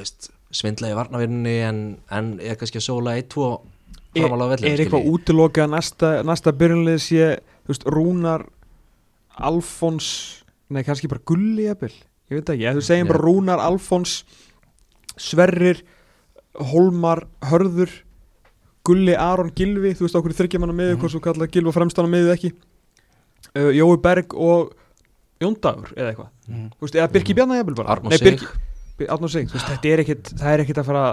að 0.00 0.30
svindla 0.52 0.90
í 0.90 0.96
varnavinninni 0.98 1.54
en, 1.64 1.78
en 2.12 2.32
er 2.42 2.58
kannski 2.60 2.80
að 2.80 2.86
sóla 2.88 3.14
1-2 3.20 3.46
er, 3.46 4.24
framála 4.24 4.48
á 4.48 4.52
vellinu 4.52 4.72
er 4.74 4.82
eitthvað 4.84 5.08
útilokað 5.14 5.70
næsta, 5.72 6.10
næsta 6.26 6.52
byrjunlið 6.60 6.98
sé, 7.04 7.28
veist, 7.70 7.86
Rúnar 7.86 8.44
Alfons 9.40 10.10
nei, 10.70 10.82
kannski 10.86 11.08
bara 11.10 11.22
Gulli 11.26 11.68
jafnvel, 11.68 11.94
ég 12.30 12.40
veit 12.40 12.52
ekki, 12.54 12.68
þú 12.76 12.84
segjum 12.84 13.06
Já. 13.08 13.12
bara 13.14 13.24
Rúnar 13.24 13.62
Alfons 13.64 14.18
Sverrir 15.20 15.80
Holmar, 16.72 17.24
Hörður 17.46 17.92
Gulli, 18.86 19.14
Aron, 19.14 19.52
Gilvi 19.54 19.92
þú 19.94 20.06
veist 20.06 20.16
okkur 20.18 20.34
þryggja 20.36 20.60
manna 20.62 20.74
miðu, 20.76 20.96
Mhm. 20.96 21.00
hvort 21.02 21.14
þú 21.14 21.20
kallar 21.24 21.50
Gilvi 21.52 21.72
fremstana 21.72 22.08
miðu 22.10 22.32
ekki. 22.34 22.52
Uh, 23.54 23.70
Jói 23.76 23.96
Berg 24.00 24.34
og 24.34 24.72
Jóndagur 25.40 25.92
eða 25.96 26.12
eitthvað, 26.12 26.30
þú 26.50 26.84
veist, 26.84 26.96
eða 26.98 27.10
Birki 27.14 27.36
Bjarnar 27.36 27.60
jafnvel 27.60 27.78
bara, 27.78 27.94
Arnór 27.96 28.12
Nei, 28.12 28.18
Sig. 28.20 29.52
Þetta 29.54 29.88
er 29.88 30.02
ekkit 30.02 30.34
það 30.36 30.52
er 30.52 30.62
ekkit 30.66 30.80
að 30.82 30.90
fara 30.90 31.04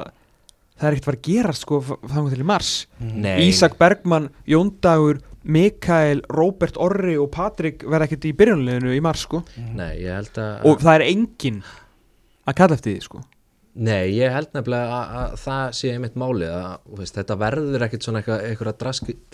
það 0.77 0.89
er 0.89 0.97
ekkit 0.97 1.05
að 1.05 1.09
fara 1.09 1.19
að 1.21 1.29
gerast 1.29 1.63
sko 1.63 1.79
þannig 1.87 2.33
til 2.33 2.43
í 2.43 2.47
mars. 2.51 2.71
Nei, 2.99 3.37
Ísak 3.47 3.77
Bergmann, 3.79 4.27
Jóndagur 4.49 5.21
Mikael, 5.47 6.19
Róbert 6.27 6.75
Orri 6.83 7.15
og 7.15 7.31
Patrik 7.31 7.85
verða 7.87 8.09
ekkert 8.09 8.27
í 8.27 8.33
byrjunleginu 8.35 8.91
í 8.97 8.99
mars 9.05 9.23
sko. 9.23 9.45
Nei, 9.55 9.93
ég 10.03 10.11
held 10.19 10.41
að 10.43 10.67
og 10.67 10.83
það 10.83 10.99
er 10.99 11.07
enginn 11.07 11.63
að 12.47 12.59
kalla 12.59 12.75
eftir 12.75 12.97
því 12.97 13.07
sko 13.07 13.23
Nei, 13.77 14.07
ég 14.17 14.31
held 14.33 14.49
nefnilega 14.55 14.93
að, 14.97 15.09
að 15.21 15.33
það 15.43 15.65
sé 15.77 15.89
einmitt 15.93 16.15
málið 16.17 16.53
að 16.57 16.95
veist, 16.97 17.17
þetta 17.19 17.35
verður 17.43 17.83
ekkit 17.85 18.07
svona 18.07 18.21
eitthvað, 18.23 18.71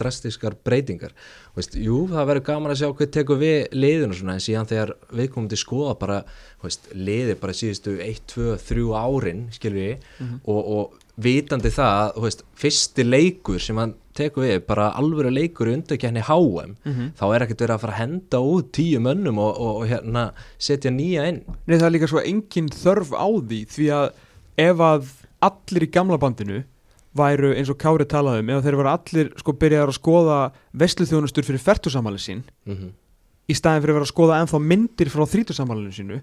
drastiskar 0.01 0.57
breytingar. 0.67 1.13
Veist, 1.55 1.77
Jú, 1.79 2.01
það 2.11 2.27
verður 2.31 2.45
gaman 2.49 2.73
að 2.73 2.81
sjá 2.81 2.89
hvað 2.91 3.11
tekur 3.15 3.39
við 3.39 3.59
liðinu 3.77 4.17
svona 4.17 4.35
en 4.37 4.43
síðan 4.43 4.67
þegar 4.69 4.91
við 5.15 5.29
komum 5.35 5.47
til 5.53 5.61
skoða 5.61 5.93
bara 6.01 6.17
veist, 6.63 6.89
liði 6.97 7.37
bara 7.39 7.55
síðustu 7.55 7.95
1, 8.03 8.19
2, 8.33 8.49
3 8.67 8.85
árin 8.99 9.45
skilur 9.55 9.79
við 9.79 10.19
og, 10.43 10.59
og 10.59 10.99
vitandi 11.23 11.69
það 11.69 12.17
fyrsti 12.57 13.03
leikur 13.05 13.61
sem 13.61 13.77
hann 13.77 13.93
tekur 14.17 14.43
við 14.47 14.63
bara 14.67 14.87
alvöru 14.97 15.29
leikur 15.33 15.69
í 15.69 15.75
undarkenni 15.77 16.21
HM 16.25 16.75
Mhm. 16.83 17.13
þá 17.19 17.23
er 17.35 17.45
ekkert 17.45 17.63
verið 17.63 17.75
að 17.77 17.83
fara 17.85 17.93
að 17.93 18.01
henda 18.01 18.41
út 18.43 18.71
tíu 18.75 18.99
mönnum 19.01 19.39
og, 19.41 19.55
og, 19.57 19.81
og 19.83 19.87
hérna 19.89 20.27
setja 20.57 20.91
nýja 20.91 21.27
inn. 21.31 21.41
Nei 21.67 21.77
það 21.77 21.87
er 21.87 21.95
líka 21.95 22.09
svo 22.11 22.21
engin 22.25 22.69
þörf 22.73 23.13
á 23.13 23.27
því 23.29 23.61
því 23.77 23.87
að 23.93 24.07
ef 24.57 24.83
að 24.83 25.11
allir 25.43 25.87
í 25.87 25.91
gamla 25.91 26.19
bandinu 26.21 26.63
væru 27.13 27.53
eins 27.53 27.69
og 27.69 27.77
Kári 27.77 28.07
talaði 28.09 28.41
um 28.41 28.51
ef 28.55 28.65
þeir 28.65 28.79
væru 28.79 28.91
allir 28.93 29.31
sko 29.37 29.53
byrjaðar 29.61 29.91
að 29.91 29.99
skoða 29.99 30.37
vesluþjónustur 30.81 31.45
fyrir 31.45 31.61
fertusamali 31.61 32.21
sín 32.21 32.43
mm 32.65 32.91
í 33.49 33.55
staðin 33.57 33.83
fyrir 33.83 33.93
að 33.93 33.99
vera 33.99 34.07
að 34.07 34.13
skoða 34.13 34.39
ennþá 34.41 34.61
myndir 34.63 35.11
frá 35.11 35.23
þrítusammalinu 35.29 35.93
sínu 35.95 36.19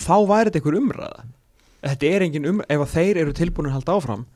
þá 0.00 0.16
væri 0.28 0.50
þetta 0.50 0.60
einhver 0.60 0.78
umræða. 0.80 1.24
Þetta 1.84 2.10
er 2.10 2.24
engin 2.24 2.48
umræða, 2.50 2.68
ef 2.72 2.84
að 2.84 2.92
þeir 2.94 3.20
eru 3.22 3.36
tilbúin 3.36 3.68
að 3.68 3.76
halda 3.78 3.96
áfram 3.98 4.26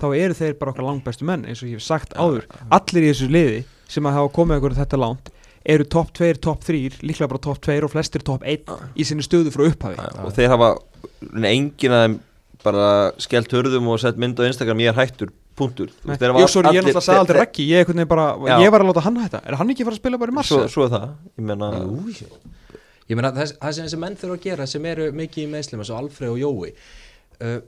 þá 0.00 0.06
eru 0.16 0.36
þeir 0.36 0.56
bara 0.60 0.74
okkar 0.74 0.86
langbæstu 0.86 1.28
menn 1.28 1.44
eins 1.48 1.62
og 1.64 1.70
ég 1.70 1.80
hef 1.80 1.84
sagt 1.84 2.16
áður. 2.16 2.46
allir 2.70 3.06
í 3.06 3.12
þessu 3.12 3.28
liði 3.32 3.60
sem 3.90 4.06
að 4.06 4.18
hafa 4.18 4.32
komið 4.36 4.60
okkur 4.60 4.78
þetta 4.78 5.00
langt 5.00 5.32
eru 5.70 5.84
topp 5.92 6.12
2, 6.16 6.30
topp 6.40 6.64
3 6.64 7.00
líklega 7.04 7.28
bara 7.28 7.42
topp 7.48 7.60
2 7.66 7.80
og 7.84 7.92
flestir 7.92 8.24
topp 8.24 8.44
1 8.48 8.70
í 8.96 9.04
sinni 9.04 9.24
stöðu 9.24 9.52
frá 9.52 9.66
upphafi. 9.68 10.06
Og 10.24 10.32
þeir 10.36 10.52
hafa 10.54 10.70
enginn 11.36 11.96
að 11.96 12.04
þeim 12.04 12.20
bara 12.64 12.86
skellt 13.22 13.52
hörðum 13.56 13.88
og 13.92 14.00
sett 14.02 14.18
mynd 14.20 14.38
á 14.40 14.44
Instagram 14.48 14.82
ég 14.84 14.92
er 14.92 14.98
hættur, 14.98 15.32
punktur. 15.56 15.90
Jú, 16.04 16.46
sorry, 16.48 16.74
ég 16.76 16.82
allir- 16.82 16.90
náttúrulega 16.90 17.04
sagði 17.06 17.22
aldrei 17.24 17.36
þeir- 17.36 17.44
Raggi, 17.46 17.66
ég, 17.70 18.08
bara, 18.08 18.26
ég 18.60 18.70
var 18.70 18.84
að 18.84 18.90
láta 18.92 19.04
hann 19.06 19.16
hætta. 19.20 19.42
Er 19.46 19.56
hann 19.56 19.70
ekki 19.70 19.82
að 19.84 19.90
fara 19.90 19.96
að 19.96 20.02
spila 20.02 20.18
bara 20.18 20.30
í 20.30 20.34
mars? 20.34 20.48
svo, 20.48 20.62
svo 20.68 20.84
er 20.86 20.94
það 20.94 21.08
ég 21.38 21.44
meina, 21.50 21.70
Ég 23.10 23.18
meina 23.18 23.32
það, 23.34 23.56
það 23.58 23.72
sem 23.74 23.86
þessi 23.88 23.98
menn 23.98 24.16
þurfa 24.16 24.36
að 24.36 24.44
gera 24.44 24.66
sem 24.70 24.84
eru 24.86 25.10
mikið 25.18 25.42
í 25.42 25.50
meðslum 25.50 25.80
eins 25.82 25.90
og 25.90 25.98
Alfreð 25.98 26.30
og 26.30 26.38
Jói 26.38 26.68
uh, 27.42 27.60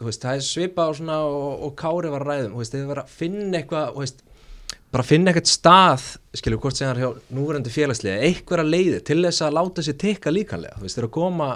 þú 0.00 0.06
veist, 0.08 0.22
það 0.24 0.38
er 0.38 0.46
svipa 0.46 0.86
og, 0.88 0.96
svona, 0.96 1.18
og, 1.28 1.64
og 1.66 1.74
Kári 1.76 2.12
var 2.14 2.24
að 2.24 2.30
ræðum 2.30 2.54
þeir 2.64 2.86
vera 2.88 3.04
að 3.04 3.10
finna 3.18 3.60
eitthvað 3.60 4.14
bara 4.90 5.04
finna 5.06 5.30
eitthvað 5.30 5.50
stað 5.52 6.06
skilur 6.40 6.62
hvort 6.62 6.78
sem 6.78 6.88
það 6.88 6.94
er 6.96 7.02
hjá 7.04 7.36
núverandi 7.36 7.74
félagslega 7.74 8.24
einhverja 8.30 8.66
leiði 8.66 9.02
til 9.10 9.20
þess 9.26 9.44
að 9.46 9.56
láta 9.58 9.84
sér 9.84 9.98
tikka 10.00 10.32
líkanlega 10.32 10.78
þú 10.78 10.86
veist, 10.86 10.96
þeir 10.96 11.04
eru 11.04 11.10
að 11.10 11.18
koma 11.18 11.50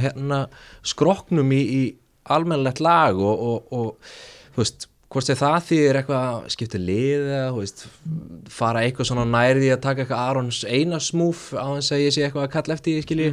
hérna 0.00 0.38
skroknum 0.86 1.50
í, 1.52 1.60
í 1.60 1.82
almennlegt 2.24 2.80
lag 2.84 3.18
og, 3.18 3.44
og, 3.50 3.72
og 3.72 4.54
þú 4.54 4.62
veist 4.62 4.86
hvort 5.10 5.26
sem 5.26 5.38
það 5.38 5.64
þýðir 5.66 5.98
eitthvað 6.00 6.50
skipti 6.54 6.78
lið 6.78 7.24
eða 7.24 7.46
þú 7.50 7.62
veist, 7.64 7.80
fara 8.54 8.84
eitthvað 8.86 9.08
svona 9.10 9.24
nærði 9.26 9.72
að 9.74 9.82
taka 9.86 10.04
eitthvað 10.04 10.28
Arons 10.28 10.60
eina 10.68 11.00
smúf 11.02 11.48
á 11.58 11.66
þess 11.66 11.96
að 11.96 12.04
ég 12.04 12.14
sé 12.14 12.26
eitthvað 12.26 12.46
að 12.46 12.52
kalla 12.54 12.76
eftir 12.76 12.94
því 12.94 13.06
skilji 13.06 13.32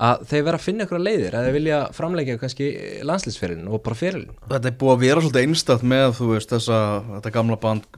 að 0.00 0.26
þeir 0.30 0.44
vera 0.46 0.58
að 0.60 0.64
finna 0.64 0.84
eitthvað 0.84 1.06
leiðir 1.06 1.36
að 1.36 1.46
þeir 1.46 1.56
vilja 1.56 1.78
framleggja 1.96 2.38
kannski 2.40 2.68
landslýsferðin 3.08 3.70
og 3.70 3.82
bara 3.84 3.98
ferilin 3.98 4.36
Þetta 4.46 4.70
er 4.70 4.76
búið 4.80 4.94
að 4.94 5.02
vera 5.04 5.24
svolítið 5.24 5.48
einstætt 5.48 5.82
með 5.92 6.14
þú 6.18 6.28
veist 6.34 6.54
þessa, 6.54 6.78
þetta 7.14 7.34
gamla 7.34 7.58
band 7.60 7.88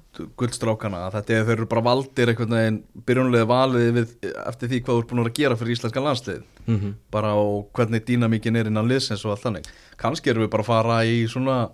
guldstrákana, 0.40 1.04
að 1.06 1.18
þetta 1.18 1.36
er 1.36 1.46
þeir 1.48 1.56
eru 1.56 1.68
bara 1.70 1.84
valdir 1.86 2.32
einhvern 2.32 2.56
veginn 2.56 2.80
byrjunlega 3.08 3.48
valið 3.48 3.86
við, 3.98 4.16
eftir 4.46 4.72
því 4.72 4.80
hvað 4.82 4.94
þú 4.94 5.02
ert 5.02 5.12
búin 5.12 5.22
að 5.22 5.30
að 5.30 5.38
gera 5.38 5.60
fyrir 5.60 5.76
íslenska 5.76 6.04
landslið 6.04 6.42
mm 6.66 6.80
-hmm. 6.80 6.92
bara 7.10 7.34
og 7.34 7.70
hvernig 7.72 8.04
dýnamíkin 8.04 8.56
er 8.56 8.66
innan 8.66 8.88
liðsins 8.88 9.24
og 9.24 9.32
allt 9.32 9.46
þannig. 9.46 9.70
Kannski 9.96 10.30
erum 10.30 10.44
við 10.44 10.50
bara 10.50 10.62
að 10.62 10.66
fara 10.66 11.04
í 11.04 11.26
svona 11.28 11.70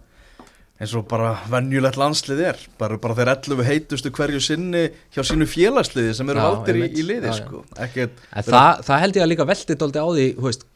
eins 0.78 0.94
og 0.94 1.06
bara 1.10 1.32
venjulegt 1.50 1.98
landslið 1.98 2.40
er 2.52 2.64
bara, 2.78 2.98
bara 3.02 3.16
þeir 3.18 3.32
11 3.34 3.66
heitustu 3.66 4.12
hverju 4.14 4.40
sinni 4.44 4.84
hjá 5.14 5.24
sínu 5.26 5.48
félagsliði 5.50 6.14
sem 6.14 6.28
eru 6.30 6.38
Já, 6.42 6.48
valdir 6.52 6.78
í, 6.80 6.88
í 6.94 7.06
liði 7.06 7.30
Já, 7.30 7.34
já. 7.34 7.38
sko. 7.42 7.62
ekkert 7.86 8.20
En 8.30 8.46
það, 8.46 8.82
það 8.86 9.04
held 9.04 9.18
ég 9.18 9.24
að 9.26 9.32
líka 9.34 9.48
velti 9.48 9.78
dóldi 9.80 10.04
á 10.04 10.08
því, 10.08 10.26
veist, 10.46 10.66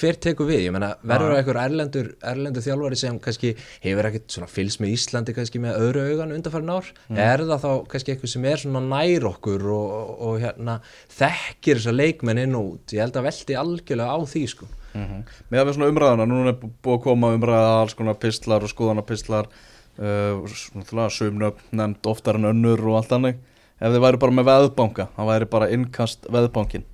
hver 0.00 0.18
tekur 0.22 0.46
við, 0.46 0.60
ég 0.68 0.74
menna, 0.74 0.92
verður 1.02 1.32
Já. 1.32 1.38
einhver 1.40 1.58
erlendur, 1.64 2.10
erlendur 2.30 2.62
þjálfari 2.62 2.98
sem 3.00 3.16
kannski 3.24 3.54
hefur 3.82 4.06
ekkert 4.10 4.36
svona 4.36 4.46
fylgst 4.52 4.80
með 4.84 4.92
Íslandi 4.94 5.34
kannski 5.34 5.62
með 5.64 5.80
öðru 5.82 6.04
augan 6.12 6.34
undanfærin 6.36 6.70
ár, 6.76 6.90
er 7.10 7.42
það 7.48 7.64
þá 7.64 7.70
kannski 7.90 8.14
eitthvað 8.14 8.34
sem 8.36 8.46
er 8.52 8.62
svona 8.62 8.84
nær 8.86 9.26
okkur 9.32 9.64
og, 9.74 9.96
og, 9.96 10.12
og 10.28 10.36
hérna, 10.44 10.76
þekkir 11.16 11.80
þessa 11.80 11.96
leikmenn 11.96 12.42
inn 12.44 12.54
út, 12.60 12.94
ég 12.94 13.02
held 13.02 13.18
að 13.18 13.26
velti 13.32 13.58
algjörlega 13.64 14.14
á 14.14 14.18
því, 14.30 14.44
sko. 14.54 14.70
Mm 14.94 15.20
með 15.50 15.60
að 15.60 15.66
við 15.70 15.74
svona 15.76 15.90
umræðuna, 15.92 16.26
núna 16.30 16.52
er 16.52 16.58
bú- 16.60 16.70
búið 16.82 16.96
að 16.98 17.02
koma 17.04 17.32
umræða 17.36 17.72
alls 17.80 17.94
konar 17.98 18.14
pistlar 18.22 18.62
og 18.66 18.70
skoðanapistlar 18.72 19.46
uh, 19.50 20.46
svona 20.54 21.08
sumnöfn 21.10 21.74
nefnd 21.78 22.06
oftar 22.10 22.38
en 22.40 22.48
önnur 22.52 22.80
og 22.90 22.96
allt 23.00 23.10
þannig 23.12 23.38
ef 23.80 23.92
þið 23.94 24.02
væri 24.04 24.20
bara 24.22 24.36
með 24.38 24.48
veðbanka 24.50 25.08
það 25.16 25.30
væri 25.32 25.50
bara 25.54 25.68
innkast 25.76 26.26
veðbankin 26.30 26.84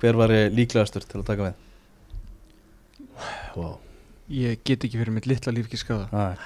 hver 0.00 0.18
væri 0.20 0.40
líklegastur 0.54 1.04
til 1.08 1.20
að 1.22 1.28
taka 1.32 1.48
við 1.50 1.54
Wow. 3.56 3.78
Ég 4.28 4.58
get 4.66 4.82
ekki 4.84 4.98
fyrir 5.00 5.14
mitt 5.14 5.26
litla 5.30 5.52
lífki 5.54 5.78
skada 5.80 6.08
Æ. 6.12 6.36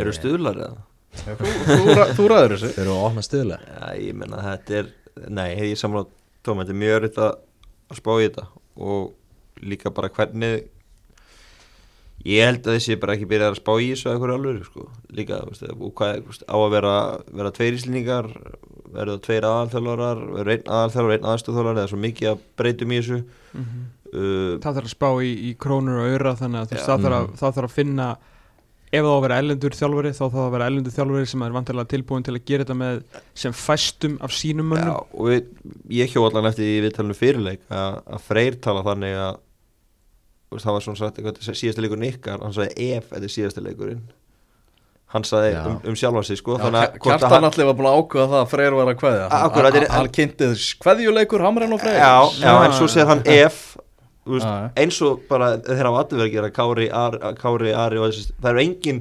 eru 0.00 0.12
stuðlar 0.16 0.56
eða? 0.56 0.78
þú, 1.20 1.50
þú, 1.66 1.94
ra- 1.98 2.08
þú 2.16 2.26
ræður 2.30 2.54
þessu 2.54 2.70
Þeir 2.76 2.84
eru 2.86 2.92
að 2.94 3.04
opna 3.08 3.24
stuðlega. 3.26 3.74
Já, 3.74 3.88
ég 4.06 4.14
meina 4.16 4.42
þetta 4.46 4.76
er 4.78 4.90
nei, 5.28 5.48
ég 5.72 5.76
samla 5.80 6.04
tóma, 6.46 6.62
þetta 6.62 6.72
er 6.76 6.80
mjög 6.80 6.96
örytt 7.00 7.18
að 7.20 7.32
að 7.90 7.98
spá 7.98 8.10
í 8.14 8.22
þetta 8.28 8.44
og 8.80 9.10
líka 9.62 9.90
bara 9.94 10.08
hvernig 10.08 10.66
ég 12.28 12.44
held 12.44 12.66
að 12.68 12.74
þessi 12.76 12.96
bara 13.00 13.14
ekki 13.16 13.28
byrjað 13.30 13.54
að 13.54 13.58
spá 13.62 13.70
í 13.80 13.86
þessu 13.94 14.08
að 14.10 14.16
eitthvað 14.18 14.34
alveg 14.34 14.64
sko. 14.68 14.86
líka, 15.16 15.38
veist, 15.48 15.62
og 15.72 15.92
hvað 15.96 16.18
veist, 16.28 16.42
á 16.44 16.56
að 16.60 16.70
vera, 16.74 16.94
vera 17.40 17.52
tveir 17.56 17.78
íslendingar 17.78 18.28
verður 18.90 19.14
það 19.14 19.22
tveir 19.28 19.46
aðalþjálfarar 19.48 20.20
verður 20.34 20.52
einn 20.56 20.66
aðalþjálfar, 20.76 21.14
einn 21.16 21.28
aðstofþjálfar 21.32 21.78
eða 21.80 21.92
svo 21.94 22.00
mikið 22.04 22.32
að 22.34 22.42
breytum 22.60 22.92
í 22.92 22.98
þessu 23.00 23.20
Mhm. 23.50 23.78
uh, 24.14 24.58
Það 24.62 24.74
þarf 24.76 24.84
að 24.86 24.92
spá 24.92 25.08
í, 25.26 25.30
í 25.48 25.54
krónur 25.58 26.02
og 26.04 26.12
öra 26.18 26.34
þannig 26.38 26.60
að 26.60 26.74
Já. 26.76 26.84
það, 26.84 27.00
þarf 27.06 27.16
að, 27.16 27.30
það 27.40 27.56
þarf 27.56 27.70
að 27.70 27.74
finna 27.80 28.08
ef 28.90 29.04
það 29.06 29.10
á 29.10 29.16
að 29.16 29.24
vera 29.24 29.38
ellendur 29.40 29.74
þjálfari 29.80 30.10
þá 30.14 30.22
þarf 30.26 30.38
að 30.44 30.52
vera 30.54 30.68
ellendur 30.70 30.94
þjálfari 30.94 31.26
sem 31.32 31.42
er 31.46 31.52
vantilega 31.56 31.90
tilbúin 31.94 32.24
til 32.26 32.34
að 32.36 32.44
gera 32.50 32.64
þetta 32.66 32.76
með 32.78 33.02
sem 33.34 33.52
fæstum 33.54 34.16
af 34.20 34.30
sínum 34.34 34.70
Já, 34.70 34.74
mönnum 34.74 34.96
og 35.14 35.28
við, 35.30 35.50
ég 35.98 36.10
hjó 36.14 36.24
allan 36.28 36.50
eftir 36.50 36.66
í 36.68 36.80
viðtalinu 36.84 37.16
fyrirleik 37.18 37.62
að, 37.70 38.00
að 38.06 38.24
Freyr 38.28 38.58
tala 38.60 38.82
þannig 38.86 39.14
að 39.24 39.38
það 40.58 40.72
var 40.74 40.80
svona 40.82 40.98
sagt 40.98 41.18
eitthvað, 41.20 41.36
síðasta 41.54 41.82
leikurinn 41.84 42.08
ykkar, 42.10 42.40
hann 42.42 42.52
sagði 42.56 42.88
ef 42.96 43.04
þetta 43.12 43.24
er 43.28 43.34
síðasta 43.36 43.62
leikurinn. 43.62 44.00
Hann 45.10 45.24
sagði 45.26 45.54
um, 45.66 45.76
um 45.90 45.94
sjálfa 45.98 46.22
sig 46.26 46.38
sko, 46.38 46.56
Kjartan 46.58 47.44
allir 47.48 47.66
var 47.66 47.74
búin 47.78 47.88
að 47.90 47.96
ákveða 47.98 48.26
það 48.30 48.40
að 48.44 48.50
Freyr 48.52 48.74
var 48.78 48.90
að 48.92 48.98
kveðja. 49.00 49.24
A- 49.30 49.40
akkúrat, 49.48 49.74
Hann- 49.74 49.90
hann 49.90 50.08
kynntið 50.14 50.52
kveðjuleikur 50.84 51.40
Hamren 51.46 51.72
og 51.74 51.80
Freyr. 51.82 51.98
Já, 51.98 52.14
já, 52.38 52.52
en 52.64 52.72
svo 52.78 52.86
segir 52.90 53.06
hann 53.10 53.22
ef 53.26 53.76
veist, 54.26 54.46
eins 54.78 55.00
og 55.02 55.22
bara 55.28 55.56
þeir 55.58 55.82
hafa 55.88 56.04
allir 56.04 56.20
verið 56.20 56.28
að 56.28 56.34
gera 56.36 56.50
Kári, 56.54 56.88
Ar, 56.94 57.16
Kári 57.34 57.72
Ari 57.74 57.98
og 57.98 58.10
þessi, 58.12 58.32
það 58.40 58.50
er 58.52 58.60
enginn 58.62 59.00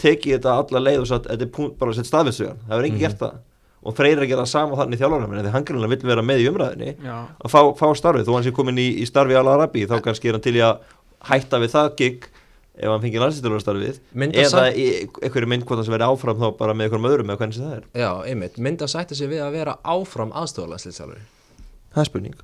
tekið 0.00 0.38
þetta 0.38 0.54
alla 0.56 0.80
leið 0.86 1.00
og 1.02 1.06
satt, 1.10 1.26
þetta 1.28 1.42
er 1.48 1.74
bara 1.78 1.92
sett 1.98 2.08
staðvistugan 2.08 2.56
það 2.68 2.78
er 2.78 2.84
enginn 2.88 2.96
Mhm. 2.96 3.04
gert 3.04 3.18
það 3.20 3.34
og 3.82 3.96
Freyr 3.98 4.16
er 4.16 4.24
að 4.24 4.30
gera 4.30 4.44
það 4.44 4.52
sama 4.52 4.76
þannig 4.78 4.98
í 4.98 5.02
þjálfarnum 5.02 5.32
en 5.36 5.44
því 5.46 5.52
hann 5.56 5.64
grunlega 5.68 5.94
vill 5.96 6.08
vera 6.12 6.22
með 6.26 6.42
í 6.44 6.48
umræðinni 6.52 6.92
Já, 7.02 7.16
að 7.42 7.50
fá, 7.54 7.60
fá 7.80 7.86
starfið, 7.98 8.28
þó 8.28 8.36
hann 8.36 8.46
sé 8.46 8.52
komin 8.54 8.78
í, 8.78 8.88
í 9.02 9.08
starfi 9.08 9.38
Al 9.38 9.48
Arabi, 9.50 9.86
þá 9.90 9.96
kannski 10.04 10.30
er 10.30 10.38
hann 10.38 10.44
til 10.44 10.54
í 10.60 10.62
að 10.62 10.84
hætta 11.32 11.60
við 11.62 11.74
það 11.74 11.90
gig 11.98 12.28
ef 12.72 12.88
hann 12.88 13.02
fengið 13.02 13.20
landslýsturlarstarfið 13.24 13.98
Mynda 14.22 14.46
eða 14.46 14.62
einhverju 14.72 15.50
mynd 15.52 15.66
hvort 15.66 15.82
það 15.82 15.88
sem 15.90 15.96
verið 15.96 16.14
áfram 16.14 16.38
þá 16.40 16.46
bara 16.62 16.76
með 16.78 16.86
einhverjum 16.88 17.10
öðrum 17.10 17.32
eða 17.34 17.40
hvernig 17.42 17.58
sem 17.58 17.66
það 17.66 17.74
er. 17.76 17.84
Já, 18.00 18.10
einmitt, 18.32 18.56
myndi 18.64 18.86
að 18.86 18.92
sætta 18.94 19.18
sig 19.18 19.28
við 19.28 19.42
að 19.44 19.52
vera 19.58 19.74
áfram 19.84 20.32
aðstofalanslýsálfari. 20.40 21.20
það 21.92 22.02
er 22.02 22.08
spurning. 22.08 22.38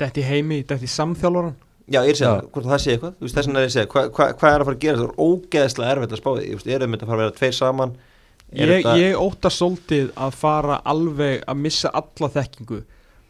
Þetta 0.00 0.22
í 0.22 0.24
heimi, 0.30 0.62
þetta 0.64 0.88
í 0.88 0.92
samþjálfaran 0.94 1.54
Já, 1.84 2.00
ég 2.00 2.14
er 2.14 2.14
að 2.14 2.16
segja 2.16 2.30
Já. 2.30 2.36
það, 2.38 2.46
hvort 2.54 2.66
það 2.70 2.80
sé 2.80 2.92
eitthvað. 2.94 3.16
Þess 3.20 3.34
vegna 3.44 3.60
er 3.60 3.64
ég 3.64 3.68
að 3.68 3.74
segja, 3.74 3.88
hvað 3.92 4.06
hva, 4.16 4.26
hva 4.40 4.48
er 4.54 4.62
að 4.62 4.68
fara 4.70 4.76
að 4.78 4.84
gera 4.84 4.96
það 4.96 5.08
er 5.10 5.18
ógeðslega 5.20 5.90
erfitt 5.94 6.14
að 6.14 6.20
spá 6.22 6.30
því, 6.32 6.44
Þú 6.48 6.56
veist, 6.56 6.70
eru 6.72 6.88
þetta 6.88 7.04
að 7.04 7.10
fara 7.10 7.18
að 7.18 7.24
vera 7.26 7.36
tveir 7.38 7.56
saman? 7.58 7.92
er 7.92 8.13
ég, 8.58 8.70
þetta, 8.70 8.98
ég 9.00 9.18
ótta 9.18 9.50
svolítið 9.52 10.12
að 10.16 10.36
fara 10.38 10.78
alveg 10.86 11.42
að 11.48 11.64
missa 11.64 11.90
alla 11.94 12.30
þekkingu 12.36 12.82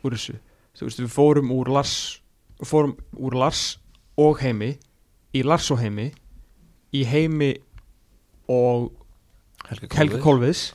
úr 0.05 0.17
þessu. 0.17 0.37
Þú 0.75 0.89
veist 0.89 1.03
við 1.03 1.11
fórum 1.15 1.53
úr 1.55 1.71
Lars 1.75 1.97
fórum 2.63 2.97
úr 3.19 3.37
Lars 3.39 3.79
og 4.21 4.41
heimi 4.43 4.75
í 5.35 5.43
Lars 5.47 5.71
og 5.75 5.81
heimi 5.83 6.11
í 6.95 7.03
heimi 7.09 7.55
og 8.51 8.93
Helga 9.69 10.21
Kolviðs. 10.23 10.69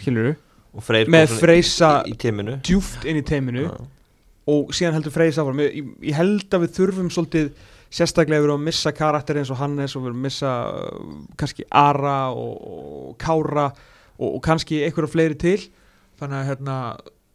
Skilur 0.00 0.34
og 0.74 0.84
Freyr 0.84 1.10
með 1.12 1.36
Freysa 1.38 2.00
í, 2.08 2.14
í 2.14 2.56
djúft 2.66 3.04
inn 3.06 3.20
í 3.20 3.24
teiminu. 3.26 3.68
Já. 3.68 3.90
og 4.50 4.74
síðan 4.76 4.98
heldur 4.98 5.14
Freysa 5.14 5.44
áfram. 5.44 5.62
Ég, 5.64 5.92
ég 6.04 6.16
held 6.18 6.52
að 6.52 6.66
við 6.66 6.74
þurfum 6.78 7.12
svolítið 7.12 7.52
sérstaklega 7.94 8.42
við 8.42 8.48
erum 8.48 8.60
að 8.62 8.68
missa 8.68 8.92
karakter 8.96 9.38
eins 9.40 9.52
og 9.54 9.60
Hannes 9.60 9.94
og 9.96 10.02
við 10.04 10.10
erum 10.10 10.20
að 10.22 10.26
missa 10.28 10.52
uh, 10.74 11.16
kannski 11.40 11.66
Ara 11.70 12.16
og, 12.34 12.54
og 13.08 13.18
Kára 13.22 13.68
og, 14.18 14.28
og 14.34 14.40
kannski 14.46 14.82
einhverja 14.86 15.12
fleiri 15.14 15.38
til 15.38 15.58
þannig 16.20 16.40
að 16.40 16.48
hérna 16.52 16.78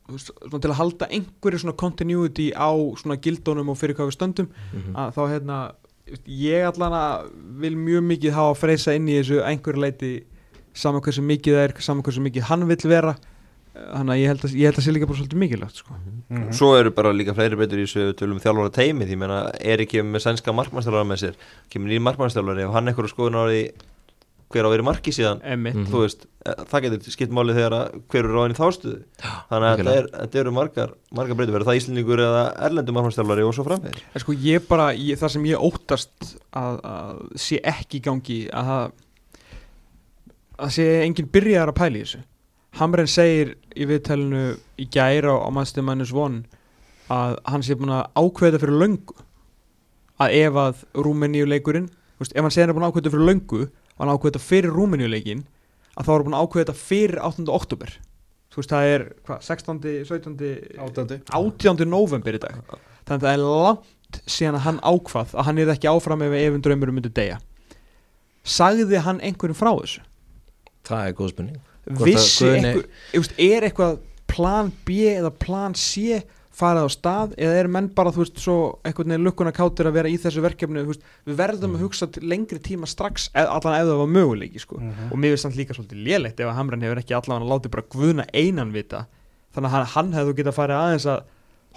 svona 0.10 0.60
til 0.64 0.72
að 0.74 0.80
halda 0.80 1.08
einhverju 1.14 1.62
svona 1.62 1.78
continuity 1.78 2.48
á 2.58 2.72
svona 2.98 3.20
gildónum 3.22 3.70
og 3.70 3.78
fyrir 3.78 3.96
hvað 4.00 4.10
við 4.10 4.18
stöndum 4.18 4.48
Mhm. 4.74 4.96
að 4.98 5.12
þá 5.16 5.22
hérna 5.36 5.58
ég 6.26 6.64
allan 6.66 6.96
að 6.98 7.28
vil 7.62 7.76
mjög 7.78 8.04
mikið 8.10 8.34
hafa 8.34 8.54
að 8.56 8.62
freysa 8.64 8.96
inn 8.98 9.08
í 9.12 9.20
þessu 9.20 9.44
einhverju 9.46 9.84
leiti 9.84 10.12
saman 10.74 11.02
hversu 11.06 11.22
mikið 11.22 11.54
það 11.54 11.66
er, 11.68 11.74
saman 11.86 12.04
hversu 12.04 12.24
mikið 12.26 12.48
hann 12.50 12.66
vill 12.68 12.90
vera 12.90 13.14
þannig 13.80 14.14
að 14.14 14.22
ég 14.22 14.32
held 14.32 14.46
að, 14.46 14.56
ég 14.60 14.70
held 14.70 14.80
að 14.80 14.86
sé 14.86 14.94
líka 14.96 15.10
bara 15.10 15.20
svolítið 15.20 15.42
mikilvægt 15.44 15.82
sko. 15.82 16.00
Mhm. 16.30 16.50
Svo 16.56 16.72
eru 16.80 16.92
bara 16.96 17.14
líka 17.16 17.36
fleiri 17.38 17.60
betur 17.60 17.82
í 17.82 17.86
þessu 17.88 18.16
tölum 18.20 18.42
þjálfara 18.44 18.74
teimi 18.76 19.08
því 19.10 19.20
meina 19.22 19.40
er 19.60 19.84
ekki 19.86 20.04
með 20.06 20.26
sænska 20.26 20.56
markmannstjálfara 20.56 21.08
með 21.10 21.24
sér? 21.24 21.40
Kemur 21.70 21.90
nýjum 21.90 22.06
markmannstjálfari 22.10 22.68
og 22.68 22.76
hann 22.76 22.92
eitthvað 22.92 23.14
skoðun 23.14 23.40
á 23.40 23.44
því 23.50 23.64
hver 24.50 24.66
á 24.66 24.68
að 24.70 24.74
vera 24.74 24.82
í 24.82 24.88
marki 24.88 25.12
síðan? 25.14 25.42
Mm. 25.46 25.84
þú 25.92 26.00
veist, 26.02 26.24
eh, 26.46 26.64
það 26.72 26.86
getur 26.86 27.14
skipt 27.14 27.34
máli 27.38 27.54
þegar 27.54 27.76
að 27.78 28.00
hver 28.10 28.24
eru 28.24 28.34
ráðin 28.34 28.56
í 28.56 28.58
þástuðu 28.58 29.04
þannig 29.50 29.68
að 29.68 29.78
þetta, 29.78 29.94
er, 30.00 30.08
þetta 30.16 30.40
eru 30.42 30.54
margar, 30.56 30.96
margar 31.14 31.38
breytur. 31.38 31.54
Verður 31.54 31.70
það 31.70 31.82
Íslendingur 31.82 32.24
eða 32.26 32.42
erlendum 32.66 32.98
margmannstjálfari 32.98 33.46
og 33.46 33.54
svo 33.54 33.68
framvegir 33.68 34.02
sko 34.24 34.34
ég 34.34 34.66
bara, 34.66 34.88
ég, 34.98 35.20
það 35.22 35.36
sem 35.36 35.46
ég 35.52 35.68
óttast 35.70 36.34
að, 36.50 36.82
að 36.82 37.22
sé 37.46 37.62
ekki 37.62 38.02
í 38.02 38.06
gangi 38.10 38.40
að 38.50 38.74
það 38.74 38.92
að 40.60 40.76
sé 40.76 40.88
enginn 41.06 41.30
byrjar 41.32 41.72
að 41.72 41.78
pæla 41.80 42.00
í 42.00 42.04
þessu 42.04 42.22
Hamren 42.78 43.10
segir 43.10 43.56
í 43.74 43.88
viðtælinu 43.90 44.44
í 44.80 44.86
gæra 44.94 45.34
á 45.42 45.50
Master 45.54 45.84
Minus 45.86 46.14
One 46.14 46.44
að 47.10 47.40
hann 47.50 47.66
sé 47.66 47.78
búin 47.78 47.94
að 47.96 48.10
ákveða 48.20 48.62
fyrir 48.62 48.78
löngu 48.84 49.16
að 50.22 50.36
ef 50.38 50.60
að 50.62 50.84
Rúmeníu 51.00 51.48
leikurinn 51.50 51.90
veist, 52.20 52.36
ef 52.36 52.44
hann 52.44 52.54
segir 52.54 52.68
hann 52.68 52.76
er 52.76 52.78
búin 52.78 52.86
að 52.88 52.94
ákveða 52.94 53.14
fyrir 53.16 53.30
löngu 53.32 53.62
og 53.66 54.04
hann 54.04 54.14
ákveða 54.14 54.44
fyrir 54.44 54.76
Rúmeníu 54.76 55.10
leikin 55.10 55.46
að 55.96 56.06
þá 56.06 56.12
er 56.12 56.16
hann 56.16 56.28
búin 56.28 56.38
að 56.38 56.46
ákveða 56.46 56.66
þetta 56.68 56.84
fyrir 56.84 57.24
8. 57.26 57.48
oktober 57.56 57.96
þú 58.50 58.62
veist 58.62 58.74
það 58.74 58.92
er 58.94 59.06
hvað, 59.26 59.42
16. 59.50 59.80
17. 60.10 60.52
Átandi 60.86 61.20
18. 61.30 61.88
november 61.90 62.38
í 62.38 62.44
dag 62.44 62.60
þannig 63.10 63.16
að 63.16 63.26
það 63.26 63.32
er 63.34 63.44
langt 63.48 64.22
síðan 64.30 64.60
að 64.60 64.66
hann 64.68 64.84
ákvað 64.86 65.34
að 65.36 65.50
hann 65.50 65.64
er 65.64 65.74
ekki 65.74 65.90
áfram 65.90 66.26
ef 66.26 66.38
efinn 66.38 66.66
draumur 66.66 66.94
myndi 66.94 67.12
deyja 67.14 67.40
sagði 68.46 69.02
hann 69.06 69.22
einhverjum 69.26 69.58
frá 69.58 69.74
þessu 69.74 70.06
það 70.90 71.10
er 71.10 71.18
góð 71.18 71.34
að 71.44 71.69
vissi 71.90 72.46
Guðni- 72.46 72.76
veist, 73.14 73.34
er 73.40 73.68
eitthvað 73.70 73.98
plan 74.30 74.72
B 74.86 75.00
eða 75.16 75.32
plan 75.32 75.74
C 75.76 76.22
farið 76.60 76.86
á 76.86 76.90
stað 76.92 77.34
eða 77.40 77.60
er 77.62 77.70
menn 77.72 77.88
bara 77.96 78.12
þú 78.12 78.24
veist 78.24 78.42
svo 78.44 78.56
einhvern 78.84 79.14
veginn 79.14 79.26
lukkuna 79.28 79.54
kátir 79.56 79.88
að 79.88 79.96
vera 79.96 80.12
í 80.12 80.18
þessu 80.20 80.44
verkefni 80.44 80.84
veist, 80.88 81.06
við 81.28 81.40
verðum 81.40 81.78
að 81.78 81.86
hugsa 81.86 82.10
lengri 82.20 82.60
tíma 82.60 82.90
strax 82.90 83.30
e- 83.32 83.46
allan 83.46 83.78
ef 83.80 83.88
það 83.88 84.02
var 84.02 84.12
möguleiki 84.18 84.60
sko. 84.60 84.76
og 84.82 85.16
mér 85.18 85.34
finnst 85.34 85.48
samt 85.48 85.60
líka 85.60 85.78
svolítið 85.78 86.04
lélegt 86.04 86.40
ef 86.44 86.52
að 86.52 86.58
Hamran 86.60 86.84
hefur 86.84 87.02
ekki 87.02 87.16
allan 87.16 87.46
að 87.46 87.54
láti 87.54 87.72
bara 87.72 87.88
guðna 87.96 88.28
einan 88.34 88.74
vita 88.76 89.06
þannig 89.56 89.78
að 89.80 89.92
hann, 89.96 90.14
hefðu 90.14 90.36
getað 90.42 90.58
farið 90.60 90.82
aðeins 90.84 91.08
að 91.10 91.24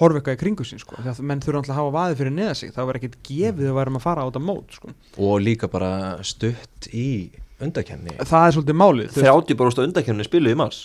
horfa 0.01 0.19
eitthvað 0.19 0.37
í 0.37 0.41
kringu 0.41 0.65
sín 0.67 0.81
sko. 0.83 0.97
því 0.99 1.13
að 1.13 1.23
menn 1.31 1.41
þurfa 1.45 1.63
alltaf 1.63 1.77
að 1.77 1.79
hafa 1.79 1.95
vaðið 1.99 2.21
fyrir 2.23 2.35
neða 2.35 2.55
sig 2.59 2.73
það 2.75 2.89
var 2.89 2.99
ekkit 2.99 3.17
gefið 3.29 3.71
að 3.71 3.79
værum 3.79 3.99
að 4.01 4.05
fara 4.07 4.25
á 4.25 4.29
þetta 4.29 4.43
mót 4.43 4.77
sko. 4.79 4.93
og 5.21 5.35
líka 5.45 5.71
bara 5.71 5.93
stutt 6.27 6.89
í 6.91 7.31
undakemni 7.67 8.17
það 8.19 8.47
er 8.49 8.57
svolítið 8.57 8.79
málið 8.83 9.13
þú 9.13 9.23
veist, 9.23 9.31
30 9.53 9.61
bara 9.63 9.87
undakefni 9.87 10.27
spiluð 10.29 10.53
í 10.57 10.59
mars. 10.63 10.81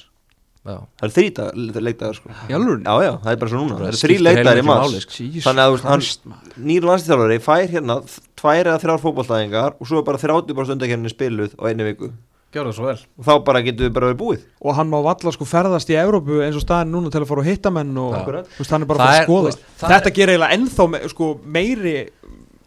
Já, 0.68 0.82
það 1.00 1.06
er 1.08 1.12
þrýta 1.16 1.44
leikdagar 1.80 2.16
sko. 2.18 2.30
í 2.50 2.56
alvöru 2.58 2.82
já 2.84 2.96
já, 3.08 3.12
það 3.24 3.32
er 3.32 3.38
bara 3.40 3.52
svo 3.54 3.60
núna. 3.62 3.76
Það 3.78 3.88
er 3.88 3.96
skiptir 3.96 4.10
þrý 4.10 4.24
leikdagar 4.28 4.48
í 4.48 4.60
heilmiklu 4.60 4.74
mars. 4.74 4.92
máli, 4.92 5.04
sko. 5.06 5.28
Þannig 5.48 5.64
að, 5.64 5.70
þú 5.70 5.78
veist, 5.78 6.24
hann- 6.28 6.66
nýr 6.68 6.88
landslýþjálfari 6.90 7.38
fær 7.48 7.68
hérna 7.72 7.96
tvær 8.36 8.64
eða 8.68 8.82
þrjár 8.84 9.04
fótballtæðingar 9.06 9.78
og 9.80 9.88
svo 9.88 10.02
er 10.02 10.08
bara 10.10 10.18
30 10.18 10.54
bara 10.58 10.74
undakefni 10.76 11.14
spiluð 11.14 11.56
á 11.56 11.64
einu 11.72 11.88
viku. 11.88 12.12
Gjör 12.52 12.64
það 12.68 12.76
svo 12.78 12.86
vel. 12.88 13.00
Og 13.20 13.26
þá 13.28 13.34
bara 13.44 13.62
getur 13.62 13.88
við 13.88 13.94
bara 13.94 14.08
verið 14.08 14.20
búið. 14.22 14.44
Og 14.64 14.76
hann 14.76 14.88
má 14.92 15.00
valla 15.04 15.32
sko 15.36 15.46
ferðast 15.46 15.90
í 15.92 15.96
Evrópu 16.00 16.38
eins 16.44 16.56
og 16.56 16.64
staðin 16.64 16.92
núna 16.96 17.12
til 17.12 17.20
að 17.22 17.28
fara 17.28 17.42
og 17.44 17.48
hitta 17.48 17.70
menn 17.72 17.92
og 18.00 18.14
Já. 18.16 18.24
þú 18.24 18.60
veist, 18.64 18.72
hann 18.72 18.82
er 18.82 18.88
bara 18.88 19.00
Það 19.00 19.08
að 19.08 19.12
fara 19.12 19.18
er- 19.18 19.24
að 19.24 19.28
skoða. 19.28 19.42
þú 19.44 19.52
veist, 19.52 19.64
það 19.80 19.92
þetta 19.96 20.14
gerir 20.16 20.32
eiginlega 20.36 20.56
ennþá 20.58 20.90
me, 20.90 21.00
sko, 21.12 21.28
meiri 21.44 21.96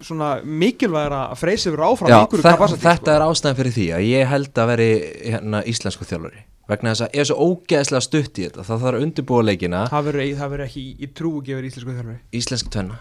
svona 0.05 0.31
mikilvægra 0.45 1.25
að 1.33 1.41
freysi 1.41 1.73
verið 1.73 1.91
áfram 1.91 2.13
já 2.13 2.19
þe 2.21 2.45
capacity, 2.45 2.83
þetta 2.85 3.17
er 3.17 3.25
ástæðan 3.27 3.59
fyrir 3.59 3.77
því 3.77 3.89
að 3.97 4.07
ég 4.09 4.31
held 4.31 4.63
að 4.63 4.73
veri 4.73 4.89
hérna, 5.35 5.61
íslensku 5.73 6.09
þjálfari. 6.09 6.47
Vegna 6.71 6.95
þess 6.95 7.05
að 7.07 7.15
ég 7.17 7.25
er 7.25 7.29
svo 7.29 7.47
ógeðslega 7.51 8.07
stutt 8.07 8.39
í 8.39 8.47
þetta 8.47 8.65
það 8.65 8.83
þarf 8.85 8.99
að 9.01 9.07
undirbúa 9.07 9.45
leikina. 9.45 9.85
Það 9.91 10.09
verður 10.09 10.65
ekki 10.67 10.83
í, 10.95 11.11
trúu 11.19 11.45
gefur 11.45 11.67
íslensku 11.67 11.95
þjálfari. 11.97 12.19
Íslensk 12.41 12.71
tvenna. 12.73 13.01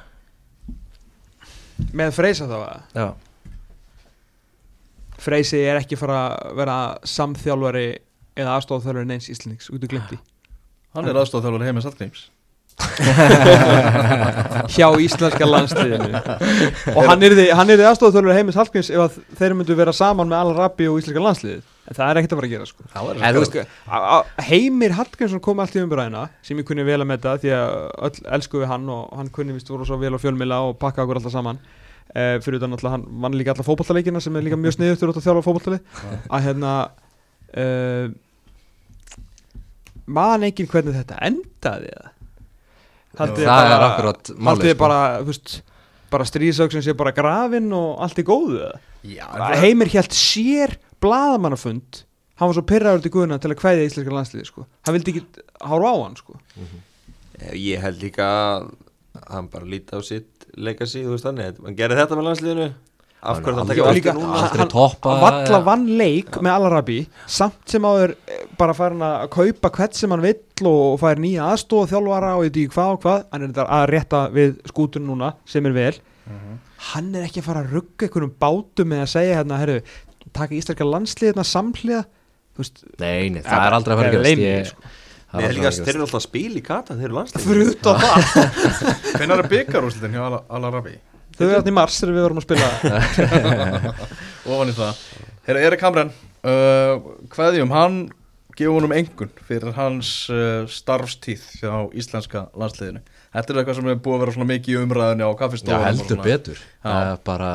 Með 1.96 2.16
freysa 2.18 2.50
þá 2.50 2.58
að 2.60 2.98
já, 2.98 3.08
freysi 5.20 5.62
er 5.64 5.80
ekki 5.80 6.00
fara 6.00 6.20
að 6.34 6.58
vera 6.60 6.80
samþjálfari 7.08 7.88
eða 8.40 8.58
aðstofþjálfari 8.58 9.10
neins 9.10 9.30
íslendings 9.32 9.70
út 9.74 9.84
og 9.84 9.92
glimti 9.92 10.20
Hann 10.96 11.10
er 11.10 11.20
aðstofþjálfur 11.22 11.66
heimis 11.68 11.88
Hallgríms 11.88 12.28
hjá 14.74 14.88
íslenska 15.02 15.48
landsliðinu. 15.48 16.22
Og 16.96 17.10
hann 17.10 17.26
er 17.26 17.36
þið 17.40 17.86
aðstofþjálfari 17.90 18.38
heimis 18.38 18.60
Hallgríms 18.60 18.92
ef 18.94 19.18
þeir 19.40 19.56
myndu 19.58 19.78
vera 19.80 19.94
saman 19.96 20.30
með 20.30 20.44
Al-Rabi 20.44 20.88
og 20.92 21.02
íslenska 21.02 21.24
landsliðið. 21.26 21.66
En 21.90 21.98
það 21.98 22.12
er 22.12 22.20
ekkert 22.22 22.34
að 22.36 22.40
fara 22.40 22.50
að 22.50 22.54
gera 22.54 22.70
sko. 22.70 22.86
En 23.18 23.40
veist- 23.42 23.58
Heimir 24.50 24.96
Hallgrímsson 25.00 25.42
kom 25.42 25.60
allt 25.64 25.76
í 25.76 25.82
umbræðina 25.84 26.28
sem 26.46 26.58
ég 26.62 26.68
kunni 26.70 26.86
vel 26.86 27.02
að 27.02 27.10
metta 27.10 27.36
því 27.42 27.54
að 27.56 27.70
öll 28.10 28.24
elsku 28.38 28.62
við 28.62 28.72
hann 28.74 28.90
og 28.94 29.10
hann 29.18 29.32
kunni 29.34 29.58
vist 29.58 29.70
voru 29.74 29.88
svo 29.90 29.98
vel 29.98 30.14
á 30.14 30.20
fjölmila 30.22 30.62
og 30.70 30.78
pakka 30.82 31.04
okkur 31.04 31.18
alltaf 31.22 31.34
saman. 31.34 31.60
Uh, 32.10 32.38
fyrir 32.42 32.58
utan 32.58 32.74
alltaf 32.74 32.92
hann 32.96 33.06
vann 33.22 33.36
líka 33.38 33.54
alltaf 33.54 33.68
fótballtaleikina 33.70 34.22
sem 34.22 34.36
er 34.36 34.46
líka 34.46 34.58
mjög 34.58 34.80
fyrir 34.80 35.12
út 35.12 35.20
að 35.20 35.28
þjálfa 35.28 35.46
fótballtali 35.46 35.78
að 36.30 36.46
hérna 36.48 36.72
uh, 37.54 38.08
man 40.10 40.46
enginn 40.48 40.70
hvernig 40.72 40.98
þetta 40.98 41.20
endaði 41.28 41.92
eða 41.94 42.10
Það 43.18 43.40
er 43.40 43.46
bara- 43.46 43.88
akkurat 43.90 44.30
haldið 44.30 44.44
málið 44.46 44.66
þið 44.68 44.76
sko. 44.76 44.80
bara, 44.84 45.00
þú 45.20 45.26
veist 45.32 45.62
bara 46.10 46.26
stríðsöksin 46.26 46.84
sé 46.86 46.94
bara 46.98 47.12
grafin 47.12 47.72
og 47.74 48.00
allt 48.02 48.20
í 48.22 48.24
góðu? 48.26 48.70
Já, 49.06 49.26
Heimir 49.62 49.88
hélt 49.94 50.12
sér 50.14 50.76
blaðamannafund 51.02 52.04
hann 52.40 52.48
var 52.50 52.56
svo 52.56 52.66
pyrraður 52.66 53.02
til 53.04 53.12
guðuna 53.12 53.40
til 53.42 53.52
að 53.52 53.60
kvæðja 53.62 53.88
íslenska 53.90 54.14
landsliði 54.16 54.46
sko. 54.48 54.66
hann 54.86 54.96
vildi 54.96 55.14
ekki 55.16 55.24
hára 55.62 55.92
á 55.92 55.96
hann 56.04 56.16
sko. 56.20 56.38
Eh, 57.40 57.54
ég 57.56 57.82
held 57.84 58.02
líka 58.04 58.28
að 58.28 58.70
hann 59.30 59.48
bara 59.52 59.66
líti 59.66 59.96
á 59.96 60.00
sitt 60.04 60.46
legacy, 60.56 61.04
þú 61.04 61.16
veist 61.16 61.26
þannig 61.28 61.60
hann 61.66 61.76
gerir 61.76 61.98
þetta 62.00 62.16
með 62.18 62.28
landsliðinu 62.30 62.70
af 63.20 63.42
hverju 63.44 63.56
það 63.60 63.74
völdin 63.76 63.98
líka 64.00 64.14
hann, 64.16 65.22
valla 65.22 65.60
vann 65.66 65.86
leik 66.00 66.38
með 66.40 66.54
Alarabi 66.56 67.00
samt 67.28 67.68
sem 67.68 67.84
áður 67.84 68.14
eh, 68.32 68.46
bara 68.60 68.76
farin 68.78 69.04
að 69.04 69.28
kaupa 69.36 69.72
hvert 69.76 69.98
sem 70.00 70.12
hann 70.16 70.24
vill 70.24 70.38
og 70.68 71.00
fær 71.00 71.20
nýja 71.24 71.48
aðstóð 71.54 71.90
þjálfara 71.94 72.34
og 72.36 72.44
ég 72.44 72.50
veit 72.52 72.60
ekki 72.66 72.74
hvað 72.76 72.92
og 72.96 73.02
hvað 73.06 73.24
hann 73.32 73.42
er 73.46 73.52
þetta 73.54 73.66
að 73.78 73.86
rétta 73.94 74.22
við 74.36 74.56
skútun 74.72 75.06
núna 75.08 75.34
sem 75.48 75.66
er 75.70 75.76
vel. 75.78 75.94
Hann 76.94 77.10
er 77.16 77.26
ekki 77.28 77.42
að 77.44 77.48
fara 77.50 77.64
að 77.66 77.74
rugga 77.76 78.08
einhvernum 78.08 78.34
bátum 78.40 78.88
með 78.94 79.04
að 79.06 79.12
segja 79.16 79.36
hérna, 79.40 79.58
herru, 79.60 79.78
taka 80.36 80.56
íslenska 80.56 80.86
landslið 80.88 81.32
hérna 81.34 81.44
samhliða. 81.48 82.04
Þú 82.56 82.64
veist, 82.64 82.82
nei, 83.00 83.30
nei, 83.36 83.42
það 83.44 83.66
er 83.68 83.76
aldrei 83.80 83.94
að 83.96 84.00
fara 84.00 84.10
að 84.10 84.16
gerast. 84.16 84.72
sko. 84.74 84.82
Ég- 84.88 85.06
það 85.30 85.40
Nei, 85.40 85.46
er 85.46 85.54
líka, 85.54 85.70
að 85.70 85.84
þeir 85.86 85.94
eru 85.96 86.06
alltaf 86.08 86.18
að 86.20 86.24
spila 86.26 86.58
í 86.58 86.64
kata, 86.66 86.96
þeir 86.98 87.06
eru 87.10 87.18
landslið 87.20 87.44
fyrir 87.46 87.68
utan 87.76 88.00
það. 88.04 88.16
Hvernig 89.14 89.34
er 89.36 89.50
byggarúslitin 89.52 90.16
hjá 90.18 90.24
Al- 90.26 90.40
Al-Arabi? 90.58 90.96
þau 91.38 91.44
eru 91.46 91.54
hérna 91.54 91.70
í 91.70 91.76
mars 91.78 92.00
þegar 92.02 92.16
við 92.16 92.24
vorum 92.26 92.40
að 92.42 92.48
spila. 92.48 92.70
Ofan 94.50 94.72
í 94.72 94.76
það. 94.80 95.04
Herra 95.50 95.62
Erik 95.70 95.84
Hamren 95.86 96.10
uh, 96.12 97.12
Hveðjum, 97.36 97.72
hann 97.76 98.00
gefur 98.60 98.76
honum 98.76 98.94
engun 98.96 99.32
fyrir 99.48 99.74
hans 99.78 100.10
uh, 100.34 100.66
starfstíð 100.70 101.46
hjá 101.62 101.74
íslenska 101.98 102.48
landsliðinu 102.60 103.02
Þetta 103.30 103.54
er 103.54 103.60
eitthvað 103.62 103.78
sem 103.78 103.90
er 103.92 104.00
búið 104.02 104.16
að 104.16 104.24
vera 104.24 104.34
svona 104.36 104.50
mikið 104.50 104.74
í 104.74 104.80
umræðinu 104.84 105.28
á 105.28 105.30
Já, 105.30 105.38
kaffistofunum 105.44 105.80
og 105.84 105.88
heldur 105.90 106.10
svona. 106.10 106.26
betur 106.26 106.62
er 106.90 107.20
bara, 107.28 107.50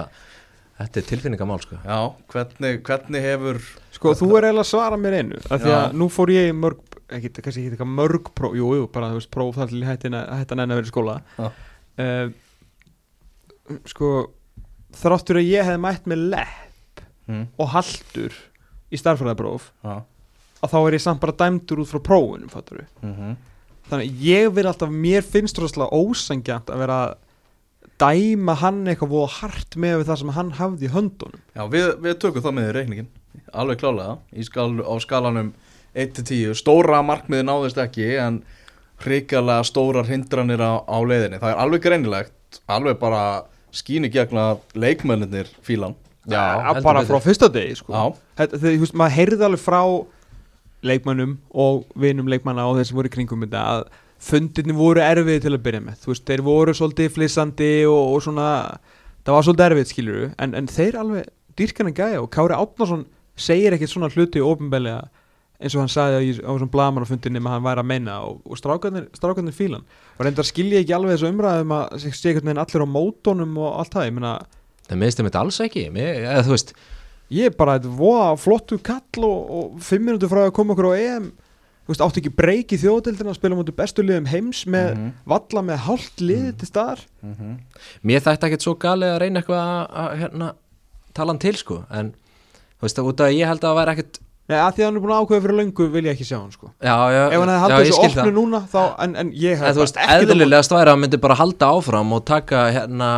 þetta 0.79 1.01
er 1.01 1.07
tilfinningamál 1.09 1.59
sko. 1.65 1.79
Já, 1.83 1.99
hvernig, 2.31 2.79
hvernig 2.87 3.27
hefur 3.27 3.61
Sko, 3.95 4.13
þú 4.19 4.29
er 4.39 4.47
eiginlega 4.49 4.65
að 4.65 4.71
svara 4.71 5.01
mér 5.01 5.19
einu 5.19 5.41
af 5.43 5.65
því 5.65 5.73
Já. 5.73 5.79
að 5.81 5.99
nú 5.99 6.09
fór 6.15 6.33
ég 6.35 6.49
í 6.51 6.55
mörg 6.59 6.97
ekki, 7.15 7.33
kannski 7.41 7.65
ekki 7.65 7.75
eitthvað 7.75 7.93
mörg 7.99 8.31
próf, 8.39 8.57
jú, 8.59 8.71
jú, 8.79 8.87
bara 8.95 9.11
þú 9.13 9.19
veist, 9.19 9.33
próf 9.35 9.59
þar 9.59 9.75
til 9.75 9.83
að 9.83 10.33
að 10.71 10.75
vera 10.79 10.87
í 10.87 10.93
skóla 10.93 11.19
Já. 11.35 11.51
uh, 12.07 12.27
Sko 13.91 14.15
þráttur 14.95 15.41
að 15.41 15.51
ég 15.51 15.67
hefði 15.67 15.83
mætt 15.83 16.11
með 16.11 16.27
lepp 16.37 17.05
hm, 17.27 17.47
og 17.59 17.71
haldur 17.75 18.43
í 18.95 19.01
starfræðapróf 19.01 19.73
Já 19.83 19.97
að 20.65 20.73
þá 20.73 20.79
er 20.81 20.97
ég 20.97 21.05
samt 21.05 21.23
bara 21.23 21.37
dæmdur 21.45 21.83
út 21.83 21.91
frá 21.91 22.01
prófunum, 22.11 22.51
við 22.53 22.87
mhm. 23.03 23.37
Þannig 23.85 24.07
að 24.09 24.23
ég 24.25 24.47
vil 24.57 24.65
alltaf, 24.65 24.89
mér 24.89 25.27
finnst 25.29 25.59
rosalega 25.61 25.93
ósangjant 25.93 26.71
að 26.73 26.81
vera 26.81 26.95
að 27.05 27.19
dæma 28.01 28.55
hann 28.63 28.81
eitthvað 28.89 29.13
voða 29.13 29.33
hart 29.43 29.77
með 29.77 30.07
það 30.09 30.21
sem 30.23 30.33
hann 30.35 30.53
hafði 30.57 30.89
í 30.89 30.93
höndunum. 30.95 31.43
Já, 31.53 31.63
við, 31.71 31.89
við 32.07 32.17
tökum 32.23 32.45
það 32.47 32.57
með 32.57 32.71
í 32.71 32.75
reikningin 32.79 33.11
Alveg 33.53 33.83
klálega. 33.83 34.17
Í 34.33 34.47
skal, 34.47 34.71
Á 34.81 34.95
skalanum 35.05 35.53
1-10 35.95 36.57
Stóra 36.59 37.03
markmiði 37.07 37.45
náðist 37.47 37.79
ekki 37.83 38.09
En 38.23 38.41
hrikalega 39.05 39.67
stórar 39.69 40.09
hindranir 40.09 40.63
á, 40.65 40.81
á 40.81 40.99
leiðinni. 41.05 41.43
Það 41.43 41.53
er 41.53 41.61
alveg 41.67 41.85
greinilegt 41.85 42.61
Alveg 42.71 42.99
bara 43.03 43.23
skínu 43.75 44.11
gegn 44.15 44.41
að 44.41 44.65
leikmennir 44.79 45.51
fílan 45.67 45.97
Já, 46.25 46.41
heldur 46.71 46.87
bara 46.87 47.05
frá 47.05 47.19
fyrsta 47.21 47.51
degi 47.53 47.75
sko. 47.83 47.93
Já, 47.93 48.05
Þetta, 48.39 48.61
þegar, 48.61 48.77
þú 48.77 48.85
veist, 48.85 48.95
maður 48.97 49.15
heyrði 49.19 49.47
alveg 49.49 49.61
frá 49.61 49.81
leikmönnum 50.85 51.37
og 51.51 51.85
vinum 52.01 52.29
leikmanna 52.31 52.67
og 52.69 52.79
þeir 52.79 52.89
sem 52.91 52.99
voru 52.99 53.11
í 53.11 53.15
kringum 53.15 53.45
þetta 53.45 53.65
að 53.75 53.85
fundirni 54.25 54.77
voru 54.77 55.03
erfið 55.05 55.43
til 55.45 55.53
að 55.53 55.65
byrja 55.67 55.83
með. 55.85 55.99
Þú 56.01 56.13
veist, 56.13 56.25
þeir 56.29 56.45
voru 56.47 56.75
svolítið 56.77 57.11
flissandi 57.13 57.73
og, 57.91 58.15
og 58.15 58.23
svona, 58.25 58.47
það 59.25 59.37
var 59.37 59.49
svolítið 59.49 59.67
erfið 59.67 59.91
skilur 59.91 60.23
en, 60.31 60.57
en 60.61 60.71
þeir 60.71 61.01
alveg 61.03 61.29
dýrkana 61.59 61.93
gæja 61.97 62.23
og 62.23 62.31
Kári 62.35 62.57
Átnarsson 62.57 63.05
segir 63.37 63.75
ekkert 63.75 63.93
svona 63.93 64.11
hluti 64.15 64.43
ofinbælega 64.45 65.05
eins 65.65 65.75
og 65.77 65.85
hann 65.85 65.93
sagði 65.93 66.35
á, 66.41 66.51
á 66.51 66.51
svona 66.55 66.73
blamanafundinni 66.73 67.43
með 67.43 67.55
hann 67.55 67.65
væri 67.65 67.83
að 67.83 67.91
meina 67.91 68.17
og, 68.27 68.41
og 68.45 68.59
strákarnir, 68.59 69.55
fílan 69.55 69.85
og 70.19 70.27
reyndar 70.27 70.47
skilja 70.47 70.83
ekki 70.83 70.97
alveg 70.97 71.15
þessu 71.15 71.31
umræðum 71.31 71.75
að 71.77 71.95
sé 72.03 72.11
einhvern 72.11 72.51
veginn 72.51 72.63
allir 72.65 72.85
á 72.85 72.95
mótónum 72.97 73.59
og 73.63 73.79
allt 73.81 73.95
það, 73.95 74.09
ég 74.09 74.17
meina 74.19 74.35
Það 74.85 75.01
miðstum 75.01 75.29
þetta 75.29 75.43
alls 75.45 75.61
ekki. 75.65 75.87
Mér, 75.95 76.11
eða, 76.21 76.43
þú 76.45 76.53
veist, 76.53 76.75
ég 77.31 77.47
er 77.51 77.57
bara 77.57 77.79
þetta 77.79 77.95
voða 77.99 78.37
flottu 78.39 78.79
kall 78.85 79.25
og, 79.25 79.51
og 79.51 79.81
fimm 79.83 80.05
minútur 80.09 80.29
frá 80.29 80.45
að 80.47 80.53
koma 80.57 80.75
okkur 80.75 80.91
á 80.93 80.95
EM 80.99 81.31
veist, 81.89 82.01
áttu 82.01 82.21
ekki 82.23 82.33
breyk 82.33 82.73
í 82.73 82.79
þjóðdildina 82.81 83.33
að 83.33 83.39
spila 83.39 83.57
mútið 83.59 83.77
bestu 83.77 84.03
liðum 84.03 84.27
heims 84.33 84.65
með 84.67 84.95
Mhm. 84.95 85.11
valla 85.29 85.63
með 85.63 85.79
hálft 85.87 86.21
liði 86.21 86.53
til 86.59 86.69
staðar 86.69 87.01
Mhm. 87.23 87.59
Mér 88.05 88.21
þætti 88.25 88.49
ekkert 88.49 88.63
svo 88.63 88.75
galið 88.79 89.15
að 89.15 89.21
reyna 89.21 89.41
eitthvað 89.41 89.65
að, 89.65 89.89
að 90.05 90.19
hérna, 90.23 90.53
tala 91.15 91.33
hann 91.33 91.39
til 91.39 91.55
sko 91.57 91.85
en 91.91 92.13
þú 92.81 92.83
veist, 92.89 92.99
út 92.99 93.21
af 93.21 93.27
að 93.29 93.37
ég 93.39 93.47
held 93.47 93.61
að 93.61 93.69
það 93.71 93.79
væri 93.81 93.93
ekkert 93.97 94.19
Nei, 94.45 94.59
að 94.61 94.75
því 94.77 94.83
að 94.83 94.89
hann 94.91 94.97
er 94.99 95.03
búin 95.05 95.13
að 95.15 95.21
ákveða 95.25 95.43
fyrir 95.45 95.57
löngu 95.57 95.85
vil 95.95 96.05
ég 96.05 96.13
ekki 96.19 96.27
sjá 96.29 96.35
hann 96.37 96.51
sko 96.53 96.67
Já, 96.85 96.95
já, 97.15 97.21
ef 97.33 97.41
hann 97.41 97.49
hefði 97.49 97.55
já, 97.55 97.61
haldið 97.65 97.79
ég 97.79 97.87
þessu 97.89 97.95
skil 97.97 98.09
opnu 98.11 98.25
það. 98.25 98.35
núna 98.37 98.59
þá, 98.75 98.81
en, 99.07 99.15
en 99.23 99.31
ég 99.41 99.55
En 99.55 99.63
hef 99.65 99.77
þú 99.79 99.81
veist, 99.85 99.97
bara 99.97 100.19
ekki 100.19 100.27
eðlilegast 100.35 100.75
væri 100.75 100.85
að 100.85 100.93
hann 100.93 101.03
myndi 101.05 101.21
bara 101.25 101.37
halda 101.41 101.71
áfram 101.79 102.13
og 102.13 102.25
taka 102.29 102.65
hérna 102.77 103.09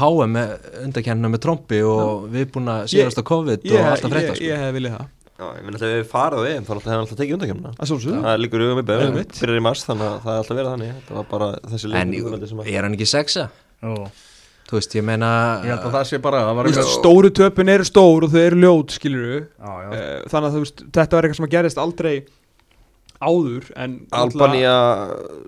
HM 0.00 0.34
með 0.34 0.54
undakennina 0.82 1.30
með 1.30 1.44
trombi 1.46 1.78
og 1.86 2.26
við 2.34 2.50
búin 2.56 2.72
að 2.74 2.88
síðast 2.90 3.22
á 3.22 3.24
COVID 3.30 3.68
ég, 3.68 3.70
og 3.70 3.78
ég, 3.78 3.92
alltaf 3.92 4.10
ég, 4.10 4.16
frétta 4.16 4.34
sko. 4.34 4.48
ég 4.50 4.64
hef 4.66 4.74
viljað 4.80 4.98
það 4.98 5.12
Já, 5.34 5.46
ég 5.58 5.64
menn 5.66 5.74
að 5.78 5.82
þegar 5.82 5.96
við 5.98 6.10
farið 6.10 6.38
á 6.38 6.46
EM 6.50 6.66
þá 6.66 6.74
hefði 6.74 6.90
hann 6.94 7.00
alltaf 7.04 7.18
tekið 7.22 7.36
undakemna 7.38 7.70
að 7.74 7.88
sjálfsögðu 7.90 8.18
Það 8.26 8.36
liggur 8.42 8.62
hugum 8.66 8.82
í 8.82 8.86
beður, 8.90 9.08
Einmitt. 9.08 9.38
byrjar 9.42 9.58
í 9.58 9.64
mars 9.66 9.82
þannig 9.86 10.06
að 10.10 10.20
það 10.26 10.34
er 10.34 10.42
alltaf 10.42 10.58
verið 10.58 10.70
þannig 10.74 10.92
Þetta 10.94 11.16
var 11.18 11.26
bara 11.32 11.48
þessi 11.72 11.90
En 11.90 12.12
leikur 12.14 12.46
sem 12.50 12.62
að 12.62 12.70
er 12.74 12.86
hann 12.86 12.94
ekki 12.98 13.08
sexa? 13.10 13.46
Jú. 13.82 13.96
Þú 14.74 14.80
veist, 14.80 14.94
ég 14.98 15.04
meina 15.06 15.28
Ég 15.62 15.70
held 15.70 15.84
að 15.86 15.92
það 15.94 16.06
sé 16.08 16.18
bara 16.24 16.38
var 16.50 16.66
veist, 16.66 16.88
stóru 16.96 17.28
töpun 17.30 17.68
eru 17.70 17.84
stór 17.86 18.24
og 18.26 18.32
þau 18.32 18.40
eru 18.42 18.56
ljót 18.64 18.94
skilur 18.96 19.44
Já, 19.44 19.70
já. 19.84 20.00
þannig 20.32 20.48
að 20.48 20.56
veist, 20.64 20.82
þetta 20.96 21.14
var 21.14 21.28
eitthvað 21.28 21.38
sem 21.38 21.46
að 21.46 21.52
gerist 21.54 21.78
aldrei 21.84 22.14
áður 23.22 23.68
en 23.84 23.92
Albanía, 24.18 24.72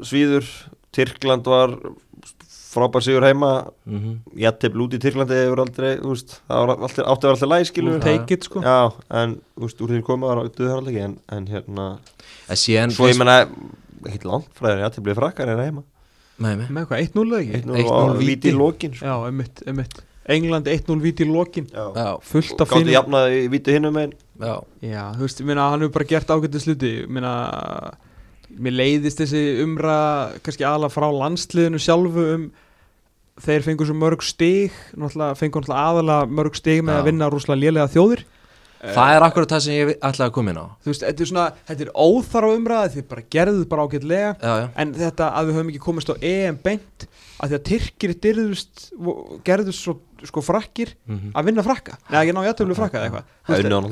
Svíður, 0.07 0.47
Tyrkland 0.95 1.51
var 1.51 1.75
frábær 2.77 3.03
sigur 3.03 3.27
heima 3.27 3.51
Mhm. 3.89 4.15
Jættið 4.39 4.73
blúti 4.77 5.01
í 5.01 5.03
Tyrklandi 5.03 5.41
hefur 5.43 5.65
aldrei, 5.65 5.97
veist, 6.07 6.39
það 6.47 6.63
var 6.63 6.73
alltaf, 6.77 7.03
átti 7.03 7.03
að 7.03 7.27
vera 7.27 7.35
alltaf 7.35 7.51
læg, 7.51 7.67
skilur 7.73 8.31
it 8.31 8.45
sko 8.47 8.63
Já, 8.63 8.93
en, 9.11 9.41
veist, 9.59 9.81
úr 9.83 9.89
því 9.91 10.03
koma 10.07 10.31
var 10.31 10.45
það 10.47 10.71
alltaf 10.71 10.89
ekki, 10.95 11.03
en, 11.09 11.19
en 11.33 11.47
hérna 11.51 11.99
En 12.49 12.57
síðan 12.63 12.95
Svo 12.95 13.11
ég 13.11 13.19
menna, 13.19 13.41
ekkert 14.07 14.31
langt 14.31 14.55
frá 14.55 14.71
þér, 14.71 14.85
Jættið 14.87 15.03
bleið 15.09 15.19
frakkar 15.19 15.49
en 15.51 15.65
heima. 15.67 15.83
Með 16.43 16.89
hvað, 16.91 17.01
1-0 17.07 17.25
eða 17.27 17.41
ekki? 17.43 17.63
1-0 17.63 17.81
1-0 17.81 17.95
og 17.97 18.21
víti. 18.21 18.51
í 18.51 18.57
lokin 18.57 18.95
sko. 18.97 19.07
já, 19.09 19.15
einmitt, 19.31 19.63
einmitt. 19.67 20.03
England 20.37 20.67
1-0 20.69 20.99
víti 21.05 21.25
í 21.25 21.31
lokin. 21.31 21.69
Fullt 21.71 22.61
af 22.61 22.67
Gáttu 22.67 22.81
fínum 22.81 22.93
jafnaði 22.93 23.45
í 23.45 23.49
víti 23.53 23.77
hinnum 23.77 23.97
einn 24.01 24.13
já. 24.43 24.57
Já, 24.83 25.03
þú 25.17 25.25
veist, 25.25 25.41
ég 25.41 25.49
meina, 25.49 25.71
hann 25.71 25.85
hefur 25.85 25.95
bara 25.97 26.11
gert 26.11 26.33
ágætið 26.35 26.65
sluti 26.65 26.93
ég 27.01 27.11
meina, 27.17 27.33
mér 28.53 28.77
leiðist 28.77 29.23
þessi 29.23 29.43
umra 29.65 29.99
kannski 30.45 30.67
aðla 30.67 30.91
frá 30.93 31.09
landsliðinu 31.15 31.81
sjálfu 31.83 32.27
um 32.35 32.47
þeir 33.43 33.65
fengur 33.67 33.89
svo 33.89 33.97
mörg 33.99 34.23
stig 34.25 34.75
fengur 34.97 35.65
náttúrulega 35.65 35.83
aðalega 35.91 36.37
mörg 36.39 36.57
stig 36.57 36.83
með 36.85 36.97
Já. 36.97 37.01
að 37.01 37.09
vinna 37.11 37.29
rúslega 37.33 37.61
lélega 37.61 37.93
þjóðir 37.93 38.23
Það 38.95 39.17
er 39.17 39.23
akkurat 39.27 39.49
það 39.57 39.61
sem 39.67 39.75
ég 39.75 39.93
ætlaði 39.99 40.29
að 40.29 40.33
koma 40.37 40.51
inn 40.53 40.61
á. 40.63 40.67
Þú 40.85 40.91
veist, 40.93 41.03
þetta 41.07 41.23
er 41.25 41.31
svona, 41.33 41.47
þetta 41.69 41.87
er 41.87 41.93
óþarfa 42.07 42.57
umræða 42.61 42.93
þið 42.95 43.07
bara 43.11 43.23
gerðuð 43.37 43.69
bara 43.69 43.87
ágætlega. 43.87 44.33
Já, 44.43 44.53
já. 44.63 44.67
En 44.77 44.93
þetta 44.95 45.31
að 45.35 45.47
við 45.51 45.55
höfum 45.59 45.71
ekki 45.73 45.85
komist 45.87 46.11
á 46.13 46.15
EM 46.23 46.59
beint 46.63 47.07
að 47.37 47.51
því 47.51 47.57
að 47.59 47.65
Tyrkir 47.69 48.13
dyrðust 48.25 48.85
gerðust 49.45 49.83
svo 49.85 49.97
sko 50.25 50.41
frakkir 50.41 50.95
Mhm. 51.07 51.33
að 51.37 51.45
vinna 51.45 51.63
frakka. 51.63 51.99
Neða 52.09 52.23
ekki 52.25 52.33
ná 52.33 52.43
jættöflu 52.47 52.75
frakka 52.79 52.97
eða 52.99 53.07
eitthvað. 53.11 53.25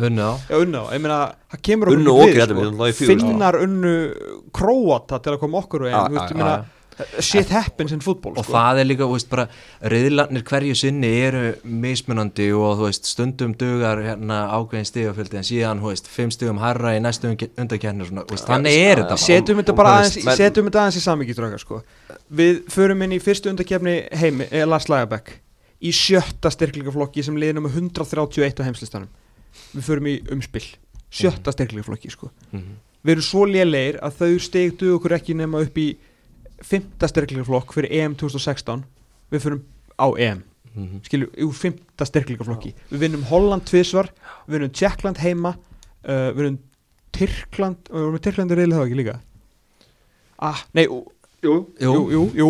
Vunni 0.01 0.23
á 0.25 0.33
Já, 0.49 0.57
unnu 0.65 0.79
á, 0.81 0.85
ég 0.95 1.01
meina, 1.05 1.19
það 1.53 1.61
kemur 1.63 1.87
okkur 1.89 1.99
við, 2.25 2.95
sko. 2.95 3.05
Finnar 3.29 3.55
unnu 3.61 3.93
Króata 4.53 5.19
til 5.23 5.33
að 5.35 5.41
koma 5.41 5.61
okkur 5.61 5.85
og 5.85 5.91
Já, 5.93 5.99
einn, 6.01 6.09
þú 6.09 6.17
veist, 6.17 6.25
já, 6.25 6.35
ég 6.35 6.41
meina 6.41 6.65
shit 7.21 7.49
happens 7.51 7.93
in 7.93 8.01
football, 8.05 8.35
Og 8.39 8.45
sko 8.45 8.53
það 8.55 8.81
er 8.81 8.89
líka, 8.89 9.07
þú 9.09 9.17
veist, 9.17 9.29
bara 9.31 9.47
riðlarnir 9.93 10.45
hverju 10.47 10.77
sinni 10.79 11.11
eru 11.27 11.43
mismunandi 11.65 12.49
og 12.55 12.79
þú 12.79 12.89
veist, 12.89 13.09
stundum 13.11 13.55
dugar 13.59 14.03
hérna 14.05 14.41
ákveðin 14.55 14.89
stigaföldi 14.91 15.41
en 15.41 15.49
síðan, 15.49 15.83
þú 15.83 15.91
veist, 15.93 16.11
fimm 16.11 16.31
stigum 16.35 16.61
herra 16.63 16.95
í 16.97 17.01
næstu 17.03 17.33
undakernir 17.33 18.11
svona, 18.11 18.27
þú 18.29 18.37
veist, 18.37 18.47
þannig 18.51 18.79
er 18.79 19.03
þetta 19.03 19.17
bara. 19.17 19.25
setjum 19.27 19.63
þetta 19.63 19.77
bara 19.81 19.95
aðeins, 19.99 20.15
veist, 20.19 20.27
menn- 20.29 20.41
setjum 20.43 20.69
þetta 20.71 20.85
aðeins 20.85 21.01
í 21.01 21.05
samvikið 21.09 21.59
sko. 21.65 21.83
við 22.31 22.63
förum 22.71 23.03
inn 23.03 23.13
í 23.13 23.21
fyrstu 23.21 23.51
undakefni 23.51 23.97
heimi, 24.13 24.49
eh, 24.51 24.65
Lars 24.65 24.87
Lagerbäck 24.89 25.41
í 25.85 25.91
sjötta 25.93 26.51
styrklingaflokki 26.53 27.25
sem 27.25 27.37
liðið 27.37 27.55
nummer 27.59 27.71
131 27.71 28.61
á 28.61 28.65
heimslistanum 28.65 29.09
við 29.75 29.83
förum 29.89 30.07
í 30.09 30.15
umspill 30.35 30.65
sjötta 31.15 31.53
styrklingaflokki 31.55 32.11
sko. 32.11 32.31
Mhm. 32.53 32.81
við 33.05 33.13
erum 33.13 33.23
svo 33.27 33.45
lélegir 33.47 33.99
að 34.01 34.17
þau 34.21 34.41
stegdu 34.41 34.95
okkur 34.99 35.13
ekki 35.19 35.35
nema 35.37 35.61
upp 35.61 35.75
í 35.77 35.97
fymta 36.63 37.09
styrklingaflokk 37.11 37.73
fyrir 37.75 37.91
EM 37.93 38.15
2016 38.21 38.85
við 39.33 39.41
förum 39.47 39.63
á 39.99 40.07
EM 40.19 40.43
Mhm. 40.75 41.05
skilju, 41.07 41.29
úr 41.47 41.53
fymta 41.55 42.03
styrklingaflokki 42.05 42.73
við 42.91 42.99
vinnum 42.99 43.23
Holland 43.31 43.63
tvisvar 43.65 44.09
við 44.49 44.57
vinnum 44.57 44.73
Tjekkland 44.75 45.19
heima 45.23 45.53
uh, 45.55 46.33
við 46.35 46.41
vinnum 46.41 46.59
Tyrkland 47.15 47.77
og 47.91 47.95
við 47.95 48.07
vinnum 48.09 48.23
Tyrkland 48.25 48.51
er 48.51 48.57
reyðilega 48.59 48.81
það 48.81 48.87
ekki 48.89 48.99
líka 48.99 49.15
ah, 50.43 50.59
nei, 50.75 50.85
jú, 50.85 50.99
jú, 51.45 51.55
Jú. 51.79 51.93
jú, 52.11 52.23
jú. 52.35 52.49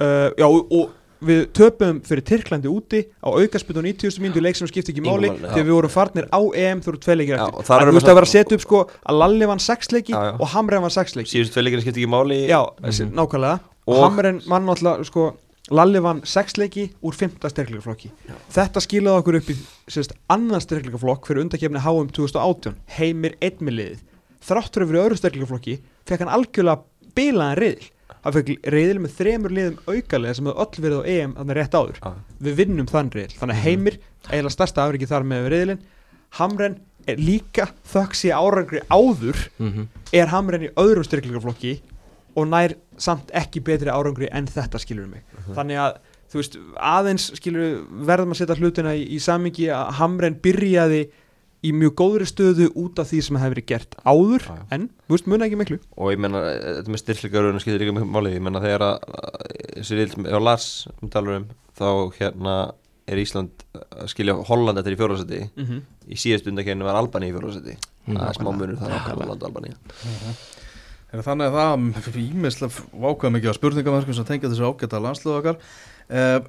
Uh, 0.00 0.32
já, 0.40 0.46
og, 0.48 0.72
og 0.72 0.90
við 1.20 1.40
töpum 1.56 1.98
fyrir 2.06 2.24
Tyrklandi 2.24 2.70
úti 2.72 3.00
á 3.20 3.28
aukarspytu 3.28 3.82
á 3.82 3.84
90. 3.84 4.20
mínútu 4.24 4.40
leik 4.40 4.56
sem 4.56 4.68
skipti 4.70 4.94
ekki 4.94 5.02
máli 5.04 5.28
já. 5.28 5.52
þegar 5.52 5.66
við 5.68 5.74
vorum 5.76 5.92
farnir 5.92 6.28
á 6.32 6.40
EM 6.40 6.80
þú 6.80 6.88
eru 6.94 7.00
tvei 7.04 7.16
leikir 7.20 7.36
Já, 7.36 7.46
eftir 7.60 7.86
við 7.90 7.92
veist 7.98 8.08
að 8.08 8.16
vera 8.20 8.28
að 8.28 8.32
setja 8.32 8.56
upp 8.56 8.64
sko 8.64 8.80
að 9.04 9.18
Lalli 9.20 9.48
vann 9.50 9.60
sex 9.60 9.92
leiki 9.92 10.14
Já, 10.14 10.20
já. 10.30 10.32
og 10.40 10.48
Hamren 10.54 10.82
vann 10.86 10.94
sex 10.96 11.14
leiki 11.18 11.30
Síðustu 11.34 11.52
tvei 11.58 11.64
leikina 11.66 11.84
skipti 11.84 12.00
ekki 12.04 12.10
máli 12.14 12.38
Já, 12.48 12.60
Mhm. 12.80 13.12
nákvæmlega 13.20 13.60
og 13.86 13.94
Og- 13.96 14.02
Hamren 14.04 14.40
vann 14.48 14.66
náttúrulega 14.66 15.04
sko 15.04 15.26
Lalli 15.70 16.00
vann 16.02 16.22
sex 16.24 16.56
leiki 16.56 16.90
úr 17.04 17.12
fymta 17.14 17.50
styrkleikaflokki 17.52 18.10
Þetta 18.50 18.80
skilaði 18.80 19.20
okkur 19.22 19.36
upp 19.36 19.50
í 19.50 19.56
sérst, 19.88 20.12
annan 20.28 20.60
styrkleikaflokk 20.60 21.26
fyrir 21.28 21.44
undakefni 21.44 21.78
HM 21.84 22.08
2018 22.16 22.74
heimir 22.98 23.36
einmiliðið 23.40 23.98
þrátt 24.40 24.72
fyrir 24.72 24.88
fyrir 24.88 25.04
öðru 25.04 25.16
styrkleikaflokki 25.20 25.78
fekk 26.08 26.24
hann 26.24 26.32
algjörlega 26.32 26.80
bilaðan 27.14 27.58
riðil 27.60 27.90
hann 28.24 28.32
fekk 28.36 28.50
riðil 28.74 28.98
með 29.00 29.14
þremur 29.18 29.54
liðum 29.56 29.78
aukalega 29.88 30.34
sem 30.36 30.46
hefði 30.50 30.60
öll 30.64 30.84
verið 30.84 30.98
á 31.00 31.04
EM 31.14 31.32
þannig 31.38 31.56
rétt 31.60 31.76
áður. 31.80 31.98
Já. 32.04 32.12
við 32.46 32.54
vinnum 32.60 32.86
þann 32.90 33.10
riðil. 33.14 33.36
Þannig 33.40 33.56
að 33.56 33.64
heimir, 33.64 33.98
eiginlega 34.28 34.54
stærsta 34.56 34.84
afriki 34.84 35.08
þar 35.10 35.24
með 35.30 35.48
riðilin 35.54 35.80
Hamren 36.38 36.76
er 37.08 37.16
líka 37.18 37.64
þökk 37.90 38.14
sér 38.14 38.36
árangri 38.38 38.80
áður 38.92 39.38
Mhm. 39.58 39.86
er 40.12 40.26
Hamren 40.30 40.62
í 40.62 40.70
öðrum 40.76 41.04
styrklingaflokki 41.08 41.80
og 42.36 42.46
nær 42.46 42.74
samt 42.98 43.30
ekki 43.34 43.60
betri 43.64 43.88
árangri 43.90 44.28
en 44.30 44.46
þetta 44.46 44.78
skilur 44.78 45.08
mig. 45.08 45.22
Þannig 45.56 45.76
að 45.80 45.96
þú 46.30 46.38
veist 46.38 46.58
aðeins 46.78 47.24
skilur 47.34 47.80
verðum 48.06 48.30
að 48.36 48.38
setja 48.38 48.54
hlutina 48.60 48.92
í, 48.94 49.08
í 49.16 49.18
samingi 49.18 49.66
að 49.74 49.92
Hamren 49.98 50.36
byrjaði 50.38 51.08
í 51.64 51.72
mjög 51.76 51.94
góðri 52.00 52.26
stöðu 52.30 52.70
út 52.80 52.98
af 53.02 53.10
því 53.10 53.20
sem 53.26 53.36
hefur 53.40 53.54
verið 53.54 53.66
gert 53.68 53.96
áður 54.06 54.44
Já, 54.46 54.54
já. 54.56 54.64
en, 54.76 54.86
þú 55.06 55.16
veist, 55.16 55.26
muna 55.28 55.46
ekki 55.48 55.58
miklu 55.60 55.78
og 55.96 56.12
ég 56.14 56.18
menna, 56.24 56.40
þetta 56.80 56.94
með 56.94 57.02
styrklegaruna 57.02 57.60
skiptir 57.60 57.82
líka 57.84 57.96
mjög 57.98 58.08
máli, 58.14 58.34
ég 58.36 58.44
menna 58.46 58.62
þegar 58.64 58.86
að 58.86 58.96
að- 59.10 59.56
þessi 59.80 59.98
rill, 59.98 60.26
ef 60.26 60.42
Lars 60.42 60.68
um 61.02 61.08
talar 61.12 61.36
um 61.40 61.46
þá 61.80 61.88
hérna 62.18 62.54
er 63.10 63.16
Ísland 63.18 63.64
að 63.74 64.08
skilja 64.12 64.36
Holland 64.48 64.78
eftir 64.78 64.94
í 64.94 65.00
fjórðarsæti 65.00 65.40
mm 65.56 65.64
-hmm. 65.66 65.80
í 66.08 66.16
síðast 66.16 66.46
undakennu 66.46 66.84
var 66.84 66.96
Albani 66.96 67.28
í 67.30 67.34
fjórðarsæti 67.34 67.76
Mm. 68.08 68.16
það 68.16 68.28
er 68.28 68.36
smá 68.38 68.50
munur 68.56 68.78
þar 68.80 68.92
á. 68.96 68.98
Holland 69.12 69.42
og 69.42 69.48
Albani 69.48 69.70
Er 71.12 71.22
Þannig 71.26 71.50
að 71.50 71.56
það 71.58 72.18
ímislega 72.22 72.84
vákvæða 73.02 73.32
mikið 73.34 73.50
á 73.50 73.58
spurningamörkum 73.58 74.14
sem 74.14 74.24
tengja 74.24 74.48
þessu 74.48 74.66
ágæta 74.70 75.00
landslið 75.02 75.36
okkar 75.36 75.56
uh, 76.10 76.40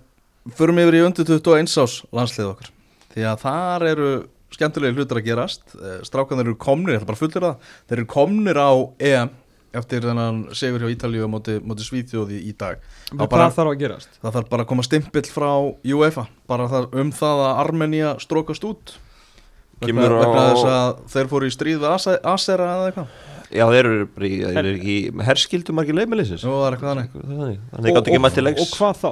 Förum 0.58 0.80
yfir 0.82 0.98
í 1.00 1.02
undir 1.06 1.26
21 1.26 1.76
ás 1.82 1.96
landslið 2.14 2.52
okkar 2.54 2.70
Því 3.14 3.26
að 3.28 3.42
þar 3.44 3.86
eru 3.92 4.10
skemmtilegi 4.52 4.98
hlutur 5.00 5.22
að 5.22 5.28
gerast. 5.30 5.64
Uh, 5.76 6.00
Strákanir 6.08 6.48
eru 6.50 6.56
komnir, 6.60 6.96
ég 6.96 7.02
ætla 7.02 7.12
bara 7.12 7.20
að 7.20 7.24
fullera 7.26 7.52
það. 7.54 7.78
Þeir 7.90 7.98
eru 8.02 8.10
komnir 8.16 8.60
á 8.60 8.72
EM 9.12 9.30
eftir 9.72 10.04
þennan 10.04 10.42
segur 10.58 10.84
hjá 10.84 10.92
Ítalíu 10.92 11.24
á 11.24 11.30
móti, 11.32 11.54
móti 11.64 11.86
Svíþjóði 11.88 12.42
í 12.44 12.52
dag. 12.60 12.82
Hvað 13.14 13.30
bara- 13.32 13.50
þarf 13.56 13.72
að 13.72 13.80
gerast? 13.80 14.10
Það 14.22 14.34
þarf 14.36 14.50
bara 14.50 14.64
að 14.66 14.68
koma 14.68 14.84
stimpill 14.84 15.30
frá 15.32 15.52
UEFA 15.88 16.28
bara 16.48 16.68
það, 16.68 16.90
um 17.00 17.12
það 17.16 17.44
að 17.48 17.60
Armenia 17.66 18.16
strókast 18.20 18.64
út. 18.68 18.98
Vegna, 19.82 19.88
Kemur 20.04 20.12
á- 20.12 20.22
vegna 20.22 20.42
þess 20.52 20.66
að 20.70 20.90
þeir 21.10 21.30
fóru 21.32 21.48
í 21.48 21.54
stríð 21.56 21.80
við 21.82 21.90
Ase- 21.96 22.20
Asera 22.24 22.68
eða 22.76 22.92
eitthvað. 22.92 23.08
Já, 23.52 23.66
þeir 23.68 23.80
eru 23.86 24.06
bara 24.08 24.28
í, 24.28 24.36
þeir 24.44 24.58
eru 24.60 24.76
ekki 24.78 25.24
herskildu 25.28 25.74
margir 25.76 25.96
það 27.98 28.08
ekki 28.12 28.20
mætt 28.22 28.34
til 28.38 28.44
leiks. 28.44 28.62
og 28.62 28.68
hvað 28.78 29.00
þá? 29.02 29.10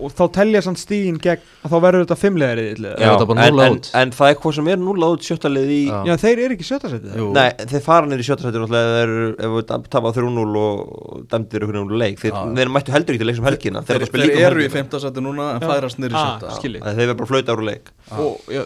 Og 0.00 0.14
þá 0.16 0.22
telja 0.36 0.62
samt 0.64 0.80
stíðin 0.80 1.18
gegn 1.22 1.44
að 1.64 1.74
þá 1.74 1.76
verður 1.84 2.04
þetta 2.04 2.18
fimmlega 2.20 2.56
riðil 2.58 2.86
eða? 2.90 2.98
Já. 3.00 3.10
þetta 3.12 3.28
bara 3.30 3.46
en, 3.46 3.60
en, 3.66 3.78
en 4.00 4.12
það 4.16 4.32
er 4.32 4.38
hvað 4.42 4.56
sem 4.58 4.70
er 4.72 4.80
núlað 4.80 5.16
út 5.16 5.26
sjöttalið 5.28 5.72
í 5.74 5.80
Já. 5.86 5.96
Já, 6.08 6.14
þeir 6.24 6.42
eru 6.46 6.56
ekki 6.56 6.68
sjötta 6.70 6.92
setið 6.92 7.18
Jú. 7.20 7.28
Nei, 7.36 7.48
þeir 7.72 7.84
fara 7.86 8.10
sjöttasættir 8.28 8.64
náttúrulega 8.64 8.94
þeir 8.96 9.14
eru, 9.16 9.32
ef 9.36 9.56
við 9.56 9.66
tapað 9.94 10.20
3-0 10.20 10.62
og 10.64 11.26
dæmdir 11.34 11.66
ykkur 11.66 11.78
nefnir 11.80 12.02
leik 12.04 12.22
þeir, 12.22 12.38
þeir 12.60 12.72
mættu 12.76 12.96
heldur 12.96 13.16
ekki 13.16 13.24
til 13.24 13.30
leik 13.30 13.40
sem 13.40 13.50
helgina 13.50 13.84
Þeir, 13.84 14.00
þeir, 14.00 14.12
spila 14.12 14.28
líka 14.30 14.40
um 14.40 14.48
eru 14.50 14.64
í 14.64 14.70
femtasætti 14.72 15.26
núna 15.26 15.50
en 15.56 15.64
Já. 15.64 15.70
færast 15.74 16.00
Ah, 16.10 16.32
sjötta 16.60 16.94
þeir 16.96 17.12
verður 17.12 17.20
bara 17.20 17.30
flauta 17.34 17.56
úr 17.58 17.66
leik 17.66 17.92
og 18.10 18.50
já, 18.50 18.62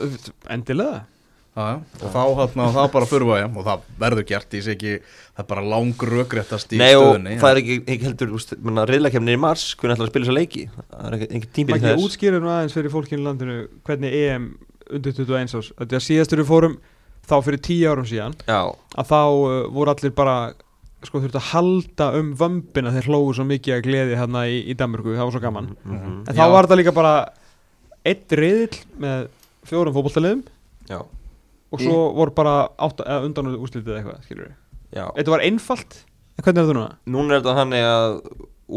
endilega. 0.55 1.03
Og 1.55 2.09
þá 2.11 2.23
hérna, 2.41 2.67
það 2.75 2.89
bara 2.97 3.07
fyrir 3.07 3.29
við 3.29 3.45
og 3.61 3.67
það 3.69 3.83
verður 4.01 4.27
gert 4.31 4.57
í 4.59 4.63
sig 4.65 4.75
ekki 4.75 4.95
það 5.05 5.43
er 5.45 5.49
bara 5.53 5.67
langur 5.75 6.11
rökréttast 6.17 6.75
í 6.75 6.81
Nei 6.81 6.95
og 6.97 7.05
stöðunni 7.05 7.37
það 7.43 7.51
er 7.53 7.61
ekki, 7.63 7.77
ekki 7.95 8.09
heldur 8.09 8.89
riðlakefni 8.91 9.37
í 9.37 9.41
mars, 9.45 9.67
hvernig 9.79 9.95
ætlar 9.95 10.09
að 10.09 10.13
spila 10.13 10.27
þessa 10.27 10.39
leiki? 10.41 10.65
Það 10.91 11.07
er 11.07 11.17
ekki, 11.19 11.29
ekki 11.39 11.67
Maggi 11.71 11.87
þess. 11.87 12.09
útskýrir 12.09 12.43
nú 12.43 12.51
aðeins 12.51 12.75
fyrir 12.75 12.95
fólkinu 12.95 13.23
í 13.23 13.29
landinu 13.29 13.61
hvernig 13.87 14.19
EM 14.25 14.51
undir 14.91 15.17
21 15.21 15.55
ás 15.55 15.71
Þetta 15.79 15.99
er 16.01 16.07
síðastur 16.09 16.43
við 16.43 16.51
fórum 16.51 16.77
þá 17.25 17.37
fyrir 17.47 17.63
10 17.71 17.87
árum 17.93 18.11
síðan 18.11 18.37
Já, 18.51 18.61
að 18.99 19.11
þá 19.15 19.21
uh, 19.23 19.57
voru 19.79 19.95
allir 19.95 20.15
bara 20.19 20.37
sko 21.05 21.21
þurftu 21.21 21.39
að 21.41 21.49
halda 21.53 22.11
um 22.19 22.31
vömbina 22.41 22.93
þeir 22.95 23.09
hlóðu 23.13 23.35
svo 23.37 23.45
mikið 23.49 23.77
að 23.77 23.83
gleði 23.87 24.19
hérna 24.19 24.45
í, 24.49 24.61
í 24.73 24.77
Danmörku, 24.79 25.13
það 25.13 25.27
var 25.29 25.35
svo 25.35 25.43
gaman. 25.45 25.67
Mhm, 25.85 26.15
en 26.25 26.39
þá 26.39 26.45
Já. 26.47 26.53
var 26.55 26.67
þetta 26.69 26.79
líka 26.81 26.95
bara 26.97 27.15
eitt 28.09 28.37
riðill 28.41 28.79
með 29.01 29.27
fjórum 29.69 29.97
fótballtaliðum 29.97 30.43
já, 30.89 30.99
og 31.75 31.83
svo 31.83 32.01
voru 32.16 32.35
bara 32.37 32.57
átta, 32.79 33.07
eða 33.07 33.29
undan 33.29 33.53
úrslitið 33.59 33.99
eitthvað, 33.99 34.25
skilur 34.27 34.49
við 34.49 34.99
já. 35.01 35.07
Þetta 35.18 35.35
var 35.35 35.45
einfalt, 35.45 36.01
en 36.35 36.47
hvernig 36.47 36.61
er 36.61 36.66
þetta 36.68 36.79
núna? 36.79 36.91
Núna 37.14 37.35
er 37.35 37.43
þetta 37.43 37.57
þannig 37.61 37.87
að 37.91 38.18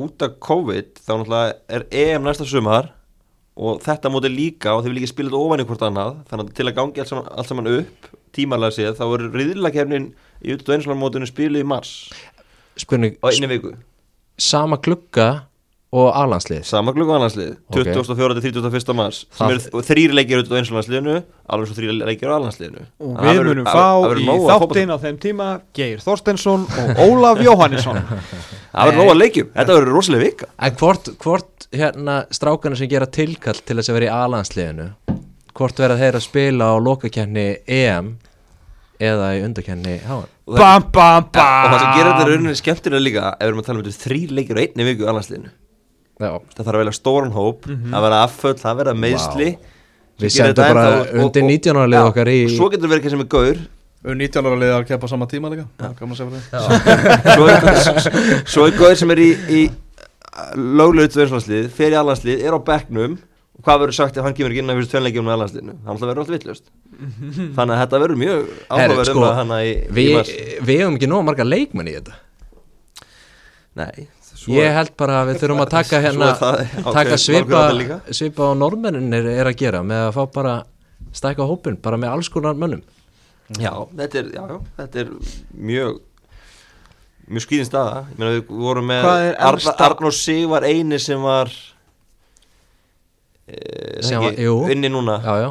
út 0.04 0.26
af 0.26 0.38
COVID 0.44 1.02
þá 1.02 1.12
náttúrulega 1.14 1.58
er 1.78 1.88
EM 2.04 2.28
næsta 2.28 2.48
sumar 2.48 2.92
og 3.58 3.82
þetta 3.86 4.12
móti 4.14 4.30
líka 4.30 4.76
og 4.76 4.84
þeir 4.84 4.94
vil 4.94 5.02
ekki 5.02 5.12
spila 5.14 5.32
þetta 5.32 5.44
ofan 5.48 5.64
í 5.64 5.68
hvort 5.70 5.86
annað 5.88 6.16
þannig 6.30 6.44
að 6.44 6.56
til 6.60 6.68
að 6.68 6.78
gangi 6.78 7.04
allt 7.04 7.12
saman, 7.12 7.30
allt 7.34 7.52
saman 7.52 7.70
upp 7.72 8.10
tímalega 8.36 8.76
séð 8.76 8.98
þá 9.00 9.06
er 9.08 9.26
riðlakefnin 9.34 10.10
í 10.44 10.54
út 10.54 10.68
og 10.68 10.76
einslanmótinu 10.76 11.30
spilu 11.30 11.62
í 11.64 11.68
mars. 11.68 11.94
Spurning, 12.78 13.16
á 13.24 13.26
einni 13.32 13.50
viku. 13.50 13.74
sama 14.38 14.78
glugga 14.78 15.48
og 15.96 16.08
alanslið 16.20 16.66
sama 16.68 16.92
klukku 16.92 17.14
annarslið, 17.16 17.54
Ok. 17.72 17.88
24. 17.96 18.42
til 18.42 18.52
31. 18.60 18.94
mars. 18.98 19.22
Sem 19.32 19.54
eru 19.54 19.84
þrýr 19.88 20.16
leikir 20.18 20.42
út 20.42 20.52
á 20.52 20.60
einslandsliðinu 20.60 21.16
alveg 21.48 21.70
svo 21.70 21.78
þrýr 21.78 21.94
leikir 22.04 22.28
á 22.28 22.36
allandsliðinu 22.36 22.84
Og 23.00 23.22
við 23.24 23.42
munum 23.48 23.70
fá 23.72 23.88
í 24.20 24.26
þáttinn 24.50 24.92
á 24.92 24.98
þeim 25.06 25.20
tíma 25.24 25.48
Geir 25.78 26.04
Þorstensson 26.04 26.68
og 26.68 27.04
Ólaf 27.08 27.40
Jóhannesson. 27.46 28.02
Það 28.78 28.92
verður 28.92 29.00
nóg 29.00 29.12
að 29.14 29.22
leikjum, 29.22 29.54
þetta 29.56 29.78
verður 29.78 29.96
rosalega 29.96 30.26
vika. 30.28 30.50
En 30.60 30.76
hvort, 30.78 31.14
hvort 31.24 31.70
hérna 31.72 32.18
strákarnir 32.36 32.78
sem 32.84 32.92
gera 32.92 33.08
tilkall 33.08 33.58
til 33.64 33.80
þess 33.80 33.90
að 33.90 33.98
vera 34.02 34.10
í 34.10 34.16
alansliðinu 34.26 34.90
hvort 35.58 35.80
verða 35.82 35.98
þeir 36.02 36.18
að 36.20 36.26
spila 36.28 36.70
á 36.70 36.76
lokakenni 36.78 37.46
EM 37.66 38.12
eða 39.02 39.30
í 39.38 39.44
undakenni 39.46 40.00
HM 40.04 40.26
og 40.48 40.58
það, 40.58 40.60
Bam, 40.62 40.86
bam, 40.94 41.26
og 41.28 41.72
það 41.72 41.80
sem 41.80 41.88
bam 41.88 41.98
gerir 41.98 42.12
þetta 42.12 42.28
rauninni 42.30 42.60
skemmtilega 42.60 43.04
líka 43.04 43.24
ef 43.32 43.40
við 43.42 43.48
erum 43.50 43.62
að 43.62 43.70
tala 43.70 43.82
um 43.82 43.98
þrýr 44.04 44.36
leikir 44.38 44.58
á 44.58 44.62
einni 44.64 44.88
viku 44.88 45.08
á 45.08 45.12
allandsliðinu 45.12 45.52
Já, 45.52 45.67
það 46.18 46.62
þarf 46.66 46.74
að 46.76 46.82
velja 46.82 46.98
stóran 46.98 47.34
hóp 47.36 47.66
það 47.70 48.06
verða 48.08 48.22
afföll, 48.26 48.56
það 48.62 48.80
verða 48.84 49.00
meðsli 49.06 49.50
Við 50.18 50.32
sendum 50.34 50.72
bara 50.74 51.04
undir 51.22 51.44
19 51.46 51.78
ára 51.78 51.90
lið 51.94 52.08
okkar 52.10 52.32
í 52.34 52.38
svo 52.50 52.72
getur 52.74 52.90
verið 52.90 53.04
ekki 53.04 53.14
sem 53.14 53.22
er 53.22 53.30
gaur 53.30 53.60
Um 54.08 54.14
19 54.16 54.46
ára 54.46 54.58
liðar 54.62 54.84
að 54.84 54.90
keppa 54.92 55.08
á 55.10 55.12
sama 55.12 55.26
tíma 55.28 55.50
líka. 55.52 55.66
Að 55.82 55.96
fyrir 55.98 57.08
svo 57.34 57.48
er, 57.50 58.44
svo 58.48 58.66
er 58.68 58.76
gaur 58.78 58.94
sem 59.00 59.10
er 59.12 59.20
í, 59.20 59.30
í 59.50 59.62
löglega 60.56 61.12
tvöðslandslið, 61.16 61.72
fer 61.74 61.96
í 61.96 61.98
allandslið 61.98 62.44
er 62.46 62.56
á 62.56 62.60
bekknum. 62.62 63.18
Og 63.58 63.66
hvað 63.66 63.82
verður 63.82 63.98
sagt 63.98 64.20
ef 64.20 64.28
hann 64.28 64.36
kemur 64.38 64.54
ekki 64.54 64.62
inn 64.62 64.70
að 64.70 64.78
fyrst 64.80 64.94
tveinleikjum 64.94 65.26
með 65.26 65.36
allandsliðinu? 65.36 65.76
Það 65.88 66.04
verður 66.06 66.22
alltaf 66.22 66.36
vittlust 66.36 66.68
þannig 67.58 67.74
að 67.74 67.82
þetta 67.82 68.02
verður 68.04 68.20
mjög 68.22 68.52
áhugaverð 68.68 69.10
sko, 69.10 69.18
um 69.18 69.26
að 69.28 69.36
hana 69.38 69.58
í, 69.66 69.74
Við 69.98 70.76
hefum 70.76 71.00
ekki 71.00 71.10
nóg 71.10 71.26
marga 71.26 71.48
leikmenn 71.48 71.90
í 71.90 71.96
þetta. 71.98 72.16
Nei, 73.82 74.08
svo 74.48 74.56
Ég 74.58 74.74
held 74.78 74.92
bara 74.98 75.20
að 75.22 75.30
við 75.34 75.40
þurfum 75.44 75.62
að 75.66 75.72
taka 75.78 76.00
hérna 76.06 76.32
það 76.40 76.58
ákveðið 76.64 76.98
taka 76.98 77.18
svipa, 77.22 77.62
svipa 78.16 78.48
á 78.48 78.52
normennir 78.58 79.28
er 79.36 79.50
að 79.52 79.58
gera 79.60 79.84
með 79.84 80.06
að 80.08 80.14
fá 80.18 80.24
bara 80.40 80.56
stækka 81.18 81.48
hópin, 81.50 81.78
bara 81.84 82.00
með 82.00 82.14
alls 82.16 82.30
konar 82.32 82.56
mönnum. 82.60 82.82
Já, 83.60 83.72
þetta 83.96 84.20
er, 84.24 84.32
já, 84.36 84.46
þetta 84.80 85.00
er 85.04 85.12
mjög 85.56 86.00
mjög 87.28 87.44
skýðin 87.46 87.68
staða. 87.70 88.02
Ég 88.12 88.20
meina 88.20 88.34
við 88.38 88.52
vorum 88.64 88.88
með 88.92 89.08
elsta- 89.36 89.88
Arnór 89.88 90.16
Sig 90.16 90.48
var 90.52 90.64
eini 90.68 91.00
sem 91.00 91.22
var 91.24 91.52
e, 93.48 94.02
Sem 94.04 94.22
var- 94.22 94.36
jú. 94.40 94.58
inni 94.72 94.90
núna. 94.92 95.20
Já, 95.24 95.36
já, 95.44 95.50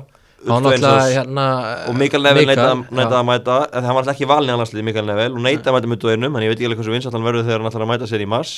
hérna 1.16 1.46
og 1.88 1.94
Mikael 1.96 2.22
Nevel 2.22 2.46
Mikael, 2.46 2.82
neitaði 2.92 3.18
að 3.20 3.26
mæta. 3.30 3.56
En 3.72 3.84
hann 3.84 3.94
var 3.96 4.02
alltaf 4.04 4.14
ekki 4.14 4.28
valin 4.30 4.50
í 4.50 4.54
annarslið 4.54 4.84
Mikael 4.86 5.06
Nevel 5.08 5.32
og 5.32 5.40
neitaði 5.42 5.72
að 5.72 5.76
mæta 5.78 5.90
mjög 5.92 6.12
einum 6.12 6.36
en 6.36 6.42
ég 6.44 6.52
veit 6.52 6.58
ekki 6.60 6.68
alveg 6.68 6.78
hversu 6.82 6.94
vinsat 6.94 7.12
hann 7.16 7.24
verður 7.26 7.46
þegar 7.48 7.60
hann 7.64 7.70
ætlar 7.72 7.86
að 7.86 7.90
mæta 7.94 8.06
sér 8.10 8.22
í 8.22 8.28
mars 8.28 8.52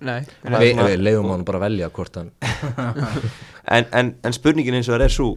Nei, 0.00 0.22
Við, 0.42 0.78
við 0.80 1.02
leiðum 1.04 1.28
hann 1.34 1.44
bara 1.46 1.60
að 1.60 1.66
velja 1.66 1.90
hvort 1.92 2.16
hann 2.16 2.30
en, 3.76 3.84
en, 3.92 4.14
en 4.24 4.34
spurningin 4.34 4.78
eins 4.78 4.88
og 4.88 4.96
það 4.96 5.04
er 5.04 5.12
svo 5.12 5.28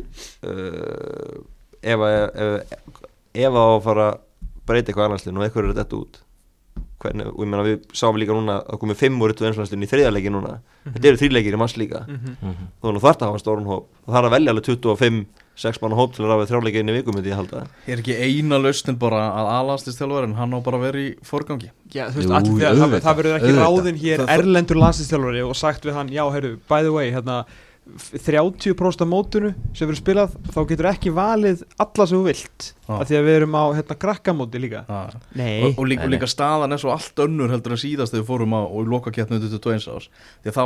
uh, 0.48 1.42
ef 1.84 2.06
að 2.08 2.16
ef, 2.40 3.52
að 3.52 3.60
að 3.60 3.84
fara 3.84 4.08
að 4.14 4.24
breyta 4.70 4.92
eitthvað 4.92 5.10
annarslið 5.10 5.38
og 5.40 5.46
eitthvað 5.46 5.70
er 5.70 5.80
þetta 5.82 6.00
út 6.00 6.22
hvernig, 7.00 7.30
og 7.32 7.44
ég 7.44 7.50
meina 7.50 7.66
við 7.66 7.84
sáum 7.96 8.18
líka 8.20 8.36
núna 8.36 8.60
að 8.64 8.80
komið 8.82 9.00
fimm 9.00 9.22
úr 9.24 9.34
í 9.34 9.36
þriðarleiki 9.40 10.32
núna. 10.34 10.58
Þetta 10.84 11.08
eru 11.12 11.20
þrýleikir 11.22 11.56
í 11.56 11.60
mars 11.60 11.78
líka. 11.80 12.06
Mhm. 12.08 12.66
þó 12.82 12.92
nú 12.92 13.00
þarf 13.04 13.20
það 13.20 13.28
að 13.28 13.32
hafa 13.32 13.44
stórun 13.44 13.70
hóp. 13.70 13.86
Og 14.06 14.14
það 14.14 14.20
er 14.20 14.28
að 14.28 14.36
velja 14.36 14.52
alveg 14.54 14.66
25 14.68 15.26
6 15.60 15.82
manna 15.84 15.98
hóp 16.00 16.14
til 16.16 16.24
að 16.26 16.32
ráða 16.32 16.48
þrjáleiki 16.50 16.80
inn 16.84 16.92
í 16.92 16.98
vikum 17.00 17.18
myndi 17.18 17.32
ég 17.34 17.40
halda 17.40 17.66
Er 17.88 18.00
ekki 18.00 18.16
eina 18.16 18.60
lausnin 18.64 18.98
bara 19.02 19.22
að 19.36 19.50
aðlandslistjálfari 19.60 20.30
en 20.30 20.36
hann 20.40 20.56
á 20.56 20.60
bara 20.64 20.80
að 20.80 20.86
vera 20.88 21.02
í 21.04 21.10
forgangi 21.28 21.72
Já, 21.92 22.06
þú 22.14 22.22
veist, 22.22 22.30
Jú, 22.30 22.36
allir, 22.38 22.60
það, 22.64 22.84
það, 22.84 23.00
það 23.08 23.18
verður 23.20 23.36
ekki 23.40 23.50
auðvitað. 23.50 23.66
ráðinn 23.66 23.98
hér 24.04 24.18
Það- 24.22 24.30
það- 24.30 24.38
erlendur 24.44 24.80
landslýstjálfari 24.84 25.42
og 25.50 25.56
sagt 25.60 25.84
við 25.90 25.98
hann, 26.00 26.14
já, 26.14 26.24
heyrðu, 26.32 26.54
by 26.70 26.82
the 26.86 26.92
way, 26.94 27.12
hérna, 27.12 27.38
f- 27.90 28.12
30% 28.22 29.02
af 29.02 29.10
mótunu 29.10 29.50
sem 29.74 29.90
verður 29.90 30.00
spilað, 30.04 30.36
þá 30.54 30.60
getur 30.70 30.90
ekki 30.92 31.12
valið 31.18 31.64
alla 31.82 32.06
sem 32.06 32.20
þú 32.20 32.24
vilt, 32.30 32.68
Já. 32.86 32.94
af 33.02 33.08
því 33.10 33.18
að 33.20 33.26
við 33.26 33.36
erum 33.40 33.58
á, 33.58 33.64
hérna, 33.80 33.98
krakkamóti 34.04 34.62
líka. 34.62 34.84
og, 34.88 35.16
Nei. 35.36 35.74
og, 35.74 35.82
líka, 35.90 36.06
og 36.06 36.14
líka 36.14 36.30
staðan 36.30 36.72
er 36.78 36.78
svo 36.78 36.94
allt 36.94 37.16
önnur 37.26 37.50
heldur 37.50 37.74
en 37.74 37.82
síðast 37.82 38.14
þegar 38.14 38.22
við 38.24 38.30
fórum 38.30 38.54
á 38.54 38.62
og 38.70 38.88
loka 38.88 39.10
keppnu 39.12 39.42
21 39.42 39.90
ás 39.90 40.08
því 40.46 40.54
að 40.54 40.60
þá 40.62 40.66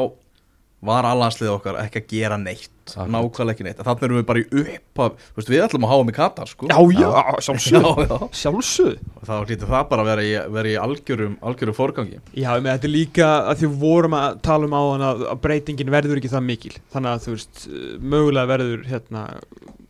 var 0.85 1.07
allandslið 1.07 1.51
okkar 1.53 1.79
ekki 1.83 2.01
að 2.01 2.07
gera 2.13 2.37
neitt 2.39 2.69
Akkurat. 2.83 3.11
nákvæmlega 3.13 3.53
ekki 3.55 3.65
neitt. 3.67 3.79
Þannig 3.79 4.05
erum 4.07 4.17
við 4.19 4.25
bara 4.27 4.41
í 4.41 4.45
upphaf 4.61 5.13
þú 5.23 5.39
veist, 5.39 5.51
við 5.53 5.63
ætlum 5.63 5.85
að 5.87 5.91
háa 5.93 6.05
með 6.07 6.15
Katar 6.17 6.49
sko. 6.51 6.67
Já, 6.67 6.79
já, 6.99 7.09
sjálfsög, 7.47 7.85
já, 7.87 8.07
já. 8.09 8.17
sjálfsög. 8.41 8.97
Og 9.19 9.29
þá 9.29 9.33
hlýtur 9.47 9.71
það 9.71 9.85
bara 9.93 10.03
að 10.03 10.09
vera 10.11 10.25
í, 10.27 10.33
vera 10.57 10.71
í 10.73 10.75
algjörum, 10.83 11.37
algjörum 11.51 11.77
forgangi. 11.77 12.19
Já, 12.35 12.49
með 12.57 12.71
þetta 12.73 12.89
er 12.89 12.93
líka 12.93 13.29
að 13.51 13.61
því 13.61 13.69
við 13.69 13.77
vorum 13.85 14.17
að 14.19 14.41
tala 14.49 14.67
um 14.69 14.75
á 14.75 14.81
hann 14.83 15.05
að, 15.11 15.23
breytingin 15.45 15.93
verður 15.95 16.19
ekki 16.19 16.33
það 16.33 16.45
mikil. 16.49 16.73
Þannig 16.95 17.13
að 17.13 17.23
þú 17.27 17.37
veist, 17.37 17.63
uh, 17.69 17.87
mögulega 18.13 18.51
verður 18.51 18.85
hérna, 18.91 19.23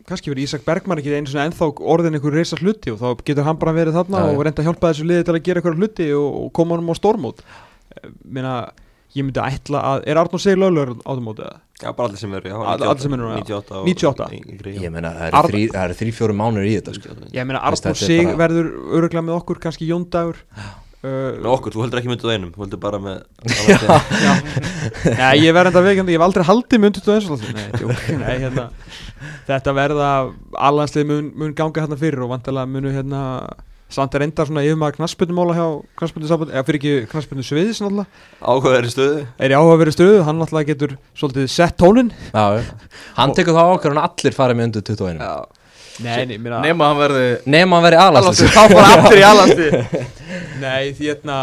kannski 0.09 0.29
verður 0.29 0.45
Ísak 0.45 0.65
Bergman 0.67 1.01
ekki 1.01 1.15
einu 1.15 1.31
svona 1.31 1.49
ennþá 1.49 1.69
orðin 1.95 2.19
einhver 2.19 2.37
reysa 2.37 2.59
hluti 2.59 2.93
og 2.93 3.01
þá 3.01 3.25
getur 3.25 3.47
hann 3.47 3.59
bara 3.61 3.73
verið 3.75 3.97
þarna 3.97 4.23
Já, 4.27 4.31
og 4.35 4.41
reynda 4.45 4.61
að 4.61 4.69
hjálpa 4.69 4.89
þessu 4.91 5.05
liði 5.09 5.27
til 5.27 5.35
að 5.37 5.45
gera 5.47 5.61
einhverja 5.61 5.79
hluti 5.81 6.07
og, 6.17 6.27
og 6.43 6.49
koma 6.59 6.75
honum 6.75 6.91
á 6.91 6.95
stórmót. 6.99 7.43
Eh, 7.95 8.09
meina, 8.35 8.55
ég 9.17 9.25
myndi 9.27 9.41
ætla 9.43 9.81
að 9.91 10.07
er 10.09 10.19
Arnór 10.23 10.41
Sig 10.41 10.57
löglegur 10.57 10.95
á 11.05 11.11
þeim 11.13 11.25
móti 11.27 11.43
eða? 11.45 11.59
já 11.83 11.89
bara 11.97 12.07
allir 12.07 12.19
sem 12.21 12.33
eru 12.37 12.47
já, 12.49 12.55
All- 12.55 12.83
allir 12.87 13.01
sem 13.03 13.13
eru, 13.17 13.25
já. 13.27 13.35
98 13.43 13.71
og 13.75 13.87
98. 13.89 14.27
yngri, 14.53 14.73
já. 14.77 14.81
Ég 14.87 14.91
meina, 14.93 15.09
það 15.17 15.27
eru 15.27 15.49
þrý, 15.51 15.63
það 15.73 15.83
eru 15.89 15.97
þrý 15.99 16.13
fjóru 16.19 16.35
mánur 16.39 16.63
í 16.69 16.73
þetta 16.77 16.93
sko. 16.95 17.09
98. 17.17 17.33
Ég 17.37 17.49
meina 17.49 17.61
Arnór 17.67 17.99
Sig 17.99 18.23
bara- 18.25 18.39
verður 18.43 18.69
öruglega 18.99 19.25
með 19.27 19.37
okkur, 19.41 19.59
kannski 19.67 19.89
Jóndagur 19.89 20.39
Með 21.03 21.43
uh, 21.43 21.51
okkur, 21.51 21.73
þú 21.75 21.81
heldur 21.83 21.99
ekki 21.99 22.07
myndið 22.13 22.29
á 22.31 22.33
einum, 22.37 22.51
þú 22.55 22.61
heldur 22.63 22.79
bara 22.79 22.99
með 23.03 23.17
Já, 24.23 25.33
ég 25.35 25.51
verð 25.55 25.71
enda 25.73 25.81
veikandi, 25.83 26.13
ég 26.13 26.19
hef 26.21 26.25
aldrei 26.29 26.45
haldið 26.47 26.79
mynd 26.83 26.99
21 27.03 27.43
Nei, 27.57 27.65
tjók, 27.75 28.05
nei, 28.23 28.37
hérna 28.45 28.65
Þetta 29.49 29.73
verða, 29.75 30.09
alhanslið 30.69 31.09
mun, 31.09 31.27
mun 31.41 31.53
ganga 31.57 31.83
hérna 31.83 31.97
fyrir 31.99 32.23
og 32.23 32.31
vantilega 32.31 32.69
munu 32.71 32.91
hérna 32.95 33.21
samt 33.93 34.15
er 34.17 34.25
enda 34.25 34.45
svona 34.47 34.63
yfirmaður 34.65 34.97
knassbyrnumála 34.97 35.55
hjá 35.57 35.65
knassbyrnusamband, 36.01 36.53
eða 36.53 36.65
fyrir 36.67 36.79
ekki 36.79 36.93
knassbyrnu 37.11 37.45
sviðis 37.47 37.81
náttúrulega, 37.83 38.21
áhugaðri 38.41 38.93
stöðu. 38.93 39.25
Er 39.37 39.53
í 39.53 39.57
áhuga 39.57 39.79
verið 39.83 39.97
stöðu 39.97 40.23
hann 40.27 40.39
náttúrulega 40.41 40.71
getur 40.73 40.95
svolítið 41.19 41.49
sett 41.53 41.77
tónin 41.79 42.09
Já, 42.33 42.57
já. 42.57 42.63
Hann 43.19 43.35
tekur 43.37 43.57
þá 43.57 43.63
ákvörðan 43.69 44.01
að 44.01 44.09
allir 44.09 44.37
fara 44.37 44.57
með 44.57 44.71
undir 44.71 44.87
21 44.89 45.23
Nei, 46.01 46.25
nei, 46.25 46.39
mér 46.41 46.57
nema 46.63 46.89
hann 46.89 46.97
verði 46.97 47.25
Nefn 47.53 47.75
að 47.77 47.93
í 47.93 47.97
Alhanslið, 48.01 48.47
alanslið 48.47 48.53
þá 48.55 48.63
fara 48.73 48.93
allir 48.97 49.19
í 49.19 49.25
alhanslið 49.27 49.75
Nei, 50.63 50.93
því 50.97 51.11
hérna 51.11 51.35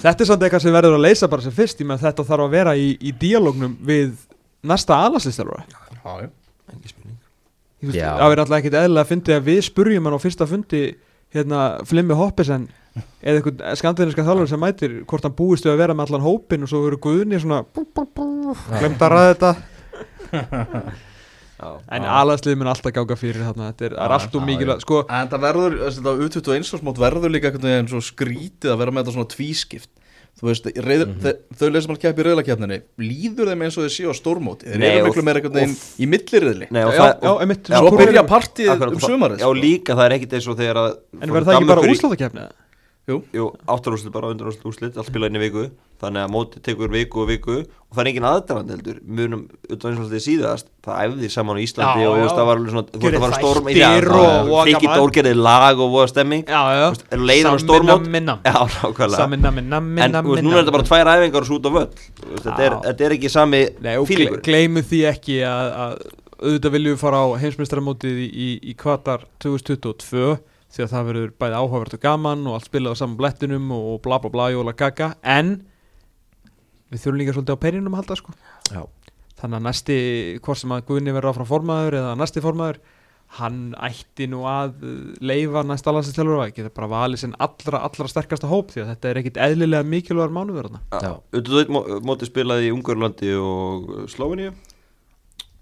þetta 0.00 0.24
er 0.24 0.28
samt 0.28 0.44
eitthvað 0.44 0.64
sem 0.66 0.74
verður 0.74 0.98
að 0.98 1.06
leysa 1.06 1.28
bara 1.32 1.44
sem 1.44 1.54
fyrst, 1.54 1.80
ég 1.80 1.88
með 1.88 2.04
þetta 2.04 2.26
þarf 2.28 2.44
að 2.44 2.54
vera 2.58 2.74
í, 2.76 2.90
í 3.00 3.12
díalógnum 3.16 3.78
við 3.88 4.12
næsta 4.68 4.98
alhanslistjálfara 5.06 5.64
já, 5.64 6.26
já. 6.26 6.28
Já. 7.80 8.10
það 8.20 8.26
verður 8.28 8.42
alltaf 8.44 8.58
ekkert 8.58 8.76
eðlilega 8.82 9.06
að 9.06 9.10
fyndi 9.14 9.34
að 9.36 9.46
við 9.48 9.60
spurjum 9.64 10.08
hann 10.08 10.16
á 10.20 10.20
fyrsta 10.20 10.48
fundi 10.48 10.82
hérna 11.34 11.64
Flimmi 11.88 12.16
Hoppesen 12.18 12.68
eða 13.22 13.38
einhvern 13.38 13.76
skandinaviska 13.78 14.24
þjálfur 14.26 14.50
sem 14.50 14.60
mætir 14.60 14.96
hvort 15.08 15.26
hann 15.26 15.36
búist 15.38 15.66
við 15.66 15.74
að 15.76 15.82
vera 15.84 15.94
með 15.96 16.10
allan 16.10 16.26
hópin 16.26 16.66
og 16.66 16.72
svo 16.72 16.82
verður 16.86 17.04
Guðni 17.06 17.38
svona 17.42 17.62
glemt 18.80 19.04
að 19.04 19.14
ræða 19.14 19.30
þetta. 19.30 19.52
Já, 21.60 21.68
en 21.92 22.06
Já. 22.06 22.10
aðlandslið 22.16 22.56
mun 22.56 22.70
alltaf 22.72 22.94
gága 22.96 23.16
fyrir 23.20 23.44
þarna 23.44 23.66
þetta 23.68 23.84
er, 23.90 23.94
er 24.00 24.12
allt 24.16 24.36
og 24.38 24.44
mikilvægt 24.48 24.84
sko, 24.86 25.02
en 25.12 25.28
það 25.28 25.42
verður, 25.44 25.74
þetta 25.92 26.14
U21 26.24 26.70
ásmót 26.78 27.00
verður 27.02 27.34
líka 27.34 27.50
veginn 27.52 27.90
svo 27.90 28.00
skrítið 28.04 28.72
að 28.72 28.80
vera 28.80 28.94
með 28.94 29.04
þetta 29.04 29.16
svona 29.18 29.32
tvískipt 29.34 29.90
þú 30.40 30.48
veist, 30.48 30.64
reyð, 30.72 31.02
mm 31.04 31.10
Mhm. 31.10 31.34
þau 31.60 31.82
sem 31.84 31.94
að 31.94 32.00
keppi 32.00 32.22
í 32.22 32.26
reyðlakefninni 32.26 32.78
líður 32.98 33.50
þeim 33.52 33.64
eins 33.66 33.76
og 33.76 33.84
þeir 33.84 33.94
séu 33.96 34.08
á 34.08 34.14
stórmóti? 34.16 34.64
Þeir 34.70 34.86
eru 34.88 35.04
miklu 35.10 35.24
meira 35.26 35.40
einhvern 35.40 35.58
veginn 35.58 35.76
í 36.00 36.06
millirriðli 36.08 36.70
Nei, 36.70 36.80
já, 36.80 36.86
og 36.88 36.94
já, 36.94 37.02
Já, 37.74 37.78
svo 37.80 37.90
byrja 38.00 38.24
akkurat, 38.72 38.94
um 38.96 39.04
sumarið 39.04 39.38
Já, 39.38 39.46
sko. 39.46 39.54
líka 39.60 39.94
það 39.98 40.06
er 40.06 40.16
ekkit 40.16 40.32
eins 40.38 40.48
og 40.48 40.56
þegar 40.56 40.76
að 40.80 40.90
en 41.20 41.30
verður 41.30 41.46
það 41.50 41.58
ekki 41.60 41.70
bara 41.74 41.86
úrsláttakefni 41.92 42.48
Jú, 43.10 43.22
áttarúslit 43.66 44.12
bara 44.12 44.28
undanúslit 44.30 44.64
úslit, 44.70 44.96
allt 44.96 45.08
spila 45.08 45.26
inn 45.26 45.36
í 45.36 45.42
viku 45.42 45.70
þannig 46.00 46.24
að 46.24 46.32
móti 46.32 46.62
tekur 46.64 46.90
viku 46.92 47.22
og 47.22 47.28
viku 47.28 47.56
og 47.60 47.96
það 47.96 48.00
er 48.02 48.08
engin 48.10 48.26
aðdraðan 48.28 48.72
heldur. 48.74 48.98
Munum 49.04 49.40
utan 49.66 49.90
eins 49.90 49.98
og 50.00 50.06
þetta 50.08 50.24
síðast 50.24 50.68
það 50.86 51.00
æfði 51.04 51.30
saman 51.34 51.58
á 51.58 51.60
Íslandi 51.64 52.04
Já, 52.04 52.08
og 52.08 52.14
já. 52.14 52.22
veist, 52.22 52.36
það 52.38 52.48
var 52.48 52.62
svona 52.70 52.84
það 52.94 53.16
var 53.24 53.34
storm 53.36 53.68
þættir 53.70 54.08
og 54.10 54.50
voða 54.50 54.62
friki 54.62 54.86
gaman. 54.86 55.00
dórgerði 55.00 55.34
lag 55.40 55.82
og 55.82 55.90
voða 55.96 56.10
stemming. 56.12 56.44
Leiðin 57.18 57.50
á 57.50 57.56
stórmót? 57.64 58.06
minna. 58.14 58.36
Já, 58.46 58.56
nákvæmlega. 58.76 59.18
Samina 59.18 59.52
minna 59.56 59.82
en 59.82 59.90
minna 59.98 60.22
veist, 60.24 60.44
núna 60.46 60.60
er 60.60 60.64
þetta 60.64 60.76
bara 60.78 60.88
tvær 60.88 61.12
æfingar 61.16 61.44
og 61.44 61.50
svo 61.50 61.58
út 61.58 61.68
á 61.68 61.72
völl. 61.76 62.06
Þetta, 62.46 62.94
er, 62.94 63.16
ekki 63.18 63.32
sami 63.32 63.64
og 63.96 64.08
fílingur 64.08 64.44
gleymu 64.46 64.84
því 64.86 65.02
ekki 65.10 65.40
að, 65.48 65.72
að 65.84 65.98
auðvitað 66.40 66.76
viljum 66.76 66.94
við 66.94 67.02
fara 67.02 67.20
á 67.20 67.28
heimsmeistaramótið 67.42 68.22
í, 68.22 68.28
í, 68.30 68.48
í 68.70 68.76
kvartar 68.78 69.26
2022 69.44 70.38
því 70.70 70.84
að 70.84 70.92
það 70.94 71.08
verður 71.10 71.32
bæði 71.42 71.58
áhugavert 71.58 71.96
og 71.96 72.02
gaman 72.04 72.46
og 72.46 72.56
allt 72.56 72.70
spilað 72.70 72.94
á 72.96 73.00
saman 73.02 73.18
blettinum 73.18 73.72
og 73.74 73.98
bla 74.04 74.20
bla 74.22 74.30
bla 74.32 74.46
jóla 74.54 74.74
gaga 74.78 75.12
en 75.26 75.56
við 76.90 77.02
þurfum 77.04 77.20
líka 77.20 77.34
svolítið 77.36 77.56
á 77.58 77.62
perinum 77.64 77.94
að 77.96 78.02
halda 78.02 78.16
sko. 78.20 78.34
Já. 78.70 78.82
þannig 79.40 79.56
að 79.60 79.66
næsti, 79.70 79.98
hvort 80.44 80.60
sem 80.60 80.72
að 80.76 80.82
Guðni 80.88 81.14
verður 81.16 81.32
áfram 81.32 81.48
formaður 81.48 81.96
eða 82.00 82.16
næsti 82.20 82.42
formaður 82.44 82.80
hann 83.38 83.58
ætti 83.78 84.26
nú 84.26 84.40
að 84.50 84.72
uh, 84.82 84.94
leifa 85.22 85.62
næsta 85.62 85.92
landsinstelur 85.94 86.40
að 86.42 86.56
geta 86.56 86.72
bara 86.74 86.88
valið 86.90 87.22
sinn 87.22 87.36
allra, 87.38 87.78
allra 87.86 88.08
sterkasta 88.10 88.50
hóp 88.50 88.72
því 88.74 88.82
að 88.82 88.90
þetta 88.90 89.10
er 89.12 89.20
ekkit 89.20 89.38
eðlilega 89.46 89.86
mikilvægur 89.86 90.34
mánuður 90.34 90.66
þarna. 90.66 90.80
Já, 90.98 91.12
auðvitað 91.38 91.70
mó- 91.76 91.86
móti 92.10 92.26
spilaði 92.26 92.66
í 92.66 92.74
Ungurlandi 92.74 93.30
og 93.38 94.10
Sloveníu 94.10 94.50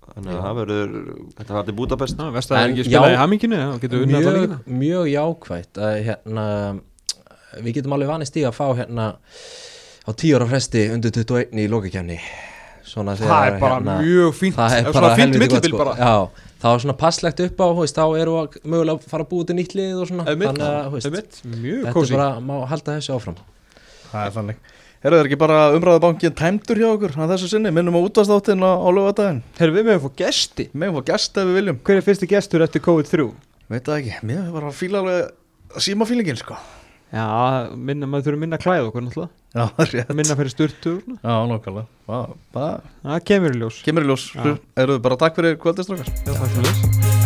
þannig 0.09 0.33
að 0.33 0.43
það 0.47 0.59
verður 0.62 0.95
þetta 1.37 1.57
var 1.59 1.66
til 1.68 1.76
Budapest. 1.76 2.18
Það 2.18 2.57
er 2.57 2.72
ekki 2.72 2.87
spilað 2.89 3.12
já, 3.12 3.12
í 3.12 3.20
alla 3.20 3.31
mjög, 4.09 4.55
mjög 4.83 5.11
jákvætt 5.12 5.81
að 5.85 5.99
hérna 6.09 6.47
við 7.59 7.74
getum 7.79 7.97
alveg 7.99 8.12
vanist 8.14 8.41
í 8.41 8.47
að 8.49 8.57
fá 8.57 8.66
hérna 8.81 9.11
á 10.09 10.11
tíu 10.17 10.39
ára 10.39 10.49
fresti 10.49 10.87
undir 10.95 11.13
21 11.13 11.53
í 11.61 11.69
lókakefni 11.69 12.17
svona 12.89 13.15
Það 13.19 13.47
er 13.47 13.59
bara 13.61 13.77
hérna, 13.77 13.97
mjög 14.01 14.37
fínt. 14.39 14.57
það 14.57 14.77
er 14.79 14.87
bara 14.89 14.95
svona 14.95 15.19
fínt 15.19 15.35
helviti 15.37 15.51
gott, 15.53 15.67
millibil 15.67 15.75
sko. 15.75 15.81
bara. 15.83 15.95
Já, 15.99 16.47
það 16.63 16.75
var 16.75 16.83
svona 16.85 16.97
passlegt 17.03 17.43
upp 17.45 17.61
á 17.61 17.67
veist, 17.79 17.99
þá 17.99 18.05
erum 18.23 18.39
við 18.39 18.41
að 18.41 18.73
mögulega 18.73 18.97
að 18.97 19.13
fara 19.13 19.27
að 19.27 19.31
búið 19.33 19.51
til 19.51 19.57
nýtt 19.59 19.77
lið 19.79 20.01
og 20.03 20.11
svona. 20.11 20.27
Einmitt, 20.33 20.49
þannig 20.49 20.67
að 20.71 20.97
veist, 20.97 21.09
þetta 21.09 21.89
er 21.89 21.97
kósi 21.99 22.17
bara, 22.17 22.29
má 22.41 22.55
halda 22.73 22.97
þessu 22.97 23.15
áfram. 23.19 23.39
Það 24.09 24.25
er 24.25 24.35
þannig. 24.39 24.63
Herðu 24.99 25.19
þeir 25.21 25.29
ekki 25.29 25.39
bara 25.39 25.59
umræðabankin 25.77 26.35
tæmdur 26.41 26.81
hjá 26.81 26.89
okkur 26.89 27.13
að 27.23 27.35
þessu 27.37 27.51
sinni, 27.53 27.71
minnum 27.71 27.95
á 27.95 28.01
útastáttin 28.03 28.65
á, 28.67 28.73
á 28.83 28.89
lögadaginn 28.91 29.45
Herru, 29.61 29.77
við 29.77 29.87
meðum 29.87 30.09
fá 30.09 30.17
gesti. 30.25 30.67
Megum 30.75 30.99
fá 30.99 31.13
gest 31.13 31.39
ef 31.39 31.47
við 31.47 31.61
viljum. 31.61 31.79
Hver 31.87 32.01
er 32.01 32.07
fyrsti 32.09 32.31
gestur 32.33 32.65
eftir 32.67 32.83
COVID-3? 32.83 33.29
Veit 33.71 33.87
það 33.87 34.01
ekki, 34.01 34.19
mér 34.27 34.51
bara 34.57 34.73
að 34.73 34.81
fíla 34.81 35.05
alveg 35.05 35.79
símafílingin 35.87 36.41
sko 36.41 36.59
Já, 37.09 37.27
minna, 37.75 38.07
maður 38.11 38.27
þurfum 38.29 38.43
minna 38.45 38.59
að 38.59 38.65
klæða 38.67 38.89
okkur 38.91 39.05
náttúrulega. 39.07 39.31
Já, 39.57 39.65
rétt. 39.95 40.11
Minna 40.19 40.37
fyrir 40.37 40.53
svona. 40.55 40.99
Já, 41.23 41.37
nákvæmlega. 41.53 41.87
Það- 42.57 43.23
kemur 43.31 43.57
í 43.57 43.63
ljós. 43.63 43.79
kemur 43.87 44.05
í 44.05 44.11
ljós. 44.13 44.27
Já. 44.37 44.57
Eru 44.85 44.99
þið 44.99 45.05
bara 45.09 45.21
takk 45.25 45.41
fyrir 45.41 45.57
kvöldistrákar 45.63 46.13
Já, 46.13 46.35
takk 46.35 46.53
fyrir. 46.59 46.75
þess 46.75 47.18